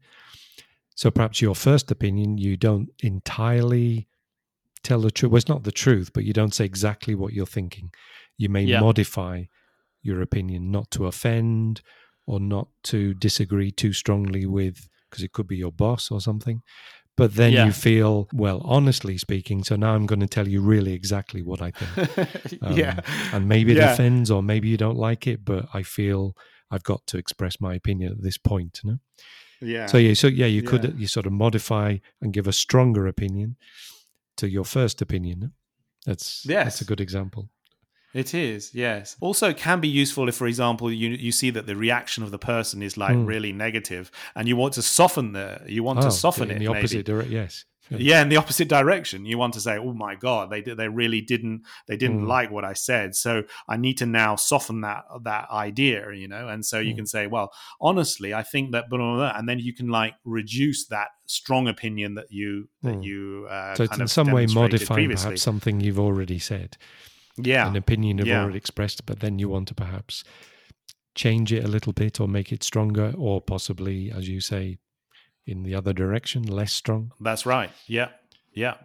So 0.96 1.10
perhaps 1.10 1.42
your 1.42 1.56
first 1.56 1.89
opinion, 1.92 2.38
you 2.38 2.58
don't 2.58 2.89
entirely 3.02 4.08
tell 4.84 5.02
the 5.02 5.12
truth. 5.12 5.32
Well, 5.32 5.38
it's 5.38 5.48
not 5.48 5.63
the 5.63 5.72
truth, 5.72 6.12
but 6.13 6.24
you 6.24 6.34
don't 6.34 6.54
say 6.54 6.66
exactly 6.66 7.16
what 7.16 7.34
you're 7.34 7.46
thinking. 7.48 7.92
You 8.38 8.50
may 8.50 8.63
Yeah. 8.63 8.82
modify 8.82 9.46
your 10.04 10.22
opinion 10.22 10.70
not 10.72 10.92
to 10.92 11.08
offend 11.08 11.82
or 12.28 12.39
not 12.39 12.68
to 12.84 13.13
disagree 13.16 13.72
too 13.72 13.94
strongly 13.94 14.46
with, 14.46 14.88
because 15.10 15.24
it 15.24 15.32
could 15.34 15.48
be 15.48 15.58
your 15.58 15.72
boss 15.72 16.12
or 16.12 16.22
something. 16.22 16.62
But 17.16 17.36
then 17.36 17.54
Yeah. 17.54 17.66
you 17.66 17.72
feel, 17.72 18.28
well, 18.34 18.62
honestly 18.66 19.18
speaking, 19.18 19.63
so 19.63 19.76
now 19.76 19.94
I'm 19.94 20.06
going 20.08 20.20
to 20.22 20.28
tell 20.28 20.48
you 20.48 20.62
really 20.62 20.94
exactly 20.94 21.42
what 21.44 21.62
I 21.62 21.72
think. 21.72 22.60
Um, 22.62 22.78
yeah. 22.78 23.00
And 23.34 23.48
maybe 23.48 23.72
it 23.74 23.78
Yeah. 23.78 23.94
offends 23.94 24.32
or 24.32 24.42
maybe 24.42 24.68
you 24.70 24.78
don't 24.78 24.98
like 24.98 25.28
it, 25.28 25.44
but 25.46 25.68
I 25.74 25.84
feel 25.84 26.36
I've 26.72 26.84
got 26.84 27.06
to 27.08 27.18
express 27.18 27.60
my 27.62 27.76
opinion 27.76 28.12
at 28.13 28.22
this 28.24 28.38
point. 28.39 28.80
No? 28.84 28.98
Yeah. 29.62 29.86
So 29.88 29.98
yeah, 29.98 30.13
so 30.16 30.28
yeah, 30.28 30.48
you 30.48 30.62
Yeah. 30.63 30.70
could 30.70 30.96
you 31.00 31.08
sort 31.08 31.26
of 31.28 31.34
modify 31.34 31.98
and 32.22 32.34
give 32.34 32.48
a 32.48 32.54
stronger 32.54 33.06
opinion 33.06 33.58
to 34.38 34.50
your 34.50 34.66
first 34.66 35.02
opinion. 35.02 35.54
That's 36.06 36.44
Yes. 36.46 36.63
that's 36.66 36.82
a 36.82 36.86
good 36.86 37.00
example. 37.02 37.50
It 38.13 38.34
is, 38.36 38.71
yes. 38.76 39.15
Also, 39.21 39.49
it 39.49 39.58
can 39.58 39.80
be 39.80 39.88
useful 39.88 40.30
if, 40.30 40.36
for 40.36 40.45
example, 40.47 40.91
you 40.91 41.10
you 41.10 41.32
see 41.32 41.49
that 41.49 41.65
the 41.65 41.76
reaction 41.76 42.23
of 42.23 42.30
the 42.32 42.38
person 42.38 42.84
is 42.84 42.95
like 42.95 43.17
Mm. 43.17 43.26
really 43.28 43.52
negative, 43.54 44.12
and 44.36 44.47
you 44.47 44.56
want 44.56 44.73
to 44.76 44.82
soften 44.84 45.34
the 45.34 45.62
you 45.67 45.84
want 45.84 45.99
Oh, 45.99 46.04
to 46.04 46.12
soften 46.12 46.52
in 46.52 46.58
it 46.58 46.60
the 46.60 46.67
maybe. 46.67 46.80
opposite 46.80 47.06
direction. 47.06 47.32
Yes. 47.34 47.65
Yeah, 47.89 48.21
in 48.21 48.30
the 48.30 48.38
opposite 48.38 48.69
direction. 48.69 49.26
You 49.26 49.38
want 49.38 49.54
to 49.56 49.60
say, 49.60 49.78
"Oh 49.78 49.93
my 49.93 50.15
god, 50.15 50.49
they 50.52 50.62
they 50.62 50.88
really 50.88 51.21
didn't 51.21 51.63
they 51.88 51.97
didn't 51.97 52.21
Mm. 52.21 52.28
like 52.28 52.49
what 52.49 52.63
I 52.63 52.73
said." 52.73 53.15
So 53.15 53.43
I 53.67 53.76
need 53.78 53.97
to 53.97 54.06
now 54.06 54.36
soften 54.38 54.82
that 54.82 55.04
that 55.23 55.45
idea, 55.52 56.12
you 56.13 56.28
know. 56.28 56.47
And 56.47 56.63
so 56.65 56.80
you 56.80 56.93
Mm. 56.93 56.97
can 56.99 57.08
say, 57.08 57.28
"Well, 57.28 57.52
honestly, 57.82 58.34
I 58.34 58.43
think 58.43 58.71
that," 58.71 58.89
blah, 58.89 58.97
blah, 58.99 59.15
blah, 59.15 59.34
and 59.38 59.47
then 59.49 59.60
you 59.60 59.73
can 59.73 59.89
like 59.89 60.13
reduce 60.23 60.86
that 60.88 61.10
strong 61.26 61.67
opinion 61.67 62.15
that 62.15 62.28
you 62.32 62.69
that 62.84 62.95
Mm. 62.99 63.04
you 63.04 63.47
uh, 63.49 63.76
So 63.76 63.84
it's 63.84 63.97
in 63.97 64.08
some 64.08 64.32
way 64.32 64.45
modifying 64.45 65.10
perhaps 65.12 65.41
something 65.41 65.82
you've 65.82 65.99
already 65.99 66.39
said, 66.39 66.78
Yeah, 67.38 67.67
an 67.67 67.76
opinion 67.76 68.17
you've 68.19 68.28
Yeah. 68.28 68.41
already 68.43 68.58
expressed, 68.58 69.06
but 69.06 69.19
then 69.19 69.39
you 69.39 69.50
want 69.50 69.67
to 69.69 69.76
perhaps 69.76 70.24
change 71.15 71.52
it 71.54 71.63
a 71.63 71.67
little 71.67 71.93
bit 71.93 72.19
or 72.19 72.28
make 72.28 72.52
it 72.52 72.63
stronger, 72.63 73.13
or 73.17 73.41
possibly, 73.41 74.12
as 74.12 74.28
you 74.30 74.39
say, 74.41 74.78
in 75.46 75.63
the 75.63 75.76
other 75.76 75.93
direction, 75.93 76.43
less 76.43 76.74
strong. 76.74 77.12
that's 77.19 77.46
right. 77.46 77.69
Yeah, 77.88 78.10
yeah, 78.54 78.76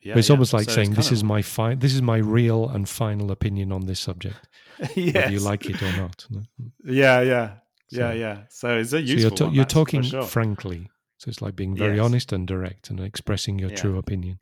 yeah. 0.00 0.14
but 0.14 0.18
it's 0.18 0.28
yeah. 0.28 0.34
almost 0.34 0.52
like 0.52 0.66
So 0.68 0.74
saying, 0.74 0.90
"This 0.94 1.06
kind 1.06 1.12
is 1.16 1.24
my 1.24 1.42
fi- 1.42 1.74
this 1.74 1.94
is 1.94 2.02
my 2.02 2.18
real 2.18 2.68
and 2.68 2.88
final 2.88 3.30
opinion 3.30 3.72
on 3.72 3.86
this 3.86 4.00
subject, 4.00 4.36
of- 4.80 4.88
whether 4.96 5.30
you 5.30 5.40
like 5.40 5.64
it 5.70 5.82
or 5.82 5.92
not." 5.96 6.26
no? 6.30 6.42
Yeah, 6.84 7.20
yeah, 7.22 7.54
So- 7.88 7.98
yeah, 8.00 8.12
yeah. 8.12 8.42
So 8.50 8.76
it's 8.78 8.92
a 8.92 8.98
So 8.98 8.98
useful. 8.98 9.20
you're, 9.20 9.30
ta- 9.30 9.44
one, 9.46 9.54
you're 9.54 9.64
talking 9.64 10.02
sure. 10.02 10.22
frankly. 10.24 10.88
So 11.18 11.28
it's 11.28 11.40
like 11.40 11.54
being 11.56 11.76
very 11.76 11.96
Yes. 11.96 12.04
honest 12.04 12.32
and 12.32 12.46
direct 12.48 12.90
and 12.90 12.98
expressing 13.00 13.58
your 13.60 13.70
Yeah. 13.70 13.76
true 13.76 13.96
opinion. 13.96 14.40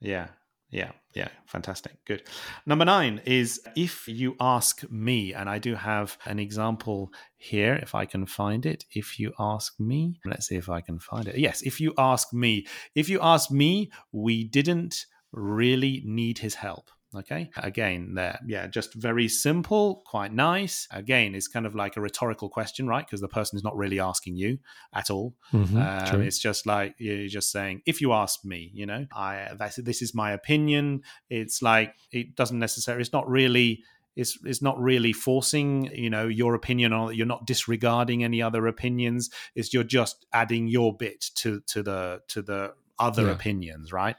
Yeah, 0.00 0.28
yeah, 0.70 0.92
yeah. 1.14 1.28
Fantastic. 1.46 2.04
Good. 2.04 2.22
Number 2.64 2.84
nine 2.84 3.20
is 3.24 3.60
if 3.76 4.06
you 4.06 4.36
ask 4.40 4.88
me, 4.90 5.34
and 5.34 5.48
I 5.48 5.58
do 5.58 5.74
have 5.74 6.16
an 6.26 6.38
example 6.38 7.12
here, 7.36 7.74
if 7.74 7.94
I 7.94 8.04
can 8.04 8.24
find 8.26 8.64
it. 8.64 8.84
If 8.92 9.18
you 9.18 9.32
ask 9.38 9.78
me, 9.80 10.20
let's 10.24 10.46
see 10.46 10.56
if 10.56 10.68
I 10.68 10.80
can 10.80 11.00
find 11.00 11.26
it. 11.26 11.38
Yes, 11.38 11.62
if 11.62 11.80
you 11.80 11.92
ask 11.98 12.32
me, 12.32 12.66
if 12.94 13.08
you 13.08 13.20
ask 13.20 13.50
me, 13.50 13.90
we 14.12 14.44
didn't 14.44 15.06
really 15.32 16.02
need 16.04 16.38
his 16.38 16.54
help. 16.54 16.90
Okay. 17.12 17.50
Again, 17.56 18.14
there. 18.14 18.38
Yeah, 18.46 18.68
just 18.68 18.94
very 18.94 19.26
simple, 19.26 20.02
quite 20.06 20.32
nice. 20.32 20.86
Again, 20.92 21.34
it's 21.34 21.48
kind 21.48 21.66
of 21.66 21.74
like 21.74 21.96
a 21.96 22.00
rhetorical 22.00 22.48
question, 22.48 22.86
right? 22.86 23.04
Because 23.04 23.20
the 23.20 23.26
person 23.28 23.56
is 23.56 23.64
not 23.64 23.76
really 23.76 23.98
asking 23.98 24.36
you 24.36 24.58
at 24.94 25.10
all. 25.10 25.34
Mhm, 25.52 26.12
Um, 26.14 26.22
it's 26.22 26.38
just 26.38 26.66
like 26.66 26.94
you're 26.98 27.26
just 27.26 27.50
saying, 27.50 27.82
if 27.84 28.00
you 28.00 28.12
ask 28.12 28.44
me, 28.44 28.70
you 28.72 28.86
know, 28.86 29.06
I 29.12 29.48
that's, 29.58 29.76
this 29.76 30.02
is 30.02 30.14
my 30.14 30.30
opinion. 30.30 31.02
It's 31.28 31.60
like 31.62 31.96
it 32.12 32.36
doesn't 32.36 32.58
necessarily. 32.60 33.00
It's 33.02 33.12
not 33.12 33.28
really. 33.28 33.82
It's 34.16 34.38
it's 34.44 34.60
not 34.62 34.78
really 34.78 35.12
forcing, 35.12 35.86
you 35.94 36.10
know, 36.10 36.26
your 36.28 36.54
opinion 36.54 36.92
on. 36.92 37.14
You're 37.14 37.26
not 37.26 37.46
disregarding 37.46 38.22
any 38.24 38.42
other 38.42 38.66
opinions. 38.66 39.30
It's 39.54 39.72
you're 39.72 39.84
just 39.84 40.26
adding 40.32 40.68
your 40.68 40.96
bit 40.96 41.30
to 41.36 41.60
to 41.68 41.82
the 41.82 42.20
to 42.28 42.42
the 42.42 42.74
other 42.98 43.26
Yeah. 43.26 43.32
opinions, 43.32 43.92
right? 43.92 44.16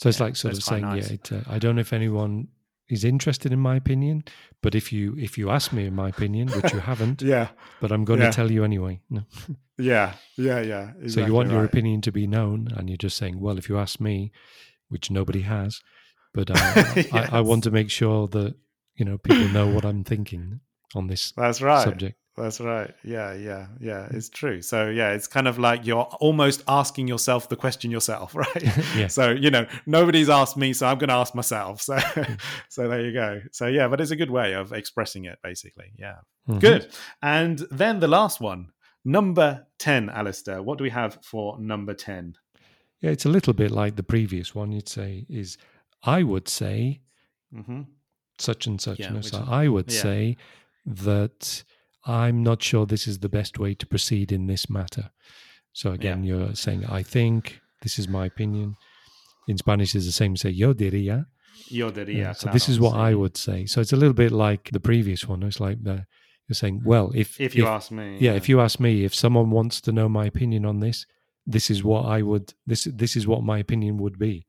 So 0.00 0.08
it's 0.08 0.18
yeah, 0.18 0.24
like 0.26 0.36
sort 0.36 0.54
of 0.54 0.62
saying, 0.62 0.82
nice. 0.82 1.08
yeah, 1.08 1.14
it, 1.14 1.32
uh, 1.32 1.40
I 1.54 1.58
don't 1.58 1.74
know 1.74 1.82
if 1.82 1.92
anyone 1.92 2.48
is 2.88 3.04
interested 3.04 3.52
in 3.52 3.58
my 3.60 3.76
opinion, 3.76 4.24
but 4.62 4.74
if 4.74 4.92
you 4.92 5.14
if 5.18 5.36
you 5.38 5.50
ask 5.50 5.72
me 5.72 5.84
in 5.86 5.94
my 5.94 6.08
opinion, 6.08 6.48
which 6.48 6.72
you 6.72 6.80
haven't, 6.90 7.20
Yeah, 7.22 7.48
but 7.80 7.92
I'm 7.92 8.04
going 8.04 8.20
Yeah. 8.20 8.30
to 8.30 8.34
tell 8.34 8.50
you 8.50 8.64
anyway. 8.64 9.00
No. 9.10 9.22
yeah, 9.78 10.14
yeah, 10.36 10.60
yeah. 10.62 10.92
so 11.06 11.20
you 11.24 11.34
want 11.34 11.50
your 11.50 11.64
opinion 11.64 12.00
to 12.02 12.12
be 12.12 12.26
known, 12.26 12.68
and 12.74 12.88
you're 12.88 12.96
just 12.96 13.16
saying, 13.18 13.40
well, 13.40 13.58
if 13.58 13.68
you 13.68 13.78
ask 13.78 14.00
me, 14.00 14.32
which 14.88 15.10
nobody 15.10 15.42
has, 15.42 15.80
but 16.32 16.50
uh, 16.50 16.56
I, 17.12 17.28
I 17.32 17.40
want 17.42 17.64
to 17.64 17.70
make 17.70 17.90
sure 17.90 18.26
that 18.28 18.54
you 18.96 19.04
know 19.04 19.18
people 19.18 19.48
know 19.48 19.68
what 19.68 19.84
I'm 19.84 20.02
thinking 20.02 20.60
on 20.94 21.06
this 21.08 21.32
That's 21.32 21.60
right. 21.60 21.84
subject. 21.84 22.16
That's 22.36 22.60
right. 22.60 22.94
Yeah, 23.04 23.34
yeah, 23.34 23.66
yeah. 23.80 24.06
It's 24.12 24.28
true. 24.30 24.62
So 24.62 24.88
yeah, 24.88 25.10
it's 25.12 25.26
kind 25.26 25.46
of 25.48 25.58
like 25.58 25.84
you're 25.84 26.04
almost 26.20 26.62
asking 26.68 27.08
yourself 27.08 27.48
the 27.48 27.56
question 27.56 27.90
yourself, 27.90 28.34
right? 28.44 28.62
Yeah. 28.96 29.08
So 29.08 29.30
you 29.30 29.50
know, 29.50 29.66
nobody's 29.86 30.30
asked 30.30 30.56
me, 30.56 30.72
so 30.72 30.86
I'm 30.86 30.98
going 30.98 31.08
to 31.08 31.14
ask 31.14 31.34
myself. 31.34 31.82
So, 31.82 31.98
so 32.68 32.88
there 32.88 33.00
you 33.04 33.12
go. 33.12 33.40
So 33.52 33.66
yeah, 33.66 33.88
but 33.88 34.00
it's 34.00 34.10
a 34.12 34.16
good 34.16 34.30
way 34.30 34.54
of 34.54 34.72
expressing 34.72 35.24
it, 35.26 35.38
basically. 35.42 35.92
Yeah, 35.98 36.18
Mhm. 36.48 36.60
good. 36.60 36.88
And 37.20 37.58
then 37.70 38.00
the 38.00 38.08
last 38.08 38.40
one, 38.40 38.68
number 39.04 39.66
ten, 39.78 40.08
Alastair. 40.08 40.62
What 40.62 40.78
do 40.78 40.84
we 40.84 40.90
have 40.90 41.18
for 41.22 41.58
number 41.60 41.94
ten? 41.94 42.34
Yeah, 43.00 43.10
it's 43.10 43.24
a 43.26 43.30
little 43.30 43.54
bit 43.54 43.70
like 43.70 43.96
the 43.96 44.02
previous 44.02 44.54
one. 44.54 44.72
You'd 44.72 44.88
say 44.88 45.26
is 45.28 45.58
I 46.02 46.22
would 46.22 46.48
say 46.48 47.00
Mm-hmm. 47.54 47.82
such 48.38 48.66
and 48.68 48.80
such. 48.80 49.00
Yeah, 49.00 49.12
which 49.12 49.30
so 49.30 49.44
I 49.46 49.66
would 49.68 49.90
yeah. 49.92 50.00
say 50.02 50.36
that 50.86 51.64
I'm 52.06 52.42
not 52.42 52.62
sure 52.62 52.86
this 52.86 53.06
is 53.06 53.18
the 53.18 53.28
best 53.28 53.58
way 53.58 53.74
to 53.74 53.86
proceed 53.86 54.32
in 54.32 54.46
this 54.46 54.70
matter. 54.70 55.10
So 55.72 55.92
again, 55.92 56.24
you're 56.24 56.54
saying 56.54 56.86
I 56.86 57.02
think 57.02 57.60
this 57.82 57.98
is 57.98 58.08
my 58.08 58.26
opinion. 58.26 58.76
In 59.48 59.58
Spanish, 59.58 59.94
is 59.94 60.06
the 60.06 60.12
same. 60.12 60.36
Say 60.36 60.50
yo 60.50 60.74
diría. 60.74 61.26
Yo 61.68 61.90
diría, 61.90 62.16
Yeah, 62.16 62.32
so 62.32 62.50
this 62.50 62.68
is 62.68 62.78
what 62.80 62.94
I 62.96 63.14
would 63.14 63.36
say. 63.36 63.66
So 63.66 63.80
it's 63.80 63.92
a 63.92 63.96
little 63.96 64.14
bit 64.14 64.32
like 64.32 64.70
the 64.72 64.80
previous 64.80 65.26
one. 65.28 65.42
It's 65.42 65.60
like 65.60 65.82
the, 65.82 66.06
you're 66.48 66.54
saying, 66.54 66.82
well, 66.84 67.12
if 67.14 67.40
If 67.40 67.54
you 67.54 67.66
ask 67.66 67.90
me, 67.90 68.18
yeah, 68.20 68.32
if 68.32 68.48
you 68.48 68.60
ask 68.60 68.80
me, 68.80 69.04
if 69.04 69.14
someone 69.14 69.50
wants 69.50 69.80
to 69.82 69.92
know 69.92 70.08
my 70.08 70.26
opinion 70.26 70.64
on 70.64 70.80
this, 70.80 71.06
this 71.46 71.70
is 71.70 71.82
what 71.82 72.06
I 72.06 72.22
would 72.22 72.54
this 72.66 72.84
this 72.84 73.16
is 73.16 73.26
what 73.26 73.42
my 73.42 73.58
opinion 73.58 73.96
would 73.98 74.18
be. 74.18 74.46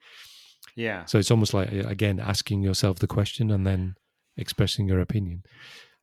yeah, 0.75 1.05
So 1.05 1.17
it's 1.17 1.31
almost 1.31 1.53
like 1.53 1.71
again 1.71 2.19
asking 2.19 2.61
yourself 2.61 2.99
the 2.99 3.07
question 3.07 3.51
and 3.51 3.65
then 3.65 3.95
expressing 4.37 4.87
your 4.87 4.99
opinion. 4.99 5.43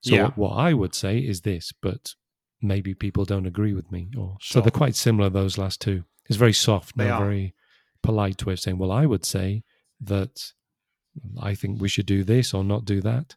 So 0.00 0.14
Yeah. 0.14 0.30
what, 0.36 0.52
I 0.52 0.72
would 0.72 0.94
say 0.94 1.18
is 1.18 1.40
this, 1.42 1.72
but 1.72 2.14
maybe 2.60 2.94
people 2.94 3.24
don't 3.24 3.46
agree 3.46 3.72
with 3.74 3.90
me. 3.90 4.08
Or 4.16 4.36
so 4.40 4.60
they're 4.60 4.70
quite 4.70 4.96
similar. 4.96 5.28
Those 5.30 5.58
last 5.58 5.80
two. 5.80 6.04
It's 6.28 6.36
very 6.36 6.52
soft, 6.52 6.96
They 6.96 7.04
very 7.18 7.54
polite 8.02 8.44
way 8.44 8.52
of 8.52 8.60
saying. 8.60 8.78
Well, 8.78 8.92
I 8.92 9.06
would 9.06 9.24
say 9.24 9.64
that 10.00 10.52
I 11.40 11.54
think 11.54 11.80
we 11.80 11.88
should 11.88 12.06
do 12.06 12.22
this 12.22 12.54
or 12.54 12.62
not 12.64 12.84
do 12.84 13.00
that. 13.00 13.34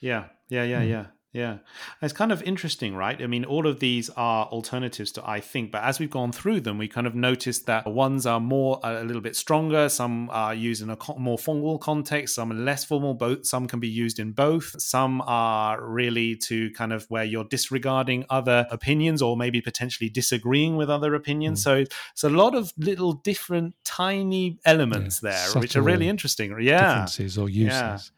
Yeah, 0.00 0.28
yeah, 0.48 0.64
yeah, 0.64 0.82
Hmm. 0.82 0.88
yeah, 0.90 1.06
yeah. 1.34 1.58
It's 2.00 2.12
kind 2.12 2.30
of 2.30 2.42
interesting, 2.44 2.94
right? 2.94 3.20
I 3.20 3.26
mean, 3.26 3.44
all 3.44 3.66
of 3.66 3.80
these 3.80 4.08
are 4.10 4.46
alternatives 4.46 5.10
to 5.12 5.28
I 5.28 5.40
think, 5.40 5.72
but 5.72 5.82
as 5.82 5.98
we've 5.98 6.08
gone 6.08 6.30
through 6.30 6.60
them, 6.60 6.78
we 6.78 6.86
kind 6.86 7.08
of 7.08 7.14
noticed 7.16 7.66
that 7.66 7.86
ones 7.86 8.24
are 8.24 8.38
more 8.38 8.78
a 8.84 9.02
little 9.02 9.20
bit 9.20 9.34
stronger. 9.34 9.88
Some 9.88 10.30
are 10.30 10.54
used 10.54 10.80
in 10.80 10.90
a 10.90 10.96
more 11.18 11.36
formal 11.36 11.78
context. 11.78 12.36
Some 12.36 12.52
are 12.52 12.54
less 12.54 12.84
formal. 12.84 13.14
Both 13.14 13.46
some 13.46 13.66
can 13.66 13.80
be 13.80 13.88
used 13.88 14.20
in 14.20 14.30
both. 14.30 14.80
Some 14.80 15.22
are 15.26 15.84
really 15.84 16.36
to 16.36 16.70
kind 16.70 16.92
of 16.92 17.04
where 17.10 17.24
you're 17.24 17.44
disregarding 17.44 18.24
other 18.30 18.66
opinions 18.70 19.20
or 19.20 19.36
maybe 19.36 19.60
potentially 19.60 20.08
disagreeing 20.08 20.76
with 20.76 20.88
other 20.88 21.16
opinions. 21.16 21.60
Mm. 21.60 21.64
So 21.64 21.84
it's 22.12 22.22
a 22.22 22.30
lot 22.30 22.54
of 22.54 22.72
little 22.78 23.12
different, 23.12 23.74
tiny 23.84 24.58
elements 24.64 25.20
Yeah, 25.20 25.30
there, 25.30 25.60
which 25.60 25.74
are 25.74 25.82
really 25.82 26.08
interesting. 26.08 26.56
Yeah. 26.60 26.88
Differences 26.88 27.36
or 27.36 27.48
uses. 27.48 28.12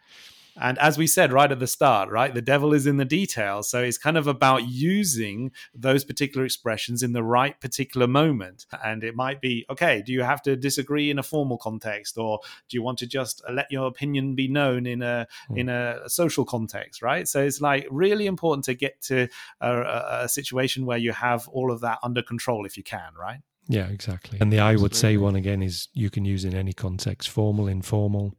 And 0.60 0.78
as 0.78 0.96
we 0.98 1.06
said 1.06 1.32
right 1.32 1.50
at 1.50 1.60
the 1.60 1.66
start, 1.66 2.10
right, 2.10 2.32
the 2.32 2.42
devil 2.42 2.72
is 2.72 2.86
in 2.86 2.96
the 2.96 3.04
details. 3.04 3.68
So 3.68 3.82
it's 3.82 3.98
kind 3.98 4.16
of 4.16 4.26
about 4.26 4.68
using 4.68 5.52
those 5.74 6.04
particular 6.04 6.44
expressions 6.44 7.02
in 7.02 7.12
the 7.12 7.22
right 7.22 7.60
particular 7.60 8.06
moment. 8.06 8.66
And 8.84 9.04
it 9.04 9.14
might 9.14 9.40
be, 9.40 9.66
okay, 9.70 10.02
do 10.04 10.12
you 10.12 10.22
have 10.22 10.42
to 10.42 10.56
disagree 10.56 11.10
in 11.10 11.18
a 11.18 11.22
formal 11.22 11.58
context, 11.58 12.16
or 12.18 12.40
do 12.68 12.76
you 12.76 12.82
want 12.82 12.98
to 12.98 13.06
just 13.06 13.42
let 13.52 13.70
your 13.70 13.86
opinion 13.86 14.34
be 14.34 14.48
known 14.48 14.86
in 14.86 15.02
a 15.02 15.26
Hmm. 15.48 15.58
in 15.58 15.68
a 15.68 16.08
social 16.08 16.44
context, 16.44 17.02
right? 17.02 17.28
So 17.28 17.42
it's 17.42 17.60
like 17.60 17.86
really 17.90 18.26
important 18.26 18.64
to 18.66 18.74
get 18.74 19.00
to 19.02 19.28
a, 19.60 19.70
a, 19.70 20.24
a 20.24 20.28
situation 20.28 20.86
where 20.86 20.98
you 20.98 21.12
have 21.12 21.48
all 21.48 21.70
of 21.70 21.80
that 21.80 21.98
under 22.02 22.22
control 22.22 22.66
if 22.66 22.76
you 22.76 22.82
can, 22.82 23.12
right? 23.18 23.40
Yeah, 23.68 23.88
exactly. 23.88 24.38
And 24.40 24.52
the 24.52 24.60
I 24.60 24.76
would 24.76 24.94
say 24.94 25.16
one 25.16 25.36
again 25.36 25.62
is 25.62 25.88
you 25.92 26.10
can 26.10 26.24
use 26.24 26.44
in 26.44 26.54
any 26.54 26.72
context, 26.72 27.28
formal, 27.28 27.66
informal, 27.68 28.34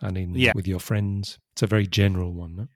and 0.00 0.18
in 0.18 0.34
Yeah. 0.34 0.52
with 0.54 0.66
your 0.66 0.80
friends. 0.80 1.38
It's 1.52 1.62
a 1.62 1.66
very 1.66 1.86
general 1.86 2.32
one. 2.32 2.56
No? 2.56 2.68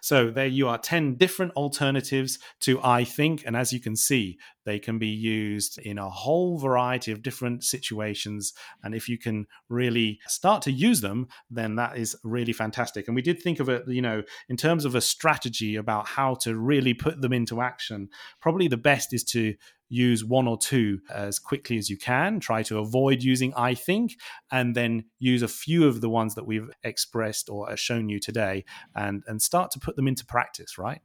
So 0.00 0.30
there 0.30 0.46
you 0.46 0.68
are 0.68 0.78
10 0.78 1.16
different 1.16 1.52
alternatives 1.54 2.38
to 2.60 2.80
I 2.80 3.02
think. 3.02 3.42
And 3.44 3.56
as 3.56 3.72
you 3.72 3.80
can 3.80 3.96
see, 3.96 4.38
they 4.64 4.78
can 4.78 5.00
be 5.00 5.08
used 5.08 5.78
in 5.78 5.98
a 5.98 6.08
whole 6.08 6.58
variety 6.58 7.10
of 7.10 7.22
different 7.22 7.64
situations. 7.64 8.52
And 8.84 8.94
if 8.94 9.08
you 9.08 9.18
can 9.18 9.46
really 9.68 10.20
start 10.28 10.62
to 10.62 10.70
use 10.70 11.00
them, 11.00 11.26
then 11.50 11.74
that 11.74 11.96
is 11.96 12.14
really 12.22 12.52
fantastic. 12.52 13.08
And 13.08 13.16
we 13.16 13.22
did 13.22 13.42
think 13.42 13.58
of 13.58 13.68
it, 13.68 13.82
you 13.88 14.02
know, 14.02 14.22
in 14.48 14.56
terms 14.56 14.84
of 14.84 14.94
a 14.94 15.00
strategy 15.00 15.74
about 15.74 16.06
how 16.06 16.34
to 16.42 16.56
really 16.56 16.94
put 16.94 17.20
them 17.20 17.32
into 17.32 17.60
action. 17.60 18.08
Probably 18.40 18.68
the 18.68 18.76
best 18.76 19.12
is 19.12 19.24
to 19.24 19.54
use 19.88 20.24
one 20.24 20.48
or 20.48 20.58
two 20.58 21.00
as 21.12 21.38
quickly 21.38 21.78
as 21.78 21.88
you 21.88 21.96
can. 21.96 22.40
Try 22.40 22.62
to 22.64 22.78
avoid 22.78 23.22
using 23.22 23.52
I 23.56 23.74
think, 23.74 24.16
and 24.50 24.74
then 24.74 25.04
use 25.18 25.42
a 25.42 25.48
few 25.48 25.86
of 25.86 26.00
the 26.00 26.10
ones 26.10 26.34
that 26.34 26.46
we've 26.46 26.70
expressed 26.82 27.48
or 27.48 27.76
shown 27.76 28.08
you 28.08 28.18
today 28.18 28.64
and, 28.94 29.22
and 29.26 29.40
start 29.40 29.70
to 29.72 29.78
put 29.78 29.96
them 29.96 30.08
into 30.08 30.24
practice, 30.24 30.78
right? 30.78 31.00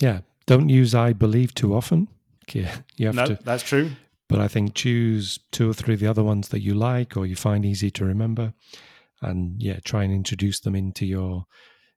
Yeah. 0.00 0.20
Don't 0.46 0.68
use 0.68 0.94
I 0.94 1.12
believe 1.12 1.54
too 1.54 1.74
often 1.74 2.08
yeah, 2.52 2.76
you 2.96 3.06
have 3.06 3.14
no, 3.14 3.26
to. 3.26 3.38
That's 3.42 3.62
true. 3.62 3.90
But 4.28 4.40
I 4.40 4.48
think 4.48 4.74
choose 4.74 5.38
two 5.52 5.70
or 5.70 5.74
three 5.74 5.94
of 5.94 6.00
the 6.00 6.08
other 6.08 6.24
ones 6.24 6.48
that 6.48 6.60
you 6.60 6.74
like 6.74 7.16
or 7.16 7.26
you 7.26 7.36
find 7.36 7.64
easy 7.64 7.90
to 7.92 8.04
remember, 8.04 8.54
and 9.22 9.62
yeah, 9.62 9.78
try 9.84 10.04
and 10.04 10.12
introduce 10.12 10.60
them 10.60 10.74
into 10.74 11.06
your 11.06 11.46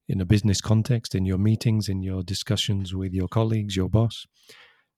in 0.07 0.21
a 0.21 0.25
business 0.25 0.59
context, 0.59 1.13
in 1.13 1.25
your 1.25 1.37
meetings, 1.37 1.87
in 1.87 2.01
your 2.01 2.23
discussions 2.23 2.95
with 2.95 3.13
your 3.13 3.27
colleagues, 3.27 3.75
your 3.75 3.89
boss. 3.89 4.25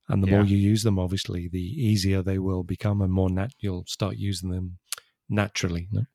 And 0.10 0.22
the 0.22 0.28
yeah. 0.28 0.38
more 0.38 0.46
you 0.46 0.58
use 0.58 0.84
them, 0.84 1.00
obviously, 1.00 1.48
the 1.48 1.60
easier 1.60 2.22
they 2.22 2.40
will 2.40 2.64
become, 2.64 3.02
and 3.02 3.14
more 3.14 3.30
nat- 3.30 3.54
you'll 3.60 3.86
start 3.88 4.18
using 4.18 4.50
them 4.50 4.80
naturally. 5.32 5.88
No? 5.92 6.06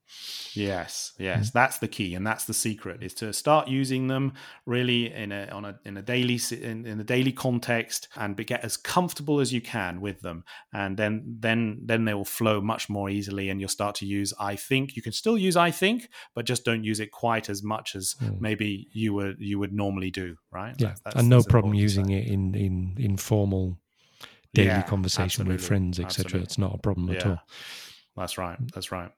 Yes, 0.52 1.12
yes, 1.18 1.50
mm. 1.50 1.52
that's 1.52 1.78
the 1.78 1.88
key, 1.88 2.14
and 2.14 2.26
that's 2.26 2.44
the 2.44 2.54
secret: 2.54 3.02
is 3.02 3.14
to 3.14 3.32
start 3.32 3.66
using 3.66 4.06
them 4.06 4.34
really 4.64 5.12
in 5.12 5.32
a 5.32 5.48
on 5.48 5.64
a 5.64 5.78
in 5.84 5.96
a 5.96 6.02
daily 6.02 6.38
in, 6.52 6.86
in 6.86 7.00
a 7.00 7.04
daily 7.04 7.32
context, 7.32 8.08
and 8.16 8.36
be, 8.36 8.44
get 8.44 8.64
as 8.64 8.76
comfortable 8.76 9.40
as 9.40 9.52
you 9.52 9.60
can 9.60 10.00
with 10.00 10.20
them, 10.20 10.44
and 10.72 10.96
then 10.96 11.36
then 11.40 11.80
then 11.84 12.04
they 12.04 12.14
will 12.14 12.24
flow 12.24 12.60
much 12.60 12.88
more 12.88 13.10
easily, 13.10 13.50
and 13.50 13.60
you'll 13.60 13.68
start 13.68 13.96
to 13.96 14.06
use 14.06 14.32
I 14.38 14.54
think. 14.54 14.94
You 14.94 15.02
can 15.02 15.12
still 15.12 15.36
use 15.36 15.56
I 15.56 15.70
think, 15.70 16.08
but 16.34 16.46
just 16.46 16.64
don't 16.64 16.84
use 16.84 17.00
it 17.00 17.10
quite 17.10 17.50
as 17.50 17.62
much 17.62 17.96
as 17.96 18.14
mm. 18.22 18.40
maybe 18.40 18.88
you 18.92 19.12
would 19.14 19.36
you 19.40 19.58
would 19.58 19.72
normally 19.72 20.10
do, 20.10 20.36
right? 20.52 20.74
Yeah, 20.78 20.88
that's, 20.88 21.00
that's, 21.00 21.16
and 21.16 21.28
no 21.28 21.42
problem 21.42 21.74
using 21.74 22.10
it 22.10 22.28
in 22.28 22.54
in 22.54 22.94
informal 22.98 23.78
daily 24.54 24.68
yeah, 24.68 24.82
conversation 24.82 25.42
absolutely. 25.42 25.54
with 25.56 25.66
friends, 25.66 26.00
etc. 26.00 26.40
It's 26.40 26.58
not 26.58 26.74
a 26.74 26.78
problem 26.78 27.08
yeah. 27.08 27.16
at 27.16 27.26
all. 27.26 27.40
That's 28.16 28.38
right. 28.38 28.56
That's 28.72 28.90
right. 28.90 29.10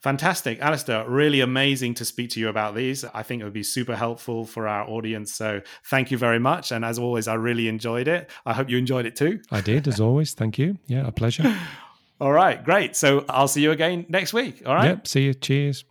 Fantastic. 0.00 0.60
Alastair, 0.60 1.08
really 1.08 1.40
amazing 1.40 1.94
to 1.94 2.04
speak 2.04 2.30
to 2.30 2.40
you 2.40 2.48
about 2.48 2.74
these. 2.74 3.04
I 3.04 3.22
think 3.22 3.40
it 3.40 3.44
would 3.44 3.52
be 3.52 3.64
super 3.64 3.96
helpful 3.96 4.44
for 4.44 4.68
our 4.68 4.88
audience. 4.88 5.34
So 5.34 5.62
thank 5.86 6.10
you 6.10 6.18
very 6.18 6.38
much. 6.38 6.70
And 6.70 6.84
as 6.84 6.98
always, 6.98 7.26
I 7.26 7.34
really 7.34 7.66
enjoyed 7.66 8.06
it. 8.06 8.30
I 8.44 8.52
hope 8.52 8.70
you 8.70 8.78
enjoyed 8.78 9.06
it 9.06 9.16
too. 9.16 9.40
I 9.50 9.60
did, 9.60 9.88
as 9.88 10.00
always. 10.00 10.34
Thank 10.34 10.58
you. 10.58 10.78
Yeah, 10.86 11.06
a 11.06 11.12
pleasure. 11.12 11.56
All 12.20 12.32
right. 12.32 12.62
Great. 12.64 12.96
So 12.96 13.24
I'll 13.28 13.48
see 13.48 13.62
you 13.62 13.72
again 13.72 14.06
next 14.08 14.32
week. 14.32 14.62
All 14.64 14.74
right. 14.74 14.86
Yep. 14.86 15.08
See 15.08 15.24
you. 15.24 15.34
Cheers. 15.34 15.84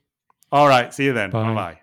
All 0.52 0.68
right. 0.68 0.94
See 0.94 1.06
you 1.06 1.14
then. 1.14 1.32
Bye 1.32 1.54
bye. 1.54 1.80